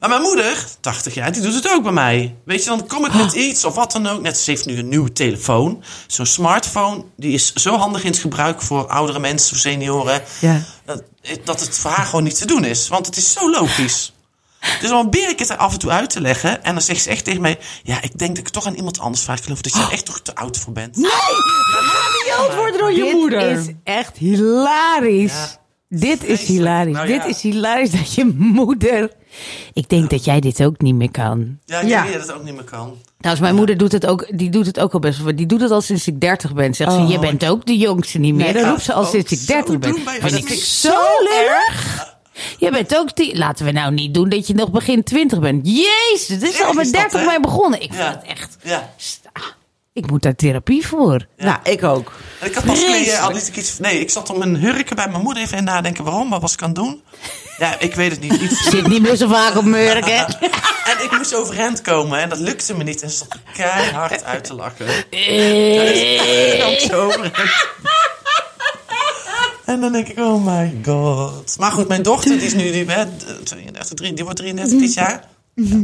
Maar 0.00 0.08
mijn 0.08 0.22
moeder, 0.22 0.64
80 0.80 1.14
jaar, 1.14 1.32
die 1.32 1.42
doet 1.42 1.54
het 1.54 1.70
ook 1.70 1.82
bij 1.82 1.92
mij. 1.92 2.34
Weet 2.44 2.62
je, 2.64 2.68
dan 2.68 2.86
kom 2.86 3.04
ik 3.06 3.14
met 3.14 3.32
iets 3.32 3.64
of 3.64 3.74
wat 3.74 3.92
dan 3.92 4.06
ook. 4.06 4.20
Net, 4.20 4.38
ze 4.38 4.50
heeft 4.50 4.66
nu 4.66 4.78
een 4.78 4.88
nieuwe 4.88 5.12
telefoon. 5.12 5.82
Zo'n 6.06 6.26
smartphone, 6.26 7.04
die 7.16 7.32
is 7.32 7.52
zo 7.52 7.76
handig 7.76 8.04
in 8.04 8.10
het 8.10 8.20
gebruik 8.20 8.62
voor 8.62 8.86
oudere 8.86 9.18
mensen 9.18 9.52
of 9.54 9.58
senioren. 9.58 10.22
Ja. 10.40 10.60
Dat, 10.84 11.02
dat 11.44 11.60
het 11.60 11.78
voor 11.78 11.90
haar 11.90 12.06
gewoon 12.06 12.24
niet 12.24 12.38
te 12.38 12.46
doen 12.46 12.64
is. 12.64 12.88
Want 12.88 13.06
het 13.06 13.16
is 13.16 13.32
zo 13.32 13.50
logisch. 13.50 14.12
Dus 14.80 14.88
dan 14.90 15.00
probeer 15.10 15.28
ik 15.30 15.38
het 15.38 15.48
er 15.50 15.56
af 15.56 15.72
en 15.72 15.78
toe 15.78 15.90
uit 15.90 16.10
te 16.10 16.20
leggen. 16.20 16.64
En 16.64 16.72
dan 16.72 16.82
zegt 16.82 17.02
ze 17.02 17.10
echt 17.10 17.24
tegen 17.24 17.40
mij... 17.40 17.58
Ja, 17.82 18.02
ik 18.02 18.18
denk 18.18 18.36
dat 18.36 18.46
ik 18.46 18.48
toch 18.52 18.66
aan 18.66 18.74
iemand 18.74 18.98
anders 19.00 19.22
vraag. 19.24 19.36
Ik 19.38 19.42
geloof 19.44 19.60
dat 19.60 19.72
je 19.74 19.80
er 19.80 19.92
echt 19.92 20.04
toch 20.06 20.20
te 20.20 20.34
oud 20.34 20.58
voor 20.58 20.72
bent. 20.72 20.98
Graniold 22.76 23.12
moeder. 23.12 23.50
is 23.50 23.66
echt 23.84 24.16
hilarisch. 24.16 25.58
Ja, 25.88 25.98
dit 25.98 26.24
is 26.24 26.46
hilarisch. 26.46 26.94
Nou 26.94 27.06
dit 27.06 27.24
is 27.24 27.40
hilarisch 27.40 27.90
dat 27.90 28.14
je 28.14 28.24
moeder... 28.36 29.10
Ik 29.72 29.88
denk 29.88 30.10
dat 30.10 30.24
jij 30.24 30.40
dit 30.40 30.62
ook 30.64 30.80
niet 30.80 30.94
meer 30.94 31.10
kan. 31.10 31.58
Ja, 31.64 31.80
ik 31.80 31.88
Ja. 31.88 32.02
denk 32.02 32.14
dat 32.18 32.26
het 32.26 32.36
ook 32.36 32.44
niet 32.44 32.54
meer 32.54 32.64
kan. 32.64 32.96
Trouwens, 33.18 33.44
mijn 33.46 33.54
moeder 33.54 33.76
doet 33.76 33.92
het 33.92 34.06
ook, 34.06 34.38
die 34.38 34.50
doet 34.50 34.66
het 34.66 34.80
ook 34.80 34.92
al 34.92 34.98
best 35.00 35.22
wel. 35.22 35.36
Die 35.36 35.46
doet 35.46 35.60
het 35.60 35.70
al 35.70 35.80
sinds 35.80 36.06
ik 36.06 36.20
30 36.20 36.54
ben. 36.54 36.74
Zegt 36.74 36.92
ze, 36.92 36.98
Oh. 36.98 37.10
je 37.10 37.18
bent 37.18 37.46
ook 37.46 37.66
de 37.66 37.76
jongste 37.76 38.18
niet 38.18 38.34
meer. 38.34 38.44
Nee, 38.44 38.52
dat 38.52 38.62
ja, 38.62 38.68
roept 38.68 38.82
ze 38.82 38.92
al 38.92 39.04
sinds 39.04 39.32
ik 39.32 39.38
zo 39.38 39.52
30 39.52 39.78
ben. 39.78 39.94
Vind 39.94 40.04
dat 40.04 40.14
ik 40.14 40.20
vind 40.46 40.50
ik 40.50 40.64
zo 40.64 40.94
lullig. 41.22 42.16
Je 42.58 42.70
bent 42.70 42.96
ook 42.96 43.16
die... 43.16 43.36
Laten 43.36 43.64
we 43.64 43.72
nou 43.72 43.92
niet 43.92 44.14
doen 44.14 44.28
dat 44.28 44.46
je 44.46 44.54
nog 44.54 44.70
begin 44.70 45.02
20 45.04 45.38
bent. 45.40 45.66
Jezus, 45.66 46.26
dit 46.26 46.42
is 46.42 46.62
al 46.62 46.72
met 46.72 46.86
is 46.86 46.92
dat, 46.92 47.00
30 47.00 47.20
hè? 47.20 47.26
mee 47.26 47.40
begonnen. 47.40 47.82
Ik 47.82 47.92
vind 47.94 48.08
het 48.08 48.22
echt... 48.26 48.56
Ja. 48.62 48.90
Ah, 49.32 49.42
Ik 49.92 50.10
moet 50.10 50.22
daar 50.22 50.34
therapie 50.34 50.86
voor. 50.86 51.26
Nou, 51.36 51.58
ik 51.62 51.82
ook. 51.84 52.12
Ik 52.40 52.54
had 52.54 52.64
pas 52.64 52.78
geleden, 52.84 53.20
al 53.20 53.32
liet 53.32 53.48
ik 53.48 53.56
iets... 53.56 53.78
Nee, 53.78 54.00
ik 54.00 54.10
zat 54.10 54.30
om 54.30 54.42
een 54.42 54.56
hurken 54.56 54.96
bij 54.96 55.08
mijn 55.08 55.22
moeder 55.22 55.42
even 55.42 55.58
in 55.58 55.64
nadenken. 55.64 56.04
Waarom? 56.04 56.30
Wat 56.30 56.40
was 56.40 56.52
ik 56.52 56.62
aan 56.62 56.68
het 56.68 56.76
doen? 56.76 57.02
Ja, 57.58 57.78
ik 57.78 57.94
weet 57.94 58.10
het 58.10 58.20
niet. 58.20 58.32
Iets... 58.32 58.62
Zit 58.62 58.86
niet 58.86 59.02
meer 59.02 59.16
zo 59.16 59.28
vaak 59.28 59.56
op 59.56 59.64
murken. 59.64 60.26
En 60.88 61.04
ik 61.04 61.16
moest 61.16 61.34
overeind 61.34 61.80
komen 61.80 62.18
en 62.20 62.28
dat 62.28 62.38
lukte 62.38 62.76
me 62.76 62.84
niet. 62.84 63.02
En 63.02 63.10
ze 63.10 63.16
zat 63.16 63.32
er 63.32 63.40
keihard 63.52 64.24
uit 64.24 64.44
te 64.44 64.54
lachen. 64.54 64.86
Eh. 65.10 66.70
Ik 66.72 66.80
zo 66.80 67.04
overeind. 67.04 67.36
En 69.68 69.80
dan 69.80 69.92
denk 69.92 70.08
ik, 70.08 70.18
oh 70.18 70.44
my 70.46 70.74
god. 70.84 71.56
Maar 71.58 71.70
goed, 71.72 71.88
mijn 71.88 72.02
dochter, 72.02 72.30
die 72.38 72.46
is 72.46 72.54
nu 72.54 72.70
die, 72.70 72.84
hè, 72.84 73.04
32, 73.44 73.96
drie- 73.96 74.12
die 74.14 74.24
wordt 74.24 74.38
33 74.38 74.78
dit 74.78 74.94
jaar. 74.94 75.24
Ja. 75.54 75.82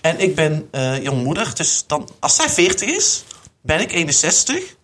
En 0.00 0.20
ik 0.20 0.34
ben 0.34 0.68
eh 0.70 1.02
jongmoedig, 1.02 1.54
dus 1.54 1.84
dan, 1.86 2.08
als 2.20 2.36
zij 2.36 2.48
40 2.48 2.88
is, 2.88 3.24
ben 3.62 3.80
ik 3.80 3.92
61. 3.92 4.74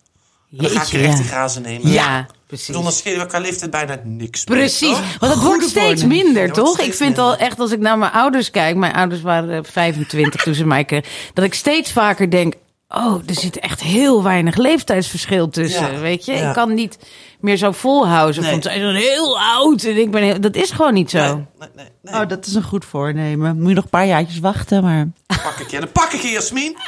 Dan 0.49 0.71
ga 0.71 0.83
ik 0.83 0.93
er 0.93 1.05
echt 1.05 1.17
ja. 1.17 1.23
de 1.23 1.29
grazen 1.29 1.63
nemen. 1.63 1.91
Ja, 1.91 2.27
precies. 2.47 2.75
dan 2.75 2.93
schelen 2.93 3.19
we 3.19 3.25
elkaar 3.25 3.41
leeftijd 3.41 3.71
bijna 3.71 4.01
niks. 4.05 4.47
meer, 4.47 4.59
Precies, 4.59 4.89
toch? 4.89 5.19
want 5.19 5.33
het 5.35 5.43
wordt 5.43 5.69
steeds 5.69 6.05
minder, 6.05 6.43
Het 6.43 6.55
toch? 6.55 6.79
Ik 6.81 6.95
vind 6.95 7.19
al 7.19 7.37
echt, 7.37 7.61
als 7.61 7.71
ik 7.71 7.81
naar 7.81 7.99
mijn 7.99 8.13
ouders 8.13 8.51
kijk, 8.51 8.77
mijn 8.77 8.93
ouders 8.95 9.23
waren 9.23 9.65
eh, 9.65 9.71
25 9.73 10.43
toen 10.43 10.55
ze 10.55 10.65
mij 10.67 10.85
kregen, 10.85 11.09
dat 11.35 11.45
ik 11.45 11.55
steeds 11.55 11.93
vaker 11.93 12.31
denk, 12.31 12.55
oh, 12.95 13.15
er 13.27 13.35
zit 13.35 13.59
echt 13.59 13.83
heel 13.83 14.23
weinig 14.23 14.57
leeftijdsverschil 14.57 15.49
tussen, 15.49 15.93
Ja, 15.93 15.99
weet 15.99 16.25
je? 16.25 16.33
ja. 16.33 16.49
Ik 16.49 16.55
kan 16.55 16.75
niet 16.75 16.99
meer 17.41 17.57
zo 17.57 17.73
volhouden, 17.73 18.43
Nee. 18.43 18.51
want 18.51 18.63
zij 18.63 18.79
zijn 18.79 18.95
heel 18.95 19.41
oud 19.41 19.83
en 19.83 19.97
ik 19.97 20.11
ben 20.11 20.23
heel, 20.23 20.41
dat 20.41 20.55
is 20.55 20.71
gewoon 20.71 20.95
niet 20.95 21.11
zo. 21.11 21.19
Nee, 21.19 21.35
nee, 21.59 21.69
nee, 21.77 21.87
nee. 22.03 22.15
Oh, 22.23 22.29
dat 22.29 22.47
is 22.47 22.55
een 22.55 22.63
goed 22.63 22.85
voornemen. 22.85 23.59
Moet 23.61 23.69
je 23.69 23.75
nog 23.75 23.85
een 23.85 23.91
paar 23.91 24.07
jaartjes 24.07 24.39
wachten, 24.39 24.83
maar... 24.83 25.09
Pak 25.27 25.57
ik 25.61 25.71
je. 25.71 25.79
Dan 25.81 25.93
pak 25.93 26.13
ik 26.13 26.21
je, 26.21 26.29
Jasmin. 26.29 26.77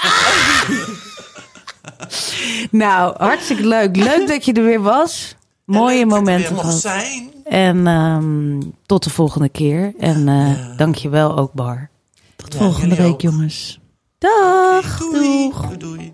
Nou, 2.71 3.15
hartstikke 3.19 3.67
leuk. 3.67 3.97
Leuk 3.97 4.29
dat 4.29 4.45
je 4.45 4.53
er 4.53 4.65
weer 4.65 4.83
was. 4.83 5.37
Mooie 5.65 6.07
momenten 6.07 6.57
gehad. 6.59 6.81
zijn. 6.81 7.31
En 7.45 7.87
ehm, 7.87 8.61
tot 8.87 9.05
de 9.05 9.11
volgende 9.11 9.49
keer. 9.49 9.95
En 9.99 10.29
eh 10.29 10.77
dank 10.77 10.95
je 10.95 11.09
wel 11.09 11.39
ook, 11.39 11.53
Bar. 11.53 11.91
Tot 12.37 12.55
volgende 12.55 12.95
week, 12.95 13.07
ook. 13.13 13.21
jongens. 13.21 13.79
Dag! 14.25 14.99
Doei. 14.99 15.53
Doei, 15.53 15.77
doei. 15.79 16.13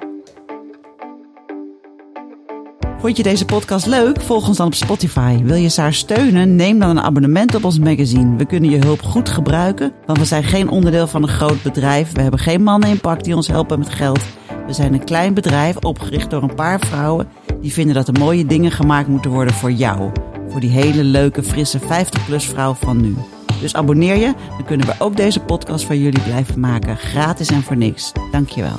Vond 2.98 3.16
je 3.16 3.22
deze 3.22 3.44
podcast 3.44 3.86
leuk? 3.86 4.20
Volg 4.20 4.48
ons 4.48 4.56
dan 4.56 4.66
op 4.66 4.74
Spotify. 4.74 5.42
Wil 5.42 5.56
je 5.56 5.68
Saar 5.68 5.94
steunen? 5.94 6.56
Neem 6.56 6.78
dan 6.78 6.90
een 6.90 7.00
abonnement 7.00 7.54
op 7.54 7.64
ons 7.64 7.78
magazine. 7.78 8.36
We 8.36 8.44
kunnen 8.44 8.70
je 8.70 8.78
hulp 8.78 9.02
goed 9.02 9.28
gebruiken, 9.28 9.92
want 10.06 10.18
we 10.18 10.24
zijn 10.24 10.44
geen 10.44 10.68
onderdeel 10.68 11.06
van 11.06 11.22
een 11.22 11.28
groot 11.28 11.62
bedrijf. 11.62 12.12
We 12.12 12.20
hebben 12.20 12.40
geen 12.40 12.62
mannen 12.62 12.88
in 12.88 13.00
pak 13.00 13.24
die 13.24 13.36
ons 13.36 13.48
helpen 13.48 13.78
met 13.78 13.90
geld. 13.90 14.20
We 14.66 14.72
zijn 14.72 14.92
een 14.92 15.04
klein 15.04 15.34
bedrijf 15.34 15.76
opgericht 15.76 16.30
door 16.30 16.42
een 16.42 16.54
paar 16.54 16.80
vrouwen 16.80 17.28
die 17.61 17.72
vinden 17.72 17.94
dat 17.94 18.08
er 18.08 18.18
mooie 18.18 18.46
dingen 18.46 18.70
gemaakt 18.70 19.08
moeten 19.08 19.30
worden 19.30 19.54
voor 19.54 19.72
jou. 19.72 20.11
Voor 20.48 20.61
die 20.61 20.70
hele 20.70 21.04
leuke, 21.04 21.42
frisse 21.42 21.80
50-plus 21.80 22.44
vrouw 22.44 22.74
van 22.74 23.00
nu. 23.00 23.16
Dus 23.61 23.74
abonneer 23.74 24.16
je, 24.16 24.34
dan 24.48 24.64
kunnen 24.64 24.86
we 24.86 24.94
ook 24.98 25.16
deze 25.16 25.40
podcast 25.40 25.84
voor 25.84 25.96
jullie 25.96 26.20
blijven 26.22 26.61
maken. 26.61 26.96
Gratis 26.96 27.48
en 27.48 27.62
voor 27.62 27.76
niks. 27.76 28.12
Dankjewel. 28.30 28.78